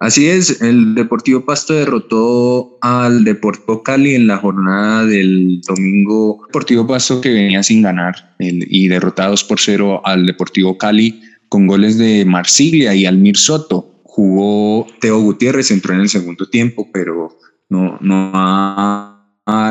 Así 0.00 0.28
es, 0.28 0.60
el 0.60 0.96
Deportivo 0.96 1.44
Pasto 1.44 1.72
derrotó 1.72 2.78
al 2.80 3.22
Deportivo 3.22 3.84
Cali 3.84 4.16
en 4.16 4.26
la 4.26 4.38
jornada 4.38 5.06
del 5.06 5.60
domingo. 5.60 6.42
Deportivo 6.48 6.84
Pasto 6.84 7.20
que 7.20 7.32
venía 7.32 7.62
sin 7.62 7.82
ganar 7.82 8.34
y 8.40 8.88
derrotados 8.88 9.44
por 9.44 9.60
cero 9.60 10.02
al 10.04 10.26
Deportivo 10.26 10.78
Cali 10.78 11.22
con 11.48 11.68
goles 11.68 11.96
de 11.96 12.24
Marsilia 12.24 12.92
y 12.96 13.06
Almir 13.06 13.36
Soto. 13.36 14.00
Jugó 14.02 14.84
Teo 15.00 15.20
Gutiérrez, 15.20 15.70
entró 15.70 15.94
en 15.94 16.00
el 16.00 16.08
segundo 16.08 16.48
tiempo, 16.48 16.88
pero 16.92 17.38
no, 17.68 17.98
no 18.00 18.32
ha 18.34 19.09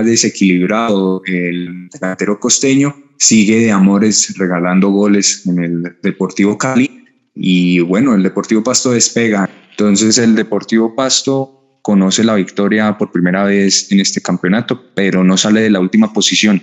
desequilibrado 0.04 1.22
el 1.26 1.90
delantero 1.90 2.40
costeño, 2.40 2.96
sigue 3.18 3.60
de 3.60 3.72
amores 3.72 4.36
regalando 4.38 4.90
goles 4.90 5.46
en 5.46 5.64
el 5.64 5.98
Deportivo 6.02 6.58
Cali 6.58 7.06
y 7.36 7.80
bueno, 7.80 8.16
el 8.16 8.24
Deportivo 8.24 8.64
Pasto 8.64 8.92
despega. 8.92 9.50
Entonces 9.72 10.18
el 10.18 10.36
Deportivo 10.36 10.96
Pasto 10.96 11.80
conoce 11.82 12.24
la 12.24 12.36
victoria 12.36 12.98
por 12.98 13.12
primera 13.12 13.44
vez 13.44 13.92
en 13.92 14.00
este 14.00 14.22
campeonato, 14.22 14.94
pero 14.94 15.24
no 15.24 15.38
sale 15.38 15.62
de 15.62 15.70
la 15.70 15.80
última 15.80 16.12
posición, 16.12 16.62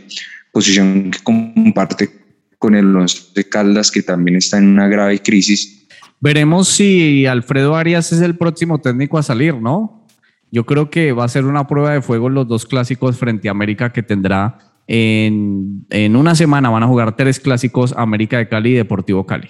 posición 0.52 1.10
que 1.10 1.18
comparte 1.22 2.10
con 2.58 2.74
el 2.74 2.94
Once 2.94 3.48
Caldas 3.48 3.90
que 3.90 4.02
también 4.02 4.36
está 4.36 4.58
en 4.58 4.68
una 4.68 4.88
grave 4.88 5.20
crisis. 5.20 5.86
Veremos 6.20 6.68
si 6.68 7.26
Alfredo 7.26 7.76
Arias 7.76 8.12
es 8.12 8.20
el 8.20 8.36
próximo 8.36 8.80
técnico 8.80 9.18
a 9.18 9.22
salir, 9.22 9.54
¿no? 9.54 10.05
Yo 10.50 10.64
creo 10.64 10.90
que 10.90 11.12
va 11.12 11.24
a 11.24 11.28
ser 11.28 11.44
una 11.44 11.66
prueba 11.66 11.92
de 11.92 12.02
fuego 12.02 12.28
los 12.28 12.46
dos 12.46 12.66
clásicos 12.66 13.18
frente 13.18 13.48
a 13.48 13.50
América 13.50 13.92
que 13.92 14.02
tendrá 14.02 14.58
en, 14.86 16.16
una 16.16 16.34
semana. 16.34 16.70
Van 16.70 16.82
a 16.82 16.86
jugar 16.86 17.16
tres 17.16 17.40
clásicos, 17.40 17.94
América 17.96 18.38
de 18.38 18.48
Cali 18.48 18.70
y 18.70 18.74
Deportivo 18.74 19.26
Cali. 19.26 19.48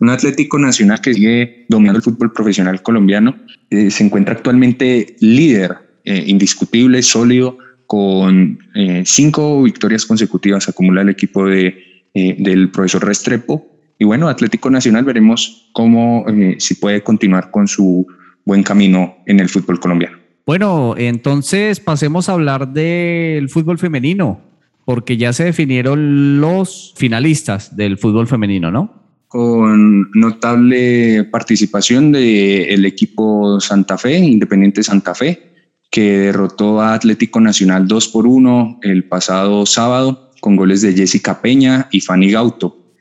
Un 0.00 0.10
Atlético 0.10 0.58
Nacional 0.58 1.00
que 1.00 1.14
sigue 1.14 1.66
dominando 1.68 1.98
el 1.98 2.02
fútbol 2.02 2.32
profesional 2.32 2.82
colombiano, 2.82 3.36
eh, 3.70 3.90
se 3.90 4.04
encuentra 4.04 4.34
actualmente 4.34 5.16
líder, 5.20 5.76
eh, 6.04 6.24
indiscutible, 6.26 7.02
sólido, 7.02 7.58
con 7.86 8.58
eh, 8.74 9.02
cinco 9.06 9.62
victorias 9.62 10.04
consecutivas 10.04 10.68
acumula 10.68 11.02
el 11.02 11.08
equipo 11.08 11.46
de, 11.46 12.04
del 12.14 12.70
profesor 12.70 13.04
Restrepo. 13.04 13.66
Y 13.98 14.04
bueno, 14.04 14.28
Atlético 14.28 14.70
Nacional 14.70 15.04
veremos 15.04 15.70
cómo 15.72 16.26
si 16.58 16.74
puede 16.74 17.02
continuar 17.02 17.50
con 17.50 17.66
su 17.66 18.06
buen 18.48 18.62
camino 18.62 19.18
en 19.26 19.38
el 19.38 19.48
fútbol 19.48 19.78
colombiano. 19.78 20.18
Bueno, 20.46 20.94
entonces 20.96 21.78
pasemos 21.78 22.28
a 22.28 22.32
hablar 22.32 22.72
del 22.72 23.48
fútbol 23.50 23.78
femenino, 23.78 24.40
porque 24.84 25.16
ya 25.18 25.32
se 25.32 25.44
definieron 25.44 26.40
los 26.40 26.94
finalistas 26.96 27.76
del 27.76 27.98
fútbol 27.98 28.26
femenino, 28.26 28.70
¿no? 28.70 28.98
con 29.28 30.10
notable 30.12 31.24
participación 31.24 32.12
del 32.12 32.84
equipo 32.86 33.60
Santa 33.60 33.98
Fe, 33.98 34.18
Independiente 34.18 34.82
Santa 34.82 35.14
Fe, 35.14 35.52
que 35.90 36.18
derrotó 36.18 36.80
a 36.80 36.94
Atlético 36.94 37.38
Nacional 37.40 37.86
2 37.86 38.08
por 38.08 38.26
1 38.26 38.80
el 38.82 39.04
pasado 39.04 39.66
sábado 39.66 40.30
con 40.40 40.56
goles 40.56 40.80
de 40.80 40.94
Jessica 40.94 41.42
Peña 41.42 41.88
y 41.92 42.00
Fanny 42.00 42.30
Gauto. 42.30 42.94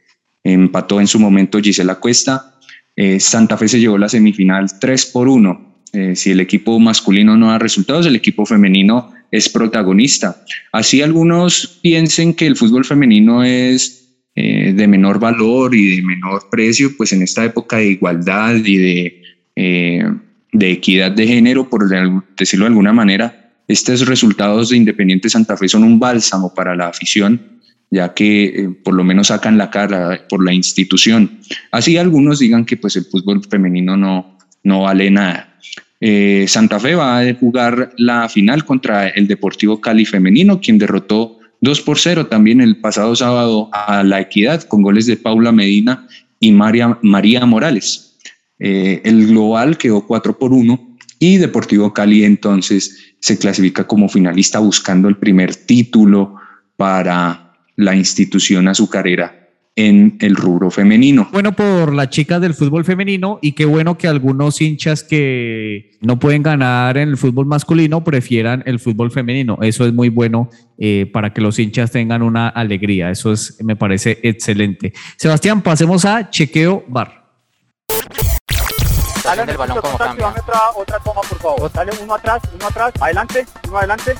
Empató 0.44 1.00
en 1.00 1.08
su 1.08 1.18
momento 1.18 1.60
Gisela 1.60 1.96
Cuesta. 1.96 2.57
Eh, 2.98 3.20
Santa 3.20 3.58
Fe 3.58 3.68
se 3.68 3.80
llevó 3.80 3.98
la 3.98 4.10
semifinal 4.10 4.68
3 4.80 5.06
por 5.06 5.30
1. 5.30 5.84
Eh, 5.94 6.16
si 6.16 6.32
el 6.32 6.40
equipo 6.40 6.80
masculino 6.80 7.38
no 7.38 7.50
da 7.50 7.60
resultados, 7.60 8.08
el 8.08 8.16
equipo 8.16 8.46
femenino 8.46 9.14
es 9.32 9.48
protagonista. 9.50 10.44
Así 10.72 11.04
algunos 11.04 11.80
piensen 11.82 12.34
que 12.34 12.48
el 12.48 12.56
fútbol 12.56 12.86
femenino 12.86 13.44
es 13.44 14.16
eh, 14.36 14.74
de 14.76 14.88
menor 14.88 15.20
valor 15.20 15.76
y 15.76 15.98
de 15.98 16.02
menor 16.02 16.50
precio, 16.50 16.98
pues 16.98 17.14
en 17.14 17.22
esta 17.22 17.46
época 17.46 17.78
de 17.78 17.92
igualdad 17.92 18.56
y 18.56 18.78
de, 18.78 19.22
de 20.52 20.72
equidad 20.72 21.12
de 21.12 21.28
género, 21.28 21.70
por 21.70 21.88
decirlo 22.36 22.66
de 22.66 22.70
alguna 22.70 22.94
manera, 22.94 23.54
estos 23.68 24.08
resultados 24.08 24.70
de 24.70 24.78
Independiente 24.78 25.30
Santa 25.30 25.56
Fe 25.56 25.68
son 25.68 25.84
un 25.84 26.00
bálsamo 26.00 26.54
para 26.54 26.76
la 26.76 26.88
afición, 26.88 27.57
ya 27.90 28.14
que 28.14 28.46
eh, 28.46 28.70
por 28.84 28.94
lo 28.94 29.04
menos 29.04 29.28
sacan 29.28 29.58
la 29.58 29.70
cara 29.70 30.26
por 30.30 30.44
la 30.44 30.54
institución. 30.54 31.40
Así 31.72 31.98
algunos 31.98 32.40
digan 32.40 32.66
que 32.66 32.78
pues 32.78 32.96
el 32.96 33.06
fútbol 33.06 33.44
femenino 33.44 33.96
no, 33.98 34.38
no 34.64 34.82
vale 34.82 35.10
nada. 35.12 35.54
Santa 36.46 36.80
Fe 36.80 36.94
va 36.94 37.22
a 37.22 37.34
jugar 37.34 37.92
la 37.98 38.30
final 38.30 38.64
contra 38.66 39.08
el 39.08 39.28
Deportivo 39.28 39.82
Cali 39.82 40.06
femenino, 40.06 40.62
quien 40.62 40.78
derrotó 40.78 41.38
2 41.62 41.82
por 41.82 41.98
0 41.98 42.28
también 42.28 42.62
el 42.62 42.78
pasado 42.78 43.16
sábado 43.16 43.70
a 43.74 44.04
la 44.04 44.22
Equidad 44.22 44.64
con 44.64 44.82
goles 44.82 45.06
de 45.06 45.18
Paula 45.18 45.52
Medina 45.52 46.08
y 46.40 46.52
María, 46.52 46.98
María 47.02 47.46
Morales. 47.46 48.18
Eh, 48.60 49.02
el 49.04 49.28
global 49.28 49.78
quedó 49.78 50.06
4 50.06 50.38
por 50.38 50.54
1 50.54 50.98
y 51.20 51.38
Deportivo 51.38 51.94
Cali 51.94 52.24
entonces 52.24 53.16
se 53.20 53.38
clasifica 53.38 53.86
como 53.86 54.10
finalista 54.10 54.60
buscando 54.60 55.10
el 55.10 55.18
primer 55.18 55.56
título 55.56 56.36
para 56.76 57.47
la 57.78 57.96
institución 57.96 58.68
azucarera 58.68 59.48
en 59.78 60.18
el 60.22 60.36
rubro 60.36 60.72
femenino. 60.72 61.30
Bueno 61.32 61.56
por 61.56 61.94
las 61.94 62.10
chicas 62.10 62.42
del 62.42 62.56
fútbol 62.56 62.84
femenino 62.84 63.38
y 63.44 63.52
qué 63.52 63.66
bueno 63.66 63.96
que 63.96 64.08
algunos 64.08 64.60
hinchas 64.60 65.04
que 65.04 65.92
no 66.02 66.18
pueden 66.18 66.42
ganar 66.42 66.98
en 66.98 67.10
el 67.10 67.18
fútbol 67.18 67.46
masculino 67.46 68.04
prefieran 68.04 68.64
el 68.66 68.80
fútbol 68.80 69.12
femenino. 69.12 69.60
Eso 69.62 69.86
es 69.86 69.94
muy 69.94 70.10
bueno 70.10 70.50
eh, 70.80 71.08
para 71.14 71.32
que 71.32 71.42
los 71.42 71.60
hinchas 71.60 71.92
tengan 71.92 72.24
una 72.24 72.50
alegría. 72.50 73.12
Eso 73.12 73.32
es, 73.32 73.64
me 73.64 73.76
parece 73.76 74.20
excelente. 74.24 74.94
Sebastián, 75.16 75.62
pasemos 75.62 76.06
a 76.06 76.28
chequeo 76.28 76.84
bar. 76.88 77.28
Dale 79.24 79.52
el 79.52 79.58
balón 79.58 79.78
como 79.80 79.94
Otra, 79.94 80.62
otra 80.76 81.00
toma, 81.04 81.22
por 81.22 81.38
favor. 81.38 81.72
Dale 81.72 81.92
uno 82.02 82.16
atrás, 82.16 82.42
uno 82.56 82.68
atrás, 82.68 82.94
adelante, 83.00 83.46
uno 83.68 83.78
adelante. 83.78 84.16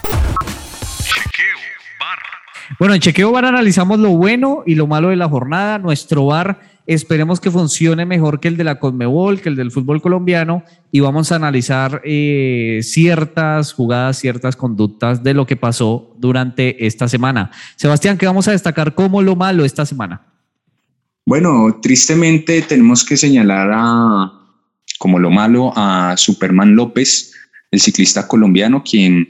Bueno, 2.80 2.94
en 2.94 3.02
Chequeo 3.02 3.32
Bar 3.32 3.46
analizamos 3.46 4.00
lo 4.00 4.10
bueno 4.12 4.64
y 4.66 4.76
lo 4.76 4.88
malo 4.88 5.10
de 5.10 5.16
la 5.16 5.30
jornada. 5.30 5.80
Nuestro 5.80 6.26
bar 6.26 6.60
esperemos 6.86 7.40
que 7.40 7.52
funcione 7.52 8.06
mejor 8.06 8.40
que 8.40 8.48
el 8.48 8.58
de 8.58 8.64
la 8.64 8.80
Conmebol, 8.80 9.42
que 9.42 9.50
el 9.50 9.56
del 9.56 9.72
fútbol 9.72 10.02
colombiano, 10.02 10.64
y 10.92 11.00
vamos 11.00 11.32
a 11.32 11.36
analizar 11.36 12.02
eh, 12.04 12.80
ciertas 12.84 13.74
jugadas, 13.74 14.18
ciertas 14.18 14.56
conductas 14.56 15.24
de 15.24 15.34
lo 15.34 15.46
que 15.46 15.56
pasó 15.56 16.14
durante 16.18 16.86
esta 16.86 17.08
semana. 17.08 17.52
Sebastián, 17.76 18.18
¿qué 18.18 18.26
vamos 18.26 18.48
a 18.48 18.52
destacar 18.52 18.96
como 18.96 19.22
lo 19.22 19.36
malo 19.36 19.66
esta 19.66 19.86
semana? 19.86 20.22
Bueno, 21.26 21.80
tristemente 21.82 22.62
tenemos 22.62 23.04
que 23.04 23.18
señalar 23.18 23.70
a, 23.74 24.32
como 24.98 25.20
lo 25.20 25.30
malo 25.30 25.74
a 25.76 26.16
Superman 26.16 26.76
López, 26.76 27.34
el 27.70 27.82
ciclista 27.82 28.28
colombiano, 28.28 28.82
quien 28.82 29.28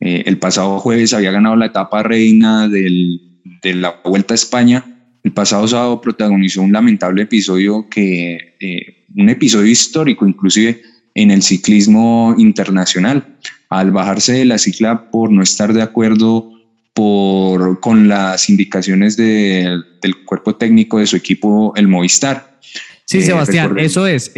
eh, 0.00 0.24
el 0.26 0.38
pasado 0.38 0.78
jueves 0.78 1.12
había 1.12 1.32
ganado 1.32 1.56
la 1.56 1.66
etapa 1.66 2.02
reina 2.02 2.68
de 2.68 3.74
la 3.74 4.00
Vuelta 4.04 4.34
a 4.34 4.36
España. 4.36 4.84
El 5.24 5.32
pasado 5.32 5.66
sábado 5.66 6.00
protagonizó 6.00 6.62
un 6.62 6.72
lamentable 6.72 7.22
episodio 7.22 7.88
que, 7.88 8.54
eh, 8.60 9.06
un 9.16 9.28
episodio 9.28 9.66
histórico 9.66 10.26
inclusive 10.26 10.82
en 11.14 11.30
el 11.30 11.42
ciclismo 11.42 12.34
internacional, 12.38 13.38
al 13.68 13.90
bajarse 13.90 14.34
de 14.34 14.44
la 14.44 14.58
cicla 14.58 15.10
por 15.10 15.32
no 15.32 15.42
estar 15.42 15.72
de 15.72 15.82
acuerdo 15.82 16.52
por, 16.94 17.80
con 17.80 18.08
las 18.08 18.48
indicaciones 18.48 19.16
del 19.16 19.84
cuerpo 20.24 20.56
técnico 20.56 20.98
de 20.98 21.06
su 21.06 21.16
equipo, 21.16 21.72
el 21.76 21.88
Movistar. 21.88 22.58
Sí, 23.04 23.18
eh, 23.18 23.22
Sebastián, 23.22 23.78
eso 23.78 24.06
es. 24.06 24.32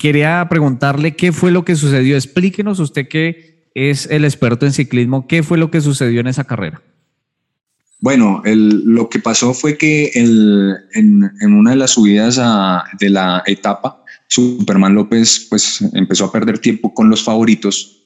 quería 0.00 0.46
preguntarle 0.48 1.14
qué 1.14 1.32
fue 1.32 1.50
lo 1.50 1.64
que 1.64 1.76
sucedió. 1.76 2.16
Explíquenos 2.16 2.78
usted 2.78 3.06
qué 3.08 3.53
es 3.74 4.06
el 4.10 4.24
experto 4.24 4.66
en 4.66 4.72
ciclismo. 4.72 5.26
¿Qué 5.26 5.42
fue 5.42 5.58
lo 5.58 5.70
que 5.70 5.80
sucedió 5.80 6.20
en 6.20 6.28
esa 6.28 6.44
carrera? 6.44 6.80
Bueno, 8.00 8.42
lo 8.44 9.08
que 9.08 9.18
pasó 9.18 9.54
fue 9.54 9.78
que 9.78 10.10
en, 10.14 11.30
una 11.42 11.70
de 11.70 11.76
las 11.76 11.92
subidas 11.92 12.40
de 13.00 13.10
la 13.10 13.42
etapa, 13.46 14.04
Superman 14.28 14.94
López 14.94 15.46
pues, 15.48 15.82
empezó 15.94 16.26
a 16.26 16.32
perder 16.32 16.58
tiempo 16.58 16.92
con 16.92 17.08
los 17.08 17.22
favoritos 17.22 18.02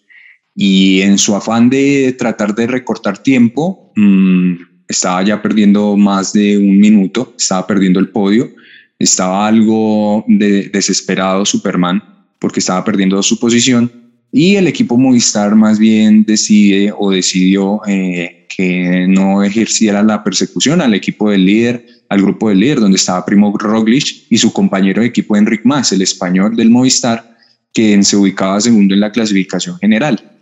y 0.55 1.01
en 1.03 1.19
su 1.19 1.35
afán 1.35 1.69
de 1.69 2.15
tratar 2.19 2.55
de 2.55 2.67
recortar 2.67 3.19
tiempo, 3.19 3.93
mm, 3.97 4.55
estaba 4.89 5.23
ya 5.23 5.43
perdiendo 5.43 5.97
más 5.97 6.33
de 6.33 6.59
un 6.59 6.79
minuto, 6.79 7.35
estaba 7.37 7.67
perdiendo 7.67 8.01
el 8.01 8.11
podio, 8.11 8.51
estaba 8.99 9.47
algo 9.47 10.25
desesperado 10.29 11.45
Superman 11.45 12.03
porque 12.39 12.61
estaba 12.61 12.85
perdiendo 12.85 13.23
su 13.23 13.39
posición 13.39 14.08
y 14.33 14.57
el 14.57 14.67
equipo 14.67 14.97
Movistar 14.97 15.55
más 15.55 15.79
bien 15.79 16.25
decide 16.25 16.93
o 16.97 17.11
decidió 17.11 17.81
eh, 17.87 18.47
que 18.55 19.07
no 19.09 19.43
ejerciera 19.43 20.03
la 20.03 20.23
persecución 20.23 20.81
al 20.81 20.95
equipo 20.95 21.31
del 21.31 21.47
líder, 21.47 21.87
al 22.09 22.23
grupo 22.23 22.49
del 22.49 22.61
líder, 22.61 22.81
donde 22.81 22.97
estaba 22.97 23.25
Primo 23.25 23.57
Roglic 23.57 24.27
y 24.29 24.37
su 24.37 24.53
compañero 24.53 25.01
de 25.01 25.09
equipo 25.09 25.37
Enric 25.37 25.63
Mas, 25.65 25.93
el 25.93 26.03
español 26.03 26.57
del 26.57 26.71
Movistar, 26.71 27.37
quien 27.73 28.05
se 28.05 28.17
ubicaba 28.17 28.61
segundo 28.61 28.95
en 28.95 29.01
la 29.01 29.13
clasificación 29.13 29.79
general. 29.79 30.33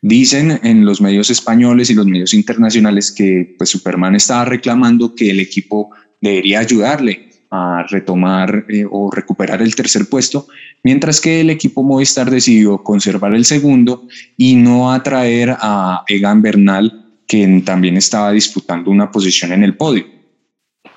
Dicen 0.00 0.60
en 0.62 0.84
los 0.84 1.00
medios 1.00 1.28
españoles 1.30 1.90
y 1.90 1.94
los 1.94 2.06
medios 2.06 2.32
internacionales 2.34 3.10
que 3.10 3.54
pues, 3.58 3.70
Superman 3.70 4.14
estaba 4.14 4.44
reclamando 4.44 5.14
que 5.14 5.30
el 5.30 5.40
equipo 5.40 5.90
debería 6.20 6.60
ayudarle 6.60 7.27
a 7.50 7.84
retomar 7.88 8.66
eh, 8.68 8.84
o 8.90 9.10
recuperar 9.10 9.62
el 9.62 9.74
tercer 9.74 10.08
puesto, 10.08 10.46
mientras 10.82 11.20
que 11.20 11.40
el 11.40 11.50
equipo 11.50 11.82
Movistar 11.82 12.30
decidió 12.30 12.82
conservar 12.82 13.34
el 13.34 13.44
segundo 13.44 14.06
y 14.36 14.54
no 14.54 14.92
atraer 14.92 15.56
a 15.58 16.04
Egan 16.08 16.42
Bernal, 16.42 17.20
quien 17.26 17.64
también 17.64 17.96
estaba 17.96 18.32
disputando 18.32 18.90
una 18.90 19.10
posición 19.10 19.52
en 19.52 19.64
el 19.64 19.76
podio. 19.76 20.06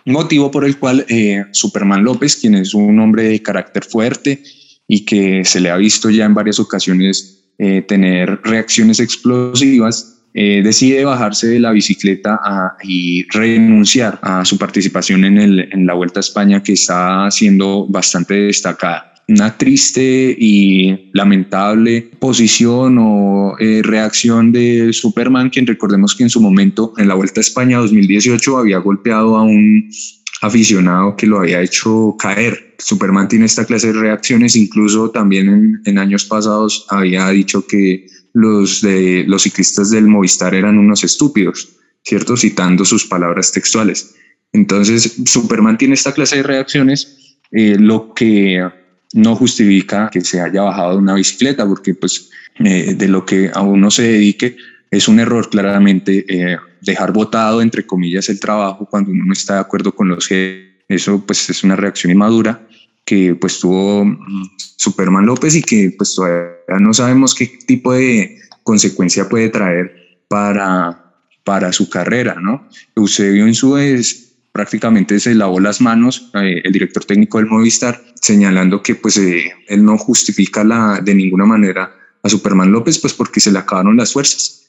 Motivo 0.06 0.49
por 0.49 0.66
el 0.66 0.78
cual 0.78 1.06
eh, 1.10 1.45
Superman 1.52 2.04
López, 2.04 2.36
quien 2.36 2.56
es 2.56 2.74
un 2.74 2.99
hombre 2.99 3.24
de 3.24 3.41
carácter 3.41 3.84
fuerte 3.84 4.43
y 4.88 5.06
que 5.06 5.45
se 5.45 5.60
le 5.60 5.70
ha 5.70 5.78
visto 5.78 6.10
ya 6.10 6.26
en 6.26 6.34
varias 6.34 6.60
ocasiones 6.60 7.54
eh, 7.60 7.84
tener 7.84 8.41
reacciones 8.43 8.99
explosivas, 8.99 10.20
eh, 10.34 10.61
decide 10.63 11.03
bajarse 11.03 11.47
de 11.47 11.59
la 11.59 11.71
bicicleta 11.71 12.39
y 12.84 13.27
renunciar 13.29 14.17
a 14.21 14.45
su 14.45 14.57
participación 14.57 15.25
en, 15.25 15.86
la 15.86 15.93
Vuelta 15.93 16.19
a 16.19 16.21
España 16.21 16.63
que 16.63 16.73
está 16.73 17.29
siendo 17.32 17.86
bastante 17.88 18.34
destacada 18.36 19.07
una 19.27 19.57
triste 19.57 20.36
y 20.38 21.09
lamentable 21.13 22.09
posición 22.19 22.97
o 22.99 23.55
eh, 23.59 23.82
reacción 23.82 24.51
de 24.51 24.91
Superman, 24.91 25.49
quien 25.49 25.65
recordemos 25.65 26.15
que 26.15 26.23
en 26.23 26.29
su 26.29 26.41
momento 26.41 26.93
en 26.97 27.07
la 27.07 27.15
Vuelta 27.15 27.39
a 27.39 27.41
España 27.41 27.77
2018 27.77 28.57
había 28.57 28.79
golpeado 28.79 29.38
a 29.38 29.43
un 29.43 29.89
aficionado 30.41 31.15
que 31.15 31.27
lo 31.27 31.39
había 31.39 31.61
hecho 31.61 32.15
caer. 32.19 32.75
Superman 32.79 33.27
tiene 33.27 33.45
esta 33.45 33.65
clase 33.65 33.93
de 33.93 33.99
reacciones, 33.99 34.55
incluso 34.55 35.11
también 35.11 35.82
en 35.86 35.97
años 35.97 36.25
pasados 36.25 36.86
había 36.89 37.29
dicho 37.29 37.65
que 37.65 38.07
los, 38.34 38.82
de, 38.82 39.23
los 39.27 39.43
ciclistas 39.43 39.89
del 39.89 40.07
Movistar 40.07 40.55
eran 40.55 40.77
unos 40.77 41.03
estúpidos, 41.03 41.69
¿cierto? 42.03 42.38
Citando 42.38 42.86
sus 42.86 43.05
palabras 43.05 43.51
textuales. 43.51 44.15
Entonces, 44.53 45.17
Superman 45.25 45.77
tiene 45.77 45.93
esta 45.93 46.13
clase 46.13 46.38
de 46.38 46.43
reacciones 46.43 47.38
eh, 47.51 47.77
lo 47.79 48.13
que 48.13 48.67
no 49.13 49.36
justifica 49.36 50.09
que 50.11 50.21
se 50.21 50.39
haya 50.39 50.61
bajado 50.61 50.91
de 50.91 50.97
una 50.97 51.15
bicicleta, 51.15 51.65
porque 51.65 51.93
pues 51.93 52.29
eh, 52.59 52.93
de 52.95 53.07
lo 53.07 53.25
que 53.25 53.51
a 53.53 53.61
uno 53.61 53.91
se 53.91 54.03
dedique 54.03 54.55
es 54.89 55.07
un 55.07 55.19
error 55.19 55.49
claramente 55.49 56.25
eh, 56.27 56.57
dejar 56.82 57.11
votado, 57.13 57.61
entre 57.61 57.86
comillas, 57.86 58.29
el 58.29 58.39
trabajo 58.39 58.86
cuando 58.89 59.11
uno 59.11 59.25
no 59.25 59.34
está 59.34 59.55
de 59.55 59.59
acuerdo 59.61 59.93
con 59.93 60.09
los 60.09 60.27
jefes. 60.27 60.69
Eso 60.88 61.25
pues 61.25 61.49
es 61.49 61.63
una 61.63 61.77
reacción 61.77 62.11
inmadura 62.11 62.67
que 63.06 63.36
pues 63.36 63.60
tuvo 63.60 64.06
mm, 64.06 64.52
Superman 64.58 65.26
López 65.26 65.56
y 65.56 65.62
que 65.62 65.93
pues 65.97 66.16
todavía 66.16 66.80
no 66.80 66.93
sabemos 66.93 67.36
qué 67.36 67.47
tipo 67.66 67.93
de 67.93 68.38
consecuencia 68.64 69.28
puede 69.28 69.49
traer 69.49 70.20
para, 70.28 71.14
para 71.43 71.74
su 71.74 71.89
carrera, 71.89 72.36
¿no? 72.39 72.68
Eusebio 72.95 73.45
en 73.45 73.56
su 73.56 73.74
vez 73.74 74.32
prácticamente 74.52 75.20
se 75.20 75.34
lavó 75.34 75.60
las 75.60 75.82
manos, 75.82 76.30
eh, 76.34 76.62
el 76.64 76.72
director 76.72 77.06
técnico 77.06 77.38
del 77.38 77.47
Movistar, 77.47 78.02
señalando 78.16 78.82
que 78.84 78.95
pues 78.95 79.18
eh, 79.18 79.54
él 79.68 79.84
no 79.84 79.97
justifica 79.97 80.64
la, 80.64 80.99
de 81.02 81.16
ninguna 81.16 81.45
manera 81.45 81.95
a 82.24 82.30
Superman 82.30 82.72
López, 82.72 82.99
pues 82.99 83.14
porque 83.14 83.39
se 83.39 83.52
le 83.52 83.60
acabaron 83.60 83.97
las 83.97 84.14
fuerzas. 84.14 84.61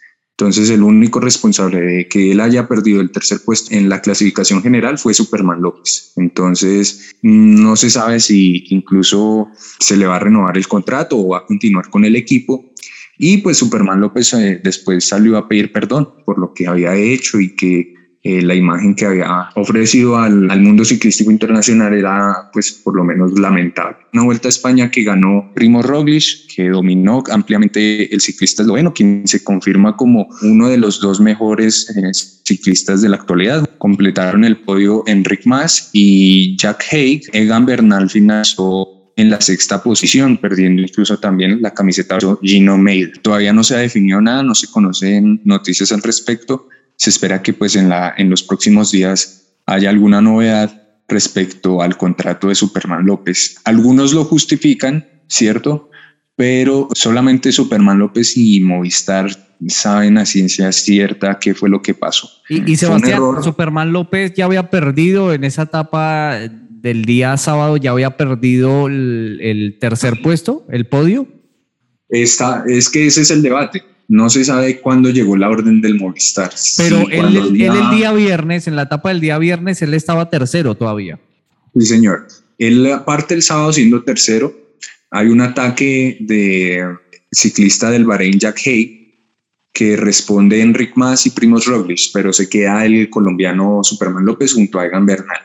Entonces 0.42 0.70
el 0.70 0.82
único 0.82 1.20
responsable 1.20 1.80
de 1.80 2.08
que 2.08 2.32
él 2.32 2.40
haya 2.40 2.66
perdido 2.66 3.00
el 3.00 3.12
tercer 3.12 3.38
puesto 3.44 3.72
en 3.76 3.88
la 3.88 4.00
clasificación 4.00 4.60
general 4.60 4.98
fue 4.98 5.14
Superman 5.14 5.62
López. 5.62 6.14
Entonces 6.16 7.14
no 7.22 7.76
se 7.76 7.90
sabe 7.90 8.18
si 8.18 8.64
incluso 8.70 9.46
se 9.78 9.96
le 9.96 10.04
va 10.04 10.16
a 10.16 10.18
renovar 10.18 10.56
el 10.56 10.66
contrato 10.66 11.16
o 11.16 11.28
va 11.28 11.38
a 11.38 11.46
continuar 11.46 11.90
con 11.90 12.04
el 12.04 12.16
equipo. 12.16 12.72
Y 13.18 13.36
pues 13.36 13.58
Superman 13.58 14.00
López 14.00 14.34
eh, 14.34 14.60
después 14.64 15.04
salió 15.04 15.38
a 15.38 15.46
pedir 15.46 15.70
perdón 15.70 16.08
por 16.26 16.40
lo 16.40 16.52
que 16.52 16.66
había 16.66 16.96
hecho 16.96 17.38
y 17.38 17.54
que 17.54 17.91
eh, 18.24 18.40
la 18.40 18.54
imagen 18.54 18.94
que 18.94 19.04
había 19.04 19.48
ofrecido 19.56 20.16
al, 20.16 20.60
mundo 20.60 20.84
ciclístico 20.84 21.32
internacional 21.32 21.92
era 21.92 22.50
pues 22.52 22.70
por 22.70 22.94
lo 22.94 23.02
menos 23.02 23.36
lamentable. 23.36 23.96
Una 24.12 24.22
vuelta 24.22 24.46
a 24.46 24.50
España 24.50 24.92
que 24.92 25.02
ganó 25.02 25.50
Primo 25.54 25.82
Roglic, 25.82 26.54
que 26.54 26.68
dominó 26.68 27.24
ampliamente 27.32 28.14
el 28.14 28.20
ciclista 28.20 28.62
esloveno, 28.62 28.94
quien 28.94 29.26
se 29.26 29.42
confirma 29.42 29.96
como 29.96 30.28
uno 30.42 30.68
de 30.68 30.78
los 30.78 31.00
dos 31.00 31.20
mejores 31.20 31.90
eh, 31.96 32.10
ciclistas 32.12 33.02
de 33.02 33.08
la 33.08 33.16
actualidad. 33.16 33.68
Completaron 33.78 34.44
el 34.44 34.56
podio 34.56 35.02
Enric 35.08 35.44
Mas 35.44 35.90
y 35.92 36.56
Jack 36.58 36.84
Haig. 36.92 37.22
Egan 37.32 37.66
Bernal 37.66 38.08
finalizó 38.08 39.02
en 39.16 39.30
la 39.30 39.40
sexta 39.40 39.82
posición, 39.82 40.36
perdiendo 40.36 40.82
incluso 40.82 41.18
también 41.18 41.60
la 41.60 41.74
camiseta 41.74 42.18
de 42.18 42.36
Gino 42.42 42.78
Maid. 42.78 43.18
Todavía 43.22 43.52
no 43.52 43.64
se 43.64 43.74
ha 43.74 43.78
definido 43.78 44.20
nada, 44.20 44.44
no 44.44 44.54
se 44.54 44.70
conocen 44.70 45.40
noticias 45.44 45.90
al 45.90 46.02
respecto, 46.02 46.68
se 46.96 47.10
espera 47.10 47.42
que 47.42 47.52
pues 47.52 47.76
en, 47.76 47.88
la, 47.88 48.14
en 48.16 48.30
los 48.30 48.42
próximos 48.42 48.90
días 48.90 49.56
haya 49.66 49.90
alguna 49.90 50.20
novedad 50.20 50.82
respecto 51.08 51.82
al 51.82 51.96
contrato 51.96 52.48
de 52.48 52.54
Superman 52.54 53.06
López. 53.06 53.56
Algunos 53.64 54.12
lo 54.12 54.24
justifican, 54.24 55.06
¿cierto? 55.28 55.90
Pero 56.36 56.88
solamente 56.94 57.52
Superman 57.52 57.98
López 57.98 58.36
y 58.36 58.60
Movistar 58.60 59.30
saben 59.68 60.18
a 60.18 60.26
ciencia 60.26 60.72
cierta 60.72 61.38
qué 61.38 61.54
fue 61.54 61.68
lo 61.68 61.82
que 61.82 61.94
pasó. 61.94 62.28
Y, 62.48 62.70
y 62.70 62.76
Sebastián, 62.76 63.20
Superman 63.42 63.92
López 63.92 64.32
ya 64.34 64.46
había 64.46 64.70
perdido 64.70 65.32
en 65.32 65.44
esa 65.44 65.62
etapa 65.62 66.38
del 66.70 67.04
día 67.04 67.36
sábado, 67.36 67.76
ya 67.76 67.92
había 67.92 68.16
perdido 68.16 68.88
el, 68.88 69.38
el 69.40 69.78
tercer 69.78 70.20
puesto, 70.22 70.66
el 70.70 70.86
podio. 70.86 71.28
Esta, 72.08 72.64
es 72.66 72.90
que 72.90 73.06
ese 73.06 73.22
es 73.22 73.30
el 73.30 73.42
debate 73.42 73.91
no 74.12 74.28
se 74.28 74.44
sabe 74.44 74.78
cuándo 74.78 75.08
llegó 75.08 75.38
la 75.38 75.48
orden 75.48 75.80
del 75.80 75.94
Movistar. 75.94 76.52
Pero 76.76 77.08
él, 77.08 77.34
el 77.34 77.90
día 77.96 78.12
viernes, 78.12 78.68
en 78.68 78.76
la 78.76 78.82
etapa 78.82 79.08
del 79.08 79.20
día 79.20 79.38
viernes, 79.38 79.80
él 79.80 79.94
estaba 79.94 80.28
tercero 80.28 80.74
todavía. 80.74 81.18
Sí, 81.74 81.86
señor. 81.86 82.28
Él 82.58 82.92
parte 83.06 83.32
el 83.32 83.42
sábado 83.42 83.72
siendo 83.72 84.04
tercero. 84.04 84.54
Hay 85.10 85.28
un 85.28 85.40
ataque 85.40 86.18
de 86.20 86.94
ciclista 87.30 87.90
del 87.90 88.04
Bahrein, 88.04 88.38
Jack 88.38 88.60
Hay, 88.66 89.14
que 89.72 89.96
responde 89.96 90.60
Enric 90.60 90.92
Mas 90.94 91.24
y 91.24 91.30
Primos 91.30 91.64
Roglic, 91.64 92.12
pero 92.12 92.34
se 92.34 92.50
queda 92.50 92.84
el 92.84 93.08
colombiano 93.08 93.80
Superman 93.82 94.26
López 94.26 94.52
junto 94.52 94.78
a 94.78 94.84
Egan 94.84 95.06
Bernal. 95.06 95.40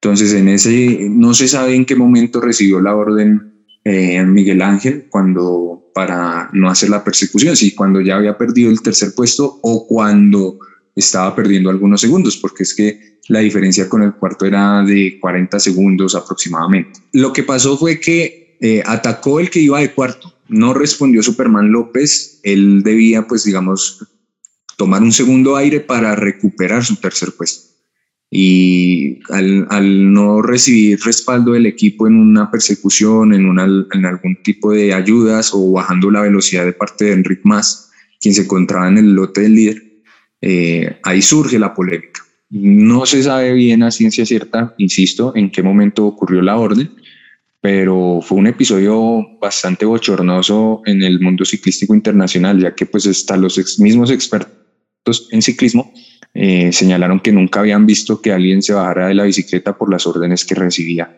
Entonces, 0.00 0.32
en 0.34 0.50
ese 0.50 1.08
no 1.10 1.34
se 1.34 1.48
sabe 1.48 1.74
en 1.74 1.84
qué 1.84 1.96
momento 1.96 2.40
recibió 2.40 2.80
la 2.80 2.94
orden 2.94 3.54
eh, 3.82 4.22
Miguel 4.22 4.62
Ángel 4.62 5.06
cuando 5.10 5.83
para 5.94 6.50
no 6.52 6.68
hacer 6.68 6.90
la 6.90 7.04
persecución, 7.04 7.56
sí, 7.56 7.74
cuando 7.74 8.00
ya 8.00 8.16
había 8.16 8.36
perdido 8.36 8.70
el 8.70 8.82
tercer 8.82 9.14
puesto 9.14 9.60
o 9.62 9.86
cuando 9.86 10.58
estaba 10.94 11.34
perdiendo 11.34 11.70
algunos 11.70 12.00
segundos, 12.00 12.36
porque 12.36 12.64
es 12.64 12.74
que 12.74 13.18
la 13.28 13.38
diferencia 13.40 13.88
con 13.88 14.02
el 14.02 14.12
cuarto 14.14 14.44
era 14.44 14.82
de 14.82 15.18
40 15.20 15.58
segundos 15.60 16.14
aproximadamente. 16.14 17.00
Lo 17.12 17.32
que 17.32 17.44
pasó 17.44 17.78
fue 17.78 18.00
que 18.00 18.56
eh, 18.60 18.82
atacó 18.84 19.40
el 19.40 19.50
que 19.50 19.60
iba 19.60 19.80
de 19.80 19.92
cuarto, 19.92 20.34
no 20.48 20.74
respondió 20.74 21.22
Superman 21.22 21.70
López, 21.70 22.40
él 22.42 22.82
debía 22.82 23.26
pues 23.26 23.44
digamos 23.44 24.04
tomar 24.76 25.02
un 25.02 25.12
segundo 25.12 25.56
aire 25.56 25.80
para 25.80 26.16
recuperar 26.16 26.84
su 26.84 26.96
tercer 26.96 27.32
puesto 27.36 27.73
y 28.36 29.20
al, 29.30 30.12
no 30.12 30.42
recibir 30.42 30.98
respaldo 31.04 31.52
del 31.52 31.66
equipo 31.66 32.08
en 32.08 32.16
una 32.16 32.50
persecución, 32.50 33.32
en, 33.32 33.46
una, 33.46 33.62
en 33.92 34.04
algún 34.04 34.42
tipo 34.42 34.72
de 34.72 34.92
ayudas 34.92 35.52
o 35.54 35.70
bajando 35.70 36.10
la 36.10 36.22
velocidad 36.22 36.64
de 36.64 36.72
parte 36.72 37.04
de 37.04 37.12
Enric 37.12 37.42
Mas, 37.44 37.92
quien 38.20 38.34
se 38.34 38.42
encontraba 38.42 38.88
en 38.88 38.98
el 38.98 39.14
lote 39.14 39.42
del 39.42 39.54
líder, 39.54 39.82
eh, 40.40 40.98
ahí 41.04 41.22
surge 41.22 41.60
la 41.60 41.74
polémica. 41.74 42.22
No 42.50 43.06
se 43.06 43.22
sabe 43.22 43.52
bien 43.52 43.84
a 43.84 43.92
ciencia 43.92 44.26
cierta, 44.26 44.74
insisto, 44.78 45.32
en 45.36 45.52
qué 45.52 45.62
momento 45.62 46.04
ocurrió 46.04 46.42
la 46.42 46.56
orden, 46.56 46.90
pero 47.60 48.18
fue 48.20 48.38
un 48.38 48.48
episodio 48.48 49.28
bastante 49.40 49.84
bochornoso 49.84 50.82
en 50.86 51.04
el 51.04 51.20
mundo 51.20 51.44
ciclístico 51.44 51.94
internacional, 51.94 52.60
ya 52.60 52.74
que 52.74 52.84
pues 52.84 53.06
hasta 53.06 53.36
los 53.36 53.78
mismos 53.78 54.10
expertos 54.10 55.28
en 55.30 55.40
ciclismo 55.40 55.92
eh, 56.34 56.72
señalaron 56.72 57.20
que 57.20 57.32
nunca 57.32 57.60
habían 57.60 57.86
visto 57.86 58.20
que 58.20 58.32
alguien 58.32 58.60
se 58.60 58.74
bajara 58.74 59.08
de 59.08 59.14
la 59.14 59.24
bicicleta 59.24 59.78
por 59.78 59.90
las 59.90 60.06
órdenes 60.06 60.44
que 60.44 60.54
recibía 60.54 61.16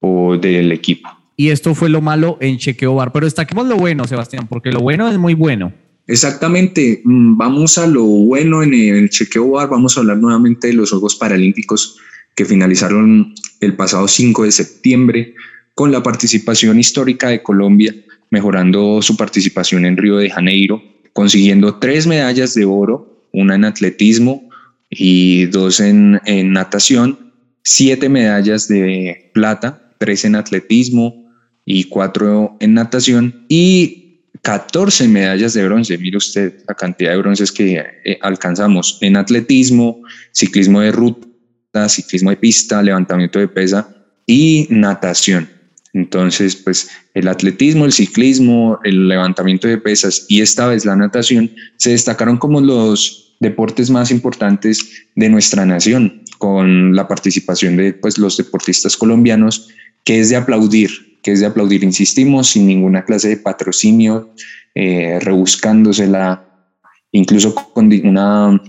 o 0.00 0.36
del 0.36 0.72
equipo. 0.72 1.08
Y 1.36 1.50
esto 1.50 1.74
fue 1.74 1.88
lo 1.88 2.00
malo 2.00 2.36
en 2.40 2.58
Chequeo 2.58 2.96
Bar, 2.96 3.12
pero 3.12 3.26
destaquemos 3.26 3.68
lo 3.68 3.76
bueno, 3.76 4.04
Sebastián, 4.08 4.48
porque 4.48 4.72
lo 4.72 4.80
bueno 4.80 5.08
es 5.08 5.16
muy 5.16 5.34
bueno. 5.34 5.72
Exactamente, 6.08 7.00
mm, 7.04 7.36
vamos 7.36 7.78
a 7.78 7.86
lo 7.86 8.02
bueno 8.02 8.62
en 8.62 8.74
el 8.74 9.08
Chequeo 9.10 9.50
Bar, 9.50 9.68
vamos 9.68 9.96
a 9.96 10.00
hablar 10.00 10.16
nuevamente 10.18 10.66
de 10.66 10.72
los 10.72 10.90
Juegos 10.90 11.14
Paralímpicos 11.14 11.96
que 12.34 12.44
finalizaron 12.44 13.34
el 13.60 13.76
pasado 13.76 14.08
5 14.08 14.44
de 14.44 14.52
septiembre 14.52 15.34
con 15.74 15.92
la 15.92 16.02
participación 16.02 16.78
histórica 16.80 17.28
de 17.28 17.42
Colombia, 17.42 17.94
mejorando 18.30 19.00
su 19.02 19.16
participación 19.16 19.84
en 19.84 19.96
Río 19.96 20.16
de 20.16 20.30
Janeiro, 20.30 20.82
consiguiendo 21.12 21.76
tres 21.76 22.06
medallas 22.06 22.54
de 22.54 22.64
oro, 22.64 23.28
una 23.32 23.54
en 23.54 23.64
atletismo, 23.64 24.47
y 24.98 25.46
dos 25.46 25.80
en, 25.80 26.20
en 26.26 26.52
natación, 26.52 27.32
siete 27.62 28.08
medallas 28.08 28.68
de 28.68 29.30
plata, 29.32 29.92
tres 29.98 30.24
en 30.24 30.34
atletismo 30.34 31.24
y 31.64 31.84
cuatro 31.84 32.56
en 32.60 32.74
natación 32.74 33.44
y 33.48 34.22
14 34.42 35.08
medallas 35.08 35.54
de 35.54 35.64
bronce. 35.64 35.98
Mire 35.98 36.16
usted 36.16 36.62
la 36.66 36.74
cantidad 36.74 37.12
de 37.12 37.18
bronces 37.18 37.52
que 37.52 37.84
eh, 38.04 38.18
alcanzamos 38.22 38.98
en 39.00 39.16
atletismo, 39.16 40.02
ciclismo 40.32 40.80
de 40.80 40.92
ruta, 40.92 41.88
ciclismo 41.88 42.30
de 42.30 42.36
pista, 42.36 42.82
levantamiento 42.82 43.38
de 43.38 43.48
pesa 43.48 43.94
y 44.26 44.66
natación. 44.70 45.48
Entonces, 45.92 46.56
pues 46.56 46.88
el 47.14 47.28
atletismo, 47.28 47.84
el 47.84 47.92
ciclismo, 47.92 48.78
el 48.84 49.08
levantamiento 49.08 49.68
de 49.68 49.78
pesas 49.78 50.26
y 50.28 50.40
esta 50.40 50.66
vez 50.66 50.84
la 50.84 50.96
natación 50.96 51.50
se 51.76 51.90
destacaron 51.90 52.36
como 52.36 52.60
los 52.60 53.27
deportes 53.40 53.90
más 53.90 54.10
importantes 54.10 55.06
de 55.14 55.28
nuestra 55.28 55.64
nación, 55.64 56.22
con 56.38 56.94
la 56.94 57.06
participación 57.08 57.76
de 57.76 57.92
pues, 57.92 58.18
los 58.18 58.36
deportistas 58.36 58.96
colombianos, 58.96 59.68
que 60.04 60.20
es 60.20 60.30
de 60.30 60.36
aplaudir, 60.36 60.90
que 61.22 61.32
es 61.32 61.40
de 61.40 61.46
aplaudir, 61.46 61.84
insistimos, 61.84 62.48
sin 62.48 62.66
ninguna 62.66 63.04
clase 63.04 63.28
de 63.28 63.36
patrocinio, 63.36 64.32
eh, 64.74 65.18
rebuscándosela, 65.20 66.44
incluso 67.12 67.54
con 67.54 67.92
una 68.04 68.60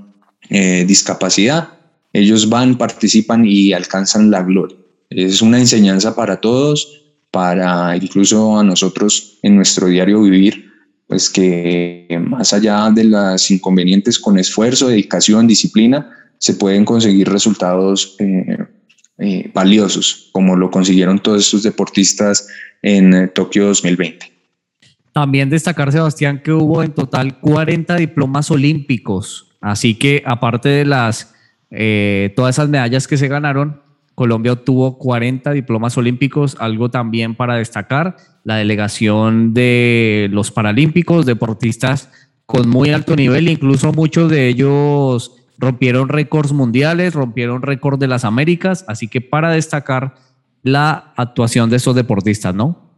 eh, 0.50 0.86
discapacidad. 0.88 1.70
Ellos 2.14 2.50
van, 2.50 2.78
participan 2.78 3.46
y 3.46 3.74
alcanzan 3.74 4.32
la 4.32 4.42
gloria. 4.44 4.78
Es 5.10 5.42
una 5.42 5.60
enseñanza 5.60 6.16
para 6.16 6.40
todos, 6.40 7.00
para 7.32 7.96
incluso 7.96 8.58
a 8.58 8.64
nosotros 8.64 9.40
en 9.44 9.56
nuestro 9.56 9.88
diario 9.88 10.22
vivir, 10.22 10.69
pues 11.10 11.28
que 11.28 12.06
más 12.22 12.54
allá 12.54 12.92
de 12.92 13.04
las 13.04 13.50
inconvenientes 13.50 14.20
con 14.20 14.38
esfuerzo, 14.38 14.90
dedicación, 14.90 15.48
disciplina, 15.48 16.08
se 16.38 16.54
pueden 16.54 16.86
conseguir 16.86 17.28
resultados 17.28 18.16
eh, 18.20 18.58
eh, 19.18 19.50
valiosos, 19.52 20.30
como 20.32 20.56
lo 20.56 20.70
consiguieron 20.70 21.18
todos 21.18 21.46
estos 21.46 21.64
deportistas 21.64 22.48
en 22.84 23.16
eh, 23.16 23.28
Tokio 23.28 23.66
2020. 23.66 24.32
También 25.12 25.50
destacar, 25.50 25.92
Sebastián, 25.92 26.44
que 26.44 26.52
hubo 26.52 26.84
en 26.84 26.92
total 26.92 27.40
40 27.40 27.96
diplomas 27.96 28.52
olímpicos, 28.52 29.58
así 29.62 29.96
que 29.96 30.22
aparte 30.28 30.70
de 30.70 30.86
las 30.86 31.34
todas 32.36 32.56
esas 32.56 32.70
medallas 32.70 33.08
que 33.08 33.18
se 33.18 33.28
ganaron, 33.28 33.82
Colombia 34.20 34.52
obtuvo 34.52 34.98
40 34.98 35.54
diplomas 35.54 35.98
olímpicos, 35.98 36.58
algo 36.60 36.92
también 36.92 37.36
para 37.36 37.56
destacar, 37.56 38.18
la 38.44 38.58
delegación 38.58 39.54
de 39.54 40.28
los 40.34 40.52
paralímpicos, 40.52 41.26
deportistas 41.26 42.12
con 42.46 42.68
muy 42.68 42.90
alto 42.90 43.16
nivel, 43.16 43.48
incluso 43.48 43.94
muchos 43.94 44.30
de 44.30 44.50
ellos 44.50 45.38
rompieron 45.58 46.10
récords 46.10 46.52
mundiales, 46.52 47.14
rompieron 47.14 47.62
récords 47.62 47.98
de 47.98 48.08
las 48.10 48.26
Américas, 48.26 48.84
así 48.90 49.08
que 49.08 49.22
para 49.22 49.52
destacar 49.52 50.16
la 50.64 51.14
actuación 51.16 51.70
de 51.70 51.78
estos 51.78 51.96
deportistas, 51.96 52.54
¿no? 52.54 52.92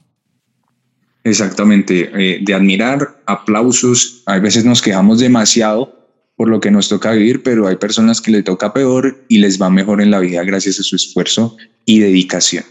Exactamente, 1.24 2.09
eh, 2.15 2.39
de 2.43 2.53
admirar, 2.55 3.22
aplausos, 3.28 4.24
a 4.26 4.39
veces 4.39 4.65
nos 4.65 4.82
quejamos 4.82 5.19
demasiado 5.19 6.01
por 6.42 6.50
lo 6.50 6.60
que 6.60 6.72
nos 6.72 6.89
toca 6.89 7.12
vivir, 7.12 7.44
pero 7.44 7.68
hay 7.68 7.76
personas 7.76 8.20
que 8.20 8.32
le 8.32 8.42
toca 8.42 8.74
peor 8.74 9.24
y 9.28 9.38
les 9.38 9.62
va 9.62 9.70
mejor 9.70 10.02
en 10.02 10.10
la 10.10 10.20
vida 10.20 10.44
gracias 10.44 10.80
a 10.80 10.82
su 10.82 10.96
esfuerzo 10.96 11.56
y 11.86 12.00
dedicación. 12.00 12.64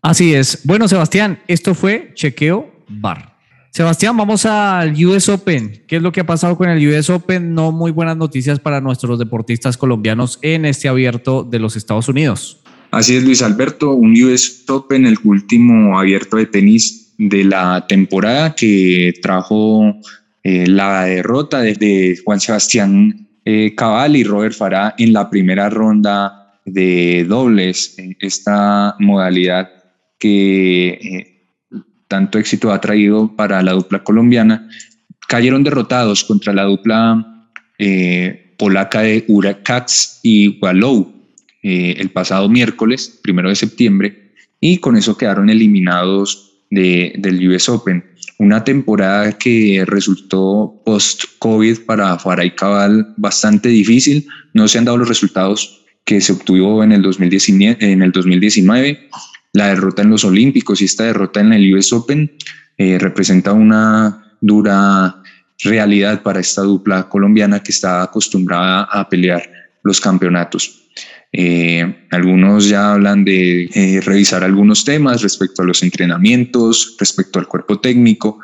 Así 0.00 0.32
es. 0.32 0.60
Bueno, 0.62 0.86
Sebastián, 0.86 1.40
esto 1.48 1.74
fue 1.74 2.12
Chequeo 2.14 2.84
Bar. 2.86 3.36
Sebastián, 3.72 4.16
vamos 4.16 4.46
al 4.46 4.94
US 5.06 5.28
Open. 5.28 5.82
¿Qué 5.88 5.96
es 5.96 6.02
lo 6.02 6.12
que 6.12 6.20
ha 6.20 6.24
pasado 6.24 6.56
con 6.56 6.68
el 6.68 6.88
US 6.88 7.10
Open? 7.10 7.52
No 7.52 7.72
muy 7.72 7.90
buenas 7.90 8.16
noticias 8.16 8.60
para 8.60 8.80
nuestros 8.80 9.18
deportistas 9.18 9.76
colombianos 9.76 10.38
en 10.42 10.64
este 10.64 10.86
abierto 10.86 11.42
de 11.42 11.58
los 11.58 11.74
Estados 11.74 12.08
Unidos. 12.08 12.60
Así 12.92 13.16
es, 13.16 13.24
Luis 13.24 13.42
Alberto, 13.42 13.90
un 13.90 14.12
US 14.22 14.62
Open, 14.68 15.04
el 15.04 15.18
último 15.24 15.98
abierto 15.98 16.36
de 16.36 16.46
tenis 16.46 17.12
de 17.18 17.42
la 17.42 17.88
temporada 17.88 18.54
que 18.54 19.14
trajo 19.20 19.96
eh, 20.44 20.66
la 20.68 21.04
derrota 21.04 21.60
desde 21.60 22.16
Juan 22.24 22.38
Sebastián 22.38 23.28
eh, 23.44 23.74
Cabal 23.74 24.16
y 24.16 24.24
Robert 24.24 24.54
Farah 24.54 24.94
en 24.98 25.12
la 25.12 25.28
primera 25.28 25.68
ronda 25.68 26.60
de 26.64 27.24
dobles, 27.28 27.96
esta 28.20 28.94
modalidad 29.00 29.68
que 30.18 30.88
eh, 30.88 31.46
tanto 32.06 32.38
éxito 32.38 32.72
ha 32.72 32.80
traído 32.80 33.34
para 33.34 33.60
la 33.62 33.72
dupla 33.72 34.04
colombiana, 34.04 34.68
cayeron 35.28 35.64
derrotados 35.64 36.22
contra 36.24 36.52
la 36.52 36.62
dupla 36.62 37.50
polaca 38.56 39.00
de 39.00 39.24
Uracax 39.26 40.20
y 40.22 40.60
Wallow 40.60 41.14
eh, 41.66 41.96
el 41.98 42.10
pasado 42.10 42.46
miércoles, 42.50 43.18
primero 43.22 43.48
de 43.48 43.56
septiembre, 43.56 44.34
y 44.60 44.80
con 44.80 44.98
eso 44.98 45.16
quedaron 45.16 45.48
eliminados 45.48 46.53
de, 46.74 47.14
del 47.18 47.48
US 47.48 47.68
Open. 47.68 48.04
Una 48.38 48.64
temporada 48.64 49.32
que 49.32 49.84
resultó 49.86 50.82
post-COVID 50.84 51.80
para 51.86 52.18
Faray 52.18 52.54
Cabal 52.54 53.14
bastante 53.16 53.68
difícil. 53.68 54.26
No 54.52 54.66
se 54.66 54.78
han 54.78 54.84
dado 54.84 54.98
los 54.98 55.08
resultados 55.08 55.84
que 56.04 56.20
se 56.20 56.32
obtuvo 56.32 56.82
en 56.82 56.92
el 56.92 57.02
2019. 57.02 57.78
En 57.80 58.02
el 58.02 58.12
2019. 58.12 59.08
La 59.52 59.68
derrota 59.68 60.02
en 60.02 60.10
los 60.10 60.24
Olímpicos 60.24 60.82
y 60.82 60.86
esta 60.86 61.04
derrota 61.04 61.40
en 61.40 61.52
el 61.52 61.74
US 61.74 61.92
Open 61.92 62.30
eh, 62.76 62.98
representa 62.98 63.52
una 63.52 64.36
dura 64.40 65.22
realidad 65.62 66.22
para 66.22 66.40
esta 66.40 66.62
dupla 66.62 67.08
colombiana 67.08 67.62
que 67.62 67.70
está 67.70 68.02
acostumbrada 68.02 68.82
a 68.82 69.08
pelear 69.08 69.48
los 69.84 70.00
campeonatos. 70.00 70.83
Eh, 71.36 72.06
algunos 72.12 72.68
ya 72.68 72.92
hablan 72.92 73.24
de 73.24 73.64
eh, 73.74 74.00
revisar 74.02 74.44
algunos 74.44 74.84
temas 74.84 75.20
respecto 75.20 75.62
a 75.62 75.64
los 75.64 75.82
entrenamientos, 75.82 76.94
respecto 77.00 77.40
al 77.40 77.48
cuerpo 77.48 77.80
técnico, 77.80 78.38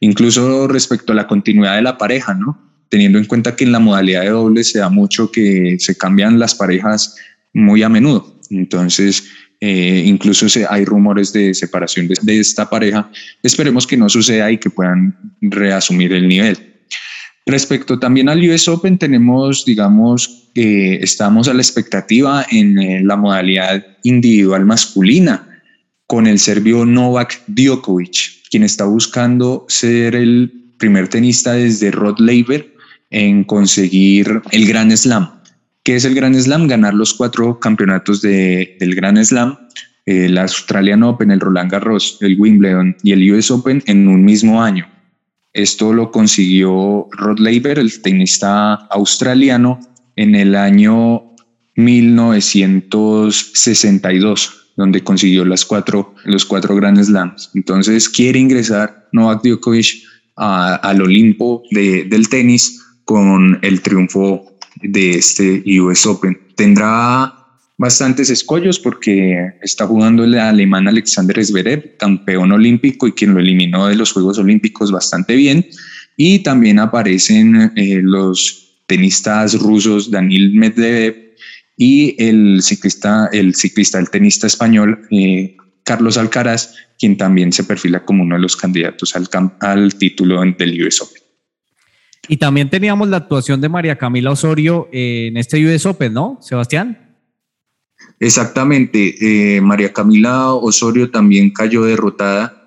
incluso 0.00 0.66
respecto 0.66 1.12
a 1.12 1.14
la 1.14 1.28
continuidad 1.28 1.76
de 1.76 1.82
la 1.82 1.96
pareja, 1.96 2.34
¿no? 2.34 2.58
Teniendo 2.88 3.18
en 3.18 3.26
cuenta 3.26 3.54
que 3.54 3.62
en 3.62 3.70
la 3.70 3.78
modalidad 3.78 4.22
de 4.22 4.30
doble 4.30 4.64
se 4.64 4.80
da 4.80 4.88
mucho 4.88 5.30
que 5.30 5.76
se 5.78 5.96
cambian 5.96 6.40
las 6.40 6.56
parejas 6.56 7.14
muy 7.54 7.84
a 7.84 7.88
menudo. 7.88 8.40
Entonces, 8.50 9.22
eh, 9.60 10.02
incluso 10.04 10.48
se, 10.48 10.66
hay 10.68 10.84
rumores 10.84 11.32
de 11.32 11.54
separación 11.54 12.08
de, 12.08 12.16
de 12.22 12.40
esta 12.40 12.68
pareja. 12.68 13.08
Esperemos 13.44 13.86
que 13.86 13.96
no 13.96 14.08
suceda 14.08 14.50
y 14.50 14.58
que 14.58 14.68
puedan 14.68 15.16
reasumir 15.40 16.12
el 16.12 16.26
nivel. 16.26 16.71
Respecto 17.46 17.98
también 17.98 18.28
al 18.28 18.48
US 18.48 18.68
Open, 18.68 18.98
tenemos, 18.98 19.64
digamos, 19.64 20.42
estamos 20.54 21.48
a 21.48 21.54
la 21.54 21.62
expectativa 21.62 22.46
en 22.50 22.78
eh, 22.78 23.02
la 23.02 23.16
modalidad 23.16 23.84
individual 24.02 24.64
masculina 24.64 25.48
con 26.06 26.26
el 26.26 26.38
serbio 26.38 26.84
Novak 26.84 27.42
Djokovic, 27.46 28.48
quien 28.50 28.62
está 28.62 28.84
buscando 28.84 29.64
ser 29.68 30.14
el 30.14 30.52
primer 30.78 31.08
tenista 31.08 31.54
desde 31.54 31.90
Rod 31.90 32.18
Laver 32.18 32.74
en 33.10 33.44
conseguir 33.44 34.42
el 34.50 34.66
Grand 34.66 34.94
Slam. 34.94 35.30
¿Qué 35.84 35.96
es 35.96 36.04
el 36.04 36.14
Grand 36.14 36.38
Slam? 36.38 36.68
Ganar 36.68 36.94
los 36.94 37.14
cuatro 37.14 37.58
campeonatos 37.58 38.20
de, 38.20 38.76
del 38.78 38.94
Grand 38.94 39.22
Slam, 39.22 39.58
el 40.06 40.36
Australian 40.38 41.02
Open, 41.02 41.30
el 41.30 41.40
Roland 41.40 41.70
Garros, 41.70 42.18
el 42.20 42.38
Wimbledon 42.38 42.96
y 43.02 43.12
el 43.12 43.32
US 43.32 43.50
Open 43.50 43.82
en 43.86 44.06
un 44.06 44.24
mismo 44.24 44.62
año. 44.62 44.91
Esto 45.52 45.92
lo 45.92 46.10
consiguió 46.10 47.08
Rod 47.12 47.38
Laver, 47.38 47.78
el 47.78 48.00
tenista 48.00 48.72
australiano, 48.74 49.78
en 50.16 50.34
el 50.34 50.56
año 50.56 51.34
1962, 51.76 54.72
donde 54.76 55.04
consiguió 55.04 55.44
las 55.44 55.66
cuatro, 55.66 56.14
los 56.24 56.46
cuatro 56.46 56.74
Grand 56.76 57.02
Slams. 57.02 57.50
Entonces 57.54 58.08
quiere 58.08 58.38
ingresar 58.38 59.08
Novak 59.12 59.42
Djokovic 59.42 60.04
al 60.36 61.02
Olimpo 61.02 61.62
del 61.70 62.28
tenis 62.28 62.80
con 63.04 63.58
el 63.62 63.82
triunfo 63.82 64.56
de 64.82 65.18
este 65.18 65.62
US 65.80 66.06
Open. 66.06 66.38
Tendrá 66.56 67.41
bastantes 67.82 68.30
escollos 68.30 68.78
porque 68.78 69.54
está 69.60 69.88
jugando 69.88 70.22
el 70.22 70.38
alemán 70.38 70.86
Alexander 70.86 71.44
Zverev, 71.44 71.96
campeón 71.96 72.52
olímpico 72.52 73.08
y 73.08 73.12
quien 73.12 73.34
lo 73.34 73.40
eliminó 73.40 73.88
de 73.88 73.96
los 73.96 74.12
Juegos 74.12 74.38
Olímpicos 74.38 74.92
bastante 74.92 75.34
bien. 75.34 75.66
Y 76.16 76.44
también 76.44 76.78
aparecen 76.78 77.72
eh, 77.74 77.98
los 78.00 78.84
tenistas 78.86 79.58
rusos 79.58 80.12
Daniel 80.12 80.52
Medvedev 80.54 81.34
y 81.76 82.14
el 82.22 82.62
ciclista, 82.62 83.28
el 83.32 83.56
ciclista, 83.56 83.98
el 83.98 84.10
tenista 84.10 84.46
español 84.46 85.00
eh, 85.10 85.56
Carlos 85.82 86.16
Alcaraz, 86.16 86.76
quien 87.00 87.16
también 87.16 87.52
se 87.52 87.64
perfila 87.64 88.04
como 88.04 88.22
uno 88.22 88.36
de 88.36 88.42
los 88.42 88.56
candidatos 88.56 89.16
al, 89.16 89.28
al 89.58 89.96
título 89.96 90.40
del 90.56 90.86
US 90.86 91.00
Open. 91.00 91.22
Y 92.28 92.36
también 92.36 92.70
teníamos 92.70 93.08
la 93.08 93.16
actuación 93.16 93.60
de 93.60 93.68
María 93.68 93.98
Camila 93.98 94.30
Osorio 94.30 94.88
en 94.92 95.36
este 95.36 95.66
US 95.66 95.84
Open, 95.84 96.12
¿no, 96.12 96.38
Sebastián? 96.40 97.11
Exactamente, 98.22 99.16
eh, 99.56 99.60
María 99.60 99.92
Camila 99.92 100.54
Osorio 100.54 101.10
también 101.10 101.50
cayó 101.50 101.82
derrotada 101.82 102.64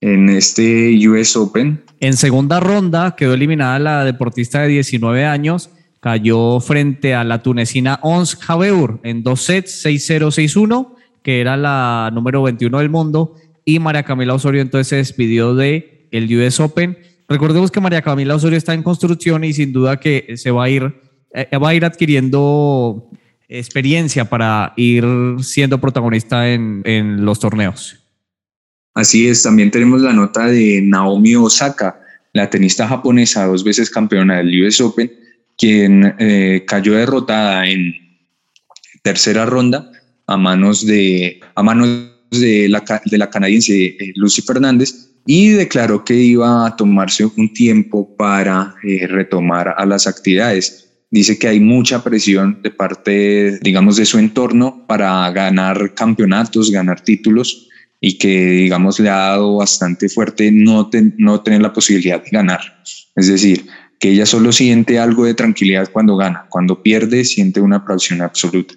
en 0.00 0.28
este 0.28 0.98
US 1.08 1.36
Open. 1.36 1.80
En 2.00 2.16
segunda 2.16 2.58
ronda 2.58 3.14
quedó 3.14 3.34
eliminada 3.34 3.78
la 3.78 4.04
deportista 4.04 4.62
de 4.62 4.68
19 4.68 5.24
años, 5.24 5.70
cayó 6.00 6.58
frente 6.58 7.14
a 7.14 7.22
la 7.22 7.40
tunecina 7.40 8.00
Ons 8.02 8.34
Jabeur 8.34 8.98
en 9.04 9.22
dos 9.22 9.42
sets, 9.42 9.86
6-0, 9.86 10.32
6-1, 10.32 10.96
que 11.22 11.40
era 11.40 11.56
la 11.56 12.10
número 12.12 12.42
21 12.42 12.76
del 12.76 12.90
mundo, 12.90 13.36
y 13.64 13.78
María 13.78 14.02
Camila 14.02 14.34
Osorio 14.34 14.60
entonces 14.60 14.88
se 14.88 14.96
despidió 14.96 15.54
de 15.54 16.08
el 16.10 16.36
US 16.36 16.58
Open. 16.58 16.98
Recordemos 17.28 17.70
que 17.70 17.80
María 17.80 18.02
Camila 18.02 18.34
Osorio 18.34 18.58
está 18.58 18.74
en 18.74 18.82
construcción 18.82 19.44
y 19.44 19.52
sin 19.52 19.72
duda 19.72 20.00
que 20.00 20.36
se 20.36 20.50
va 20.50 20.64
a 20.64 20.68
ir, 20.68 21.00
eh, 21.32 21.56
va 21.58 21.68
a 21.68 21.74
ir 21.76 21.84
adquiriendo 21.84 23.08
experiencia 23.48 24.24
para 24.24 24.72
ir 24.76 25.04
siendo 25.40 25.80
protagonista 25.80 26.48
en, 26.48 26.82
en 26.84 27.24
los 27.24 27.38
torneos. 27.38 27.98
Así 28.94 29.28
es, 29.28 29.42
también 29.42 29.70
tenemos 29.70 30.00
la 30.00 30.12
nota 30.12 30.46
de 30.46 30.80
Naomi 30.82 31.36
Osaka, 31.36 32.00
la 32.32 32.48
tenista 32.48 32.88
japonesa, 32.88 33.46
dos 33.46 33.62
veces 33.62 33.90
campeona 33.90 34.38
del 34.38 34.64
US 34.64 34.80
Open, 34.80 35.12
quien 35.56 36.14
eh, 36.18 36.64
cayó 36.66 36.94
derrotada 36.94 37.66
en 37.68 37.94
tercera 39.02 39.46
ronda 39.46 39.90
a 40.26 40.36
manos 40.36 40.84
de, 40.84 41.40
a 41.54 41.62
manos 41.62 42.10
de, 42.30 42.68
la, 42.68 43.30
canadiense 43.30 43.84
eh, 43.84 44.12
Lucy 44.16 44.42
Fernández 44.42 45.10
y 45.26 45.50
declaró 45.50 46.04
que 46.04 46.14
iba 46.14 46.66
a 46.66 46.76
tomarse 46.76 47.24
un 47.24 47.52
tiempo 47.52 48.16
para 48.16 48.74
eh, 48.82 49.06
retomar 49.06 49.74
a 49.76 49.86
las 49.86 50.06
actividades. 50.06 50.85
Dice 51.16 51.38
que 51.38 51.48
hay 51.48 51.60
mucha 51.60 52.04
presión 52.04 52.60
de 52.62 52.70
parte, 52.70 53.58
digamos, 53.62 53.96
de 53.96 54.04
su 54.04 54.18
entorno 54.18 54.84
para 54.86 55.30
ganar 55.30 55.94
campeonatos, 55.94 56.70
ganar 56.70 57.00
títulos 57.00 57.70
y 58.02 58.18
que, 58.18 58.50
digamos, 58.50 59.00
le 59.00 59.08
ha 59.08 59.30
dado 59.30 59.56
bastante 59.56 60.10
fuerte 60.10 60.52
no, 60.52 60.90
no 61.16 61.40
tener 61.40 61.62
la 61.62 61.72
posibilidad 61.72 62.22
de 62.22 62.28
ganar. 62.28 62.60
Es 63.14 63.28
decir, 63.28 63.64
que 63.98 64.10
ella 64.10 64.26
solo 64.26 64.52
siente 64.52 64.98
algo 64.98 65.24
de 65.24 65.32
tranquilidad 65.32 65.88
cuando 65.90 66.18
gana, 66.18 66.48
cuando 66.50 66.82
pierde 66.82 67.24
siente 67.24 67.62
una 67.62 67.82
presión 67.82 68.20
absoluta. 68.20 68.74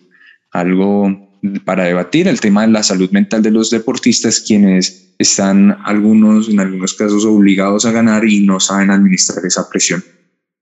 Algo 0.51 1.37
para 1.65 1.83
debatir, 1.83 2.29
el 2.29 2.39
tema 2.39 2.61
de 2.61 2.71
la 2.71 2.83
salud 2.83 3.11
mental 3.11 3.43
de 3.43 3.51
los 3.51 3.69
deportistas, 3.69 4.39
quienes 4.39 5.13
están 5.19 5.77
algunos, 5.83 6.47
en 6.47 6.61
algunos 6.61 6.93
casos, 6.93 7.25
obligados 7.25 7.85
a 7.85 7.91
ganar 7.91 8.23
y 8.23 8.45
no 8.45 8.61
saben 8.61 8.91
administrar 8.91 9.45
esa 9.45 9.69
presión 9.69 10.01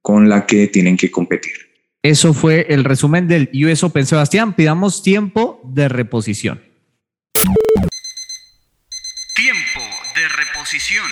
con 0.01 0.27
la 0.27 0.47
que 0.47 0.65
tienen 0.65 0.97
que 0.97 1.11
competir. 1.11 1.66
Eso 2.07 2.33
fue 2.33 2.67
el 2.69 2.85
resumen 2.85 3.27
del 3.27 3.49
US 3.65 3.83
Open. 3.83 4.05
Sebastián, 4.05 4.53
pidamos 4.53 5.03
tiempo 5.03 5.59
de 5.65 5.89
reposición. 5.89 6.61
Tiempo 9.35 9.81
de 10.15 10.29
reposición. 10.29 11.05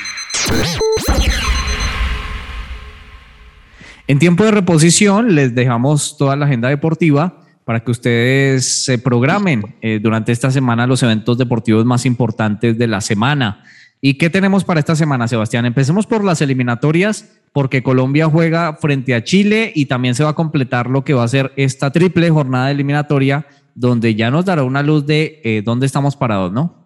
En 4.08 4.20
tiempo 4.20 4.46
de 4.46 4.52
reposición 4.52 5.36
les 5.36 5.54
dejamos 5.54 6.16
toda 6.18 6.38
la 6.38 6.46
agenda 6.46 6.70
deportiva 6.70 7.42
para 7.66 7.82
que 7.82 7.92
ustedes 7.92 8.86
se 8.86 8.98
programen 8.98 9.76
eh, 9.82 10.00
durante 10.02 10.32
esta 10.32 10.50
semana 10.50 10.88
los 10.88 11.04
eventos 11.04 11.38
deportivos 11.38 11.84
más 11.84 12.06
importantes 12.06 12.78
de 12.78 12.88
la 12.88 13.02
semana. 13.02 13.66
¿Y 14.00 14.14
qué 14.14 14.30
tenemos 14.30 14.64
para 14.64 14.80
esta 14.80 14.96
semana, 14.96 15.28
Sebastián? 15.28 15.66
Empecemos 15.66 16.08
por 16.08 16.24
las 16.24 16.40
eliminatorias, 16.40 17.36
porque 17.56 17.82
Colombia 17.82 18.26
juega 18.26 18.76
frente 18.76 19.16
a 19.16 19.24
Chile 19.24 19.72
y 19.74 19.86
también 19.86 20.14
se 20.14 20.26
va 20.26 20.32
a 20.32 20.36
completar 20.36 20.90
lo 20.90 21.06
que 21.06 21.14
va 21.14 21.24
a 21.24 21.28
ser 21.30 21.54
esta 21.56 21.90
triple 21.90 22.30
jornada 22.30 22.70
eliminatoria, 22.70 23.48
donde 23.76 24.14
ya 24.14 24.30
nos 24.30 24.44
dará 24.44 24.64
una 24.64 24.84
luz 24.84 25.06
de 25.06 25.40
eh, 25.42 25.62
dónde 25.64 25.86
estamos 25.86 26.18
parados, 26.18 26.52
¿no? 26.52 26.86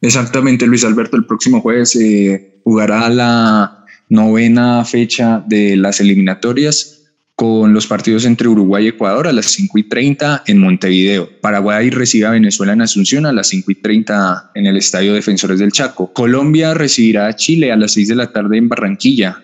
Exactamente, 0.00 0.66
Luis 0.66 0.84
Alberto. 0.84 1.16
El 1.16 1.24
próximo 1.24 1.60
jueves 1.60 1.94
eh, 1.94 2.58
jugará 2.64 3.08
la 3.10 3.84
novena 4.08 4.84
fecha 4.84 5.44
de 5.46 5.76
las 5.76 6.00
eliminatorias 6.00 7.04
con 7.36 7.72
los 7.72 7.86
partidos 7.86 8.24
entre 8.24 8.48
Uruguay 8.48 8.86
y 8.86 8.88
Ecuador 8.88 9.28
a 9.28 9.32
las 9.32 9.46
5 9.52 9.78
y 9.78 9.84
30 9.84 10.42
en 10.48 10.58
Montevideo. 10.58 11.30
Paraguay 11.40 11.90
recibe 11.90 12.26
a 12.26 12.30
Venezuela 12.30 12.72
en 12.72 12.82
Asunción 12.82 13.24
a 13.24 13.32
las 13.32 13.46
5 13.46 13.70
y 13.70 13.76
30 13.76 14.50
en 14.56 14.66
el 14.66 14.76
Estadio 14.76 15.14
Defensores 15.14 15.60
del 15.60 15.70
Chaco. 15.70 16.12
Colombia 16.12 16.74
recibirá 16.74 17.28
a 17.28 17.36
Chile 17.36 17.70
a 17.70 17.76
las 17.76 17.92
6 17.92 18.08
de 18.08 18.16
la 18.16 18.32
tarde 18.32 18.58
en 18.58 18.68
Barranquilla. 18.68 19.42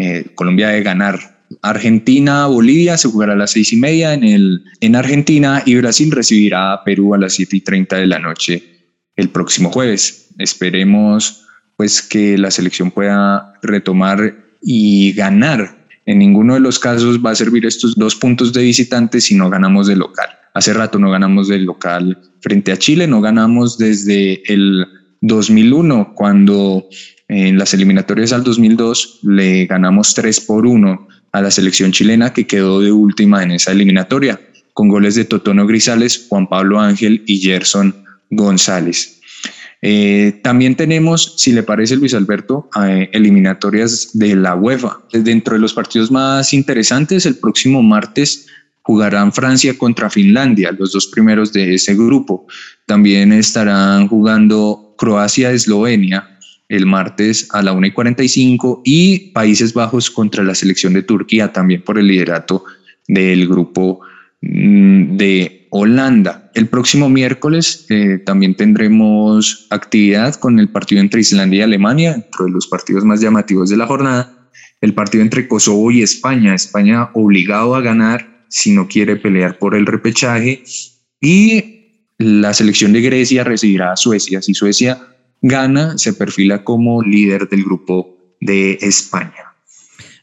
Eh, 0.00 0.26
Colombia 0.36 0.68
de 0.68 0.82
ganar. 0.84 1.18
Argentina, 1.60 2.46
Bolivia 2.46 2.96
se 2.96 3.08
jugará 3.08 3.32
a 3.32 3.36
las 3.36 3.50
seis 3.50 3.72
y 3.72 3.76
media 3.76 4.14
en, 4.14 4.22
el, 4.22 4.62
en 4.80 4.94
Argentina 4.94 5.60
y 5.66 5.74
Brasil 5.74 6.12
recibirá 6.12 6.72
a 6.72 6.84
Perú 6.84 7.14
a 7.14 7.18
las 7.18 7.32
7 7.32 7.56
y 7.56 7.60
30 7.62 7.96
de 7.96 8.06
la 8.06 8.20
noche 8.20 8.62
el 9.16 9.30
próximo 9.30 9.70
jueves. 9.70 10.28
Esperemos 10.38 11.44
pues 11.76 12.00
que 12.00 12.38
la 12.38 12.52
selección 12.52 12.92
pueda 12.92 13.54
retomar 13.60 14.36
y 14.62 15.12
ganar. 15.14 15.84
En 16.06 16.20
ninguno 16.20 16.54
de 16.54 16.60
los 16.60 16.78
casos 16.78 17.18
va 17.18 17.32
a 17.32 17.34
servir 17.34 17.66
estos 17.66 17.96
dos 17.96 18.14
puntos 18.14 18.52
de 18.52 18.62
visitante 18.62 19.20
si 19.20 19.34
no 19.34 19.50
ganamos 19.50 19.88
de 19.88 19.96
local. 19.96 20.28
Hace 20.54 20.74
rato 20.74 21.00
no 21.00 21.10
ganamos 21.10 21.48
del 21.48 21.64
local 21.64 22.16
frente 22.40 22.70
a 22.70 22.76
Chile, 22.76 23.08
no 23.08 23.20
ganamos 23.20 23.78
desde 23.78 24.42
el 24.52 24.86
2001, 25.22 26.14
cuando 26.14 26.88
en 27.28 27.58
las 27.58 27.74
eliminatorias 27.74 28.32
al 28.32 28.42
2002 28.42 29.20
le 29.22 29.66
ganamos 29.66 30.14
3 30.14 30.40
por 30.40 30.66
1 30.66 31.08
a 31.32 31.42
la 31.42 31.50
selección 31.50 31.92
chilena 31.92 32.32
que 32.32 32.46
quedó 32.46 32.80
de 32.80 32.90
última 32.90 33.42
en 33.42 33.50
esa 33.50 33.72
eliminatoria, 33.72 34.40
con 34.72 34.88
goles 34.88 35.14
de 35.14 35.26
Totono 35.26 35.66
Grisales, 35.66 36.26
Juan 36.28 36.48
Pablo 36.48 36.80
Ángel 36.80 37.22
y 37.26 37.38
Gerson 37.38 37.94
González. 38.30 39.20
Eh, 39.82 40.40
también 40.42 40.74
tenemos, 40.74 41.34
si 41.36 41.52
le 41.52 41.62
parece 41.62 41.96
Luis 41.96 42.14
Alberto, 42.14 42.68
eh, 42.82 43.10
eliminatorias 43.12 44.10
de 44.14 44.34
la 44.34 44.54
UEFA. 44.54 45.00
Dentro 45.12 45.54
de 45.54 45.60
los 45.60 45.74
partidos 45.74 46.10
más 46.10 46.52
interesantes, 46.52 47.26
el 47.26 47.36
próximo 47.36 47.82
martes 47.82 48.46
jugarán 48.82 49.32
Francia 49.32 49.76
contra 49.76 50.08
Finlandia, 50.08 50.72
los 50.72 50.92
dos 50.92 51.06
primeros 51.08 51.52
de 51.52 51.74
ese 51.74 51.94
grupo. 51.94 52.46
También 52.86 53.32
estarán 53.32 54.08
jugando 54.08 54.94
Croacia-Eslovenia 54.96 56.37
el 56.68 56.86
martes 56.86 57.48
a 57.52 57.62
la 57.62 57.72
1 57.72 57.86
y 57.86 57.90
45 57.92 58.82
y 58.84 59.30
Países 59.30 59.72
Bajos 59.72 60.10
contra 60.10 60.44
la 60.44 60.54
selección 60.54 60.92
de 60.92 61.02
Turquía, 61.02 61.52
también 61.52 61.82
por 61.82 61.98
el 61.98 62.06
liderato 62.06 62.64
del 63.06 63.48
grupo 63.48 64.00
mm, 64.42 65.16
de 65.16 65.68
Holanda. 65.70 66.50
El 66.54 66.68
próximo 66.68 67.08
miércoles 67.08 67.86
eh, 67.88 68.18
también 68.24 68.54
tendremos 68.54 69.66
actividad 69.70 70.34
con 70.34 70.58
el 70.58 70.68
partido 70.68 71.00
entre 71.00 71.20
Islandia 71.20 71.60
y 71.60 71.62
Alemania, 71.62 72.12
dentro 72.12 72.46
de 72.46 72.52
los 72.52 72.66
partidos 72.66 73.04
más 73.04 73.20
llamativos 73.20 73.70
de 73.70 73.76
la 73.76 73.86
jornada. 73.86 74.34
El 74.80 74.94
partido 74.94 75.22
entre 75.22 75.48
Kosovo 75.48 75.90
y 75.90 76.02
España. 76.02 76.54
España 76.54 77.10
obligado 77.14 77.74
a 77.74 77.80
ganar 77.80 78.44
si 78.48 78.72
no 78.72 78.88
quiere 78.88 79.16
pelear 79.16 79.58
por 79.58 79.74
el 79.74 79.86
repechaje. 79.86 80.62
Y 81.20 82.04
la 82.18 82.54
selección 82.54 82.92
de 82.92 83.00
Grecia 83.00 83.44
recibirá 83.44 83.92
a 83.92 83.96
Suecia. 83.96 84.40
Si 84.40 84.54
Suecia 84.54 84.98
gana, 85.42 85.98
se 85.98 86.12
perfila 86.12 86.64
como 86.64 87.02
líder 87.02 87.48
del 87.48 87.64
grupo 87.64 88.16
de 88.40 88.78
España. 88.80 89.48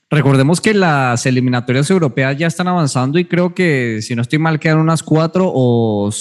Recordemos 0.07 0.61
que 0.61 0.75
las 0.75 1.25
eliminatorias 1.25 1.89
europeas 1.89 2.37
ya 2.37 2.45
están 2.45 2.67
avanzando 2.67 3.17
y 3.17 3.25
creo 3.25 3.55
que, 3.55 3.99
si 4.03 4.15
no 4.15 4.21
estoy 4.21 4.37
mal, 4.37 4.59
quedan 4.59 4.77
unas 4.77 5.01
cuatro 5.01 5.51
o 5.53 6.11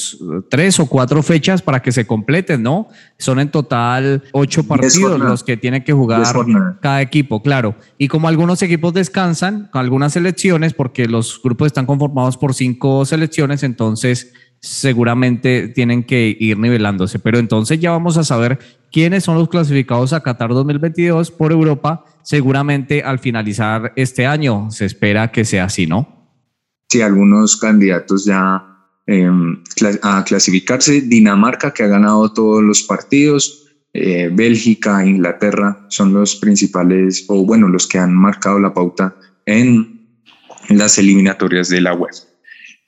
tres 0.48 0.80
o 0.80 0.86
cuatro 0.86 1.22
fechas 1.22 1.60
para 1.60 1.82
que 1.82 1.92
se 1.92 2.06
completen, 2.06 2.62
¿no? 2.62 2.88
Son 3.18 3.38
en 3.38 3.50
total 3.50 4.24
ocho 4.32 4.66
partidos 4.66 5.20
los 5.20 5.44
que 5.44 5.58
tiene 5.58 5.84
que 5.84 5.92
jugar 5.92 6.24
cada 6.80 7.02
equipo, 7.02 7.42
claro. 7.42 7.76
Y 7.98 8.08
como 8.08 8.26
algunos 8.26 8.62
equipos 8.62 8.94
descansan, 8.94 9.68
con 9.70 9.82
algunas 9.82 10.14
selecciones, 10.14 10.72
porque 10.72 11.06
los 11.06 11.40
grupos 11.42 11.66
están 11.66 11.84
conformados 11.84 12.38
por 12.38 12.54
cinco 12.54 13.04
selecciones, 13.04 13.62
entonces 13.62 14.32
seguramente 14.60 15.68
tienen 15.68 16.04
que 16.04 16.34
ir 16.40 16.58
nivelándose. 16.58 17.18
Pero 17.18 17.38
entonces 17.38 17.78
ya 17.78 17.90
vamos 17.90 18.16
a 18.16 18.24
saber 18.24 18.58
quiénes 18.94 19.24
son 19.24 19.34
los 19.34 19.48
clasificados 19.48 20.12
a 20.12 20.20
Qatar 20.20 20.50
2022 20.50 21.32
por 21.32 21.50
Europa 21.50 22.04
seguramente 22.22 23.02
al 23.02 23.18
finalizar 23.18 23.92
este 23.96 24.24
año 24.24 24.70
se 24.70 24.84
espera 24.84 25.32
que 25.32 25.44
sea 25.44 25.64
así, 25.64 25.88
¿no? 25.88 26.30
Sí, 26.88 27.02
algunos 27.02 27.56
candidatos 27.56 28.24
ya 28.24 28.64
em, 29.08 29.60
a 30.00 30.22
clasificarse. 30.22 31.00
Dinamarca, 31.00 31.74
que 31.74 31.82
ha 31.82 31.88
ganado 31.88 32.32
todos 32.32 32.62
los 32.62 32.84
partidos. 32.84 33.66
Eh, 33.92 34.30
Bélgica, 34.32 35.04
Inglaterra 35.04 35.86
son 35.88 36.14
los 36.14 36.36
principales, 36.36 37.24
o 37.26 37.44
bueno, 37.44 37.66
los 37.66 37.88
que 37.88 37.98
han 37.98 38.14
marcado 38.14 38.60
la 38.60 38.72
pauta 38.72 39.16
en 39.44 40.06
las 40.68 40.98
eliminatorias 40.98 41.68
de 41.68 41.80
la 41.80 41.94
web. 41.94 42.12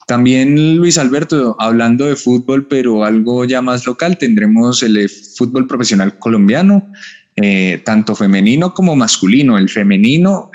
También 0.06 0.76
Luis 0.76 0.98
Alberto, 0.98 1.56
hablando 1.58 2.06
de 2.06 2.14
fútbol, 2.14 2.68
pero 2.68 3.04
algo 3.04 3.44
ya 3.44 3.60
más 3.60 3.86
local, 3.86 4.18
tendremos 4.18 4.84
el 4.84 5.10
fútbol 5.10 5.66
profesional 5.66 6.20
colombiano, 6.20 6.92
eh, 7.34 7.82
tanto 7.84 8.14
femenino 8.14 8.72
como 8.72 8.94
masculino. 8.94 9.58
El 9.58 9.68
femenino 9.68 10.50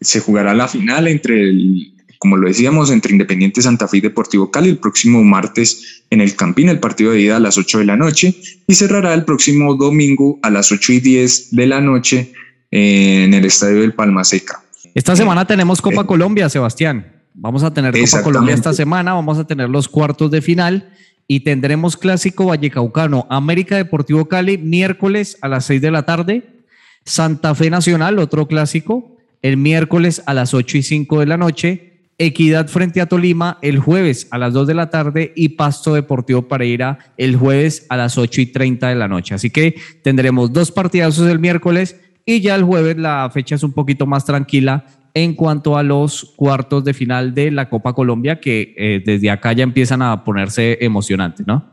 se 0.00 0.20
jugará 0.20 0.54
la 0.54 0.68
final 0.68 1.08
entre, 1.08 1.42
el, 1.42 1.92
como 2.18 2.36
lo 2.36 2.46
decíamos, 2.46 2.92
entre 2.92 3.10
Independiente 3.10 3.62
Santa 3.62 3.88
Fe 3.88 3.96
y 3.96 4.00
Deportivo 4.02 4.52
Cali 4.52 4.68
el 4.68 4.78
próximo 4.78 5.24
martes 5.24 6.04
en 6.10 6.20
el 6.20 6.36
Campín, 6.36 6.68
el 6.68 6.78
partido 6.78 7.10
de 7.10 7.20
ida 7.20 7.38
a 7.38 7.40
las 7.40 7.58
8 7.58 7.80
de 7.80 7.84
la 7.84 7.96
noche, 7.96 8.32
y 8.68 8.74
cerrará 8.74 9.12
el 9.12 9.24
próximo 9.24 9.74
domingo 9.74 10.38
a 10.40 10.50
las 10.50 10.70
8 10.70 10.92
y 10.92 11.00
10 11.00 11.56
de 11.56 11.66
la 11.66 11.80
noche 11.80 12.32
en 12.70 13.34
el 13.34 13.44
Estadio 13.44 13.80
del 13.80 13.92
Palma 13.92 14.22
Seca. 14.22 14.62
Esta 14.94 15.16
semana 15.16 15.44
tenemos 15.48 15.82
Copa 15.82 16.02
eh, 16.02 16.06
Colombia, 16.06 16.48
Sebastián. 16.48 17.21
Vamos 17.34 17.62
a 17.62 17.72
tener 17.72 17.94
Copa 17.98 18.22
Colombia 18.22 18.54
esta 18.54 18.74
semana, 18.74 19.14
vamos 19.14 19.38
a 19.38 19.46
tener 19.46 19.70
los 19.70 19.88
cuartos 19.88 20.30
de 20.30 20.42
final 20.42 20.90
y 21.26 21.40
tendremos 21.40 21.96
clásico 21.96 22.46
Vallecaucano, 22.46 23.26
América 23.30 23.76
Deportivo 23.76 24.26
Cali, 24.26 24.58
miércoles 24.58 25.38
a 25.40 25.48
las 25.48 25.64
6 25.64 25.80
de 25.80 25.90
la 25.90 26.04
tarde, 26.04 26.64
Santa 27.04 27.54
Fe 27.54 27.70
Nacional, 27.70 28.18
otro 28.18 28.46
clásico, 28.46 29.16
el 29.40 29.56
miércoles 29.56 30.22
a 30.26 30.34
las 30.34 30.52
8 30.52 30.78
y 30.78 30.82
5 30.82 31.20
de 31.20 31.26
la 31.26 31.36
noche, 31.38 31.88
Equidad 32.18 32.68
frente 32.68 33.00
a 33.00 33.06
Tolima 33.06 33.58
el 33.62 33.78
jueves 33.78 34.28
a 34.30 34.38
las 34.38 34.52
2 34.52 34.66
de 34.68 34.74
la 34.74 34.90
tarde 34.90 35.32
y 35.34 35.50
Pasto 35.50 35.94
Deportivo 35.94 36.42
Pareira 36.42 36.98
el 37.16 37.34
jueves 37.34 37.86
a 37.88 37.96
las 37.96 38.18
8 38.18 38.42
y 38.42 38.46
30 38.46 38.88
de 38.90 38.94
la 38.94 39.08
noche. 39.08 39.34
Así 39.34 39.50
que 39.50 39.74
tendremos 40.02 40.52
dos 40.52 40.70
partidazos 40.70 41.28
el 41.28 41.40
miércoles 41.40 41.96
y 42.24 42.40
ya 42.40 42.54
el 42.54 42.62
jueves 42.62 42.98
la 42.98 43.28
fecha 43.32 43.54
es 43.54 43.62
un 43.62 43.72
poquito 43.72 44.06
más 44.06 44.24
tranquila 44.24 44.84
en 45.14 45.34
cuanto 45.34 45.76
a 45.76 45.82
los 45.82 46.32
cuartos 46.36 46.84
de 46.84 46.94
final 46.94 47.34
de 47.34 47.50
la 47.50 47.68
Copa 47.68 47.92
Colombia, 47.92 48.40
que 48.40 48.74
eh, 48.76 49.02
desde 49.04 49.30
acá 49.30 49.52
ya 49.52 49.62
empiezan 49.62 50.02
a 50.02 50.24
ponerse 50.24 50.78
emocionantes, 50.80 51.46
¿no? 51.46 51.70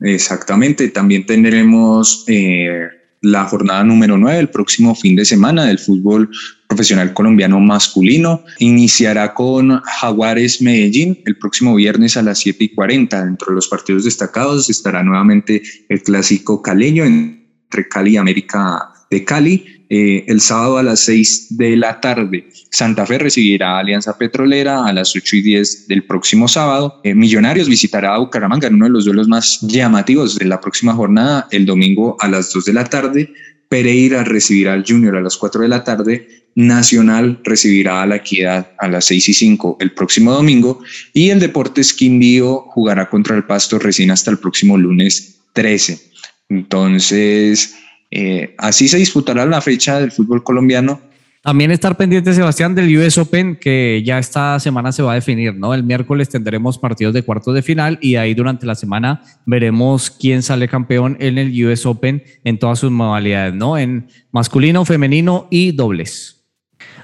Exactamente, 0.00 0.88
también 0.88 1.24
tendremos 1.24 2.24
eh, 2.28 2.88
la 3.22 3.44
jornada 3.44 3.82
número 3.82 4.16
9 4.18 4.38
el 4.38 4.50
próximo 4.50 4.94
fin 4.94 5.16
de 5.16 5.24
semana 5.24 5.64
del 5.64 5.78
fútbol 5.78 6.30
profesional 6.68 7.12
colombiano 7.12 7.58
masculino. 7.60 8.44
Iniciará 8.58 9.32
con 9.34 9.80
Jaguares 9.80 10.60
Medellín 10.60 11.22
el 11.24 11.38
próximo 11.38 11.74
viernes 11.74 12.16
a 12.16 12.22
las 12.22 12.38
7 12.40 12.64
y 12.64 12.74
40. 12.74 13.24
Dentro 13.24 13.48
de 13.48 13.54
los 13.54 13.68
partidos 13.68 14.04
destacados 14.04 14.68
estará 14.68 15.02
nuevamente 15.02 15.62
el 15.88 16.02
clásico 16.02 16.60
caleño 16.60 17.04
entre 17.04 17.88
Cali 17.88 18.12
y 18.12 18.16
América 18.16 18.90
de 19.10 19.24
Cali 19.24 19.75
eh, 19.88 20.24
el 20.28 20.40
sábado 20.40 20.78
a 20.78 20.82
las 20.82 21.00
6 21.00 21.56
de 21.56 21.76
la 21.76 22.00
tarde. 22.00 22.48
Santa 22.70 23.06
Fe 23.06 23.18
recibirá 23.18 23.76
a 23.76 23.78
Alianza 23.80 24.16
Petrolera 24.18 24.84
a 24.84 24.92
las 24.92 25.14
8 25.14 25.36
y 25.36 25.42
10 25.42 25.88
del 25.88 26.04
próximo 26.04 26.48
sábado. 26.48 27.00
Eh, 27.04 27.14
Millonarios 27.14 27.68
visitará 27.68 28.14
a 28.14 28.18
Bucaramanga 28.18 28.68
en 28.68 28.74
uno 28.74 28.86
de 28.86 28.92
los 28.92 29.04
duelos 29.04 29.28
más 29.28 29.60
llamativos 29.62 30.36
de 30.36 30.46
la 30.46 30.60
próxima 30.60 30.94
jornada, 30.94 31.48
el 31.50 31.66
domingo 31.66 32.16
a 32.20 32.28
las 32.28 32.52
2 32.52 32.64
de 32.64 32.72
la 32.72 32.84
tarde. 32.84 33.32
Pereira 33.68 34.24
recibirá 34.24 34.72
al 34.72 34.84
Junior 34.86 35.16
a 35.16 35.20
las 35.20 35.36
4 35.36 35.62
de 35.62 35.68
la 35.68 35.82
tarde 35.82 36.46
Nacional 36.56 37.38
recibirá 37.44 38.00
a 38.00 38.06
la 38.06 38.16
Equidad 38.16 38.72
a 38.78 38.88
las 38.88 39.04
6 39.04 39.28
y 39.28 39.34
5 39.34 39.76
el 39.78 39.92
próximo 39.92 40.32
domingo 40.32 40.80
y 41.12 41.28
el 41.28 41.38
Deportes 41.38 41.92
Quindío 41.92 42.64
jugará 42.70 43.10
contra 43.10 43.36
el 43.36 43.44
Pasto 43.44 43.78
recién 43.78 44.10
hasta 44.10 44.30
el 44.30 44.38
próximo 44.38 44.78
lunes 44.78 45.36
13. 45.52 46.00
Entonces, 46.48 47.74
eh, 48.10 48.54
así 48.58 48.88
se 48.88 48.98
disputará 48.98 49.46
la 49.46 49.60
fecha 49.60 50.00
del 50.00 50.12
fútbol 50.12 50.42
colombiano 50.42 51.00
también 51.46 51.70
estar 51.70 51.96
pendiente, 51.96 52.34
Sebastián, 52.34 52.74
del 52.74 52.98
US 52.98 53.18
Open, 53.18 53.54
que 53.54 54.02
ya 54.04 54.18
esta 54.18 54.58
semana 54.58 54.90
se 54.90 55.04
va 55.04 55.12
a 55.12 55.14
definir, 55.14 55.54
¿no? 55.54 55.74
El 55.74 55.84
miércoles 55.84 56.28
tendremos 56.28 56.76
partidos 56.76 57.14
de 57.14 57.22
cuartos 57.22 57.54
de 57.54 57.62
final 57.62 58.00
y 58.02 58.16
ahí 58.16 58.34
durante 58.34 58.66
la 58.66 58.74
semana 58.74 59.22
veremos 59.44 60.10
quién 60.10 60.42
sale 60.42 60.66
campeón 60.66 61.16
en 61.20 61.38
el 61.38 61.64
US 61.64 61.86
Open 61.86 62.24
en 62.42 62.58
todas 62.58 62.80
sus 62.80 62.90
modalidades, 62.90 63.54
¿no? 63.54 63.78
En 63.78 64.08
masculino, 64.32 64.84
femenino 64.84 65.46
y 65.48 65.70
dobles. 65.70 66.48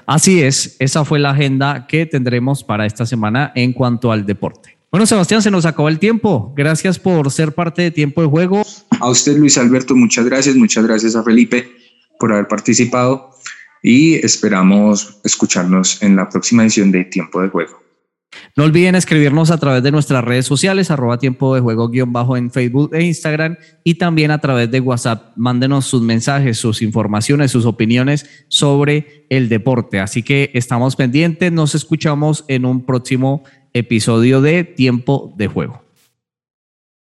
Así 0.05 0.41
es, 0.41 0.75
esa 0.79 1.05
fue 1.05 1.19
la 1.19 1.29
agenda 1.29 1.87
que 1.87 2.05
tendremos 2.05 2.65
para 2.65 2.85
esta 2.85 3.05
semana 3.05 3.53
en 3.55 3.71
cuanto 3.71 4.11
al 4.11 4.25
deporte. 4.25 4.77
Bueno, 4.91 5.05
Sebastián, 5.05 5.41
se 5.41 5.51
nos 5.51 5.65
acabó 5.65 5.87
el 5.87 5.99
tiempo. 5.99 6.53
Gracias 6.53 6.99
por 6.99 7.31
ser 7.31 7.53
parte 7.53 7.81
de 7.81 7.91
Tiempo 7.91 8.21
de 8.21 8.27
Juego. 8.27 8.61
A 9.03 9.09
usted, 9.09 9.35
Luis 9.35 9.57
Alberto, 9.57 9.97
muchas 9.97 10.23
gracias. 10.23 10.55
Muchas 10.55 10.87
gracias 10.87 11.13
a 11.17 11.23
Felipe 11.23 11.69
por 12.17 12.31
haber 12.31 12.47
participado 12.47 13.31
y 13.81 14.13
esperamos 14.25 15.19
escucharnos 15.25 16.01
en 16.01 16.15
la 16.15 16.29
próxima 16.29 16.63
edición 16.63 16.89
de 16.89 17.03
Tiempo 17.03 17.41
de 17.41 17.49
Juego. 17.49 17.83
No 18.55 18.63
olviden 18.63 18.95
escribirnos 18.95 19.51
a 19.51 19.57
través 19.57 19.83
de 19.83 19.91
nuestras 19.91 20.23
redes 20.23 20.45
sociales, 20.45 20.89
arroba 20.89 21.17
tiempo 21.17 21.53
de 21.53 21.59
juego 21.59 21.89
guion 21.89 22.13
bajo 22.13 22.37
en 22.37 22.49
Facebook 22.49 22.91
e 22.93 23.03
Instagram 23.03 23.57
y 23.83 23.95
también 23.95 24.31
a 24.31 24.39
través 24.39 24.71
de 24.71 24.79
WhatsApp. 24.79 25.33
Mándenos 25.35 25.85
sus 25.85 26.01
mensajes, 26.01 26.57
sus 26.57 26.81
informaciones, 26.81 27.51
sus 27.51 27.65
opiniones 27.65 28.45
sobre 28.47 29.25
el 29.29 29.49
deporte. 29.49 29.99
Así 29.99 30.23
que 30.23 30.49
estamos 30.53 30.95
pendientes, 30.95 31.51
nos 31.51 31.75
escuchamos 31.75 32.45
en 32.47 32.63
un 32.63 32.85
próximo 32.85 33.43
episodio 33.73 34.39
de 34.39 34.63
Tiempo 34.63 35.33
de 35.35 35.47
Juego. 35.47 35.82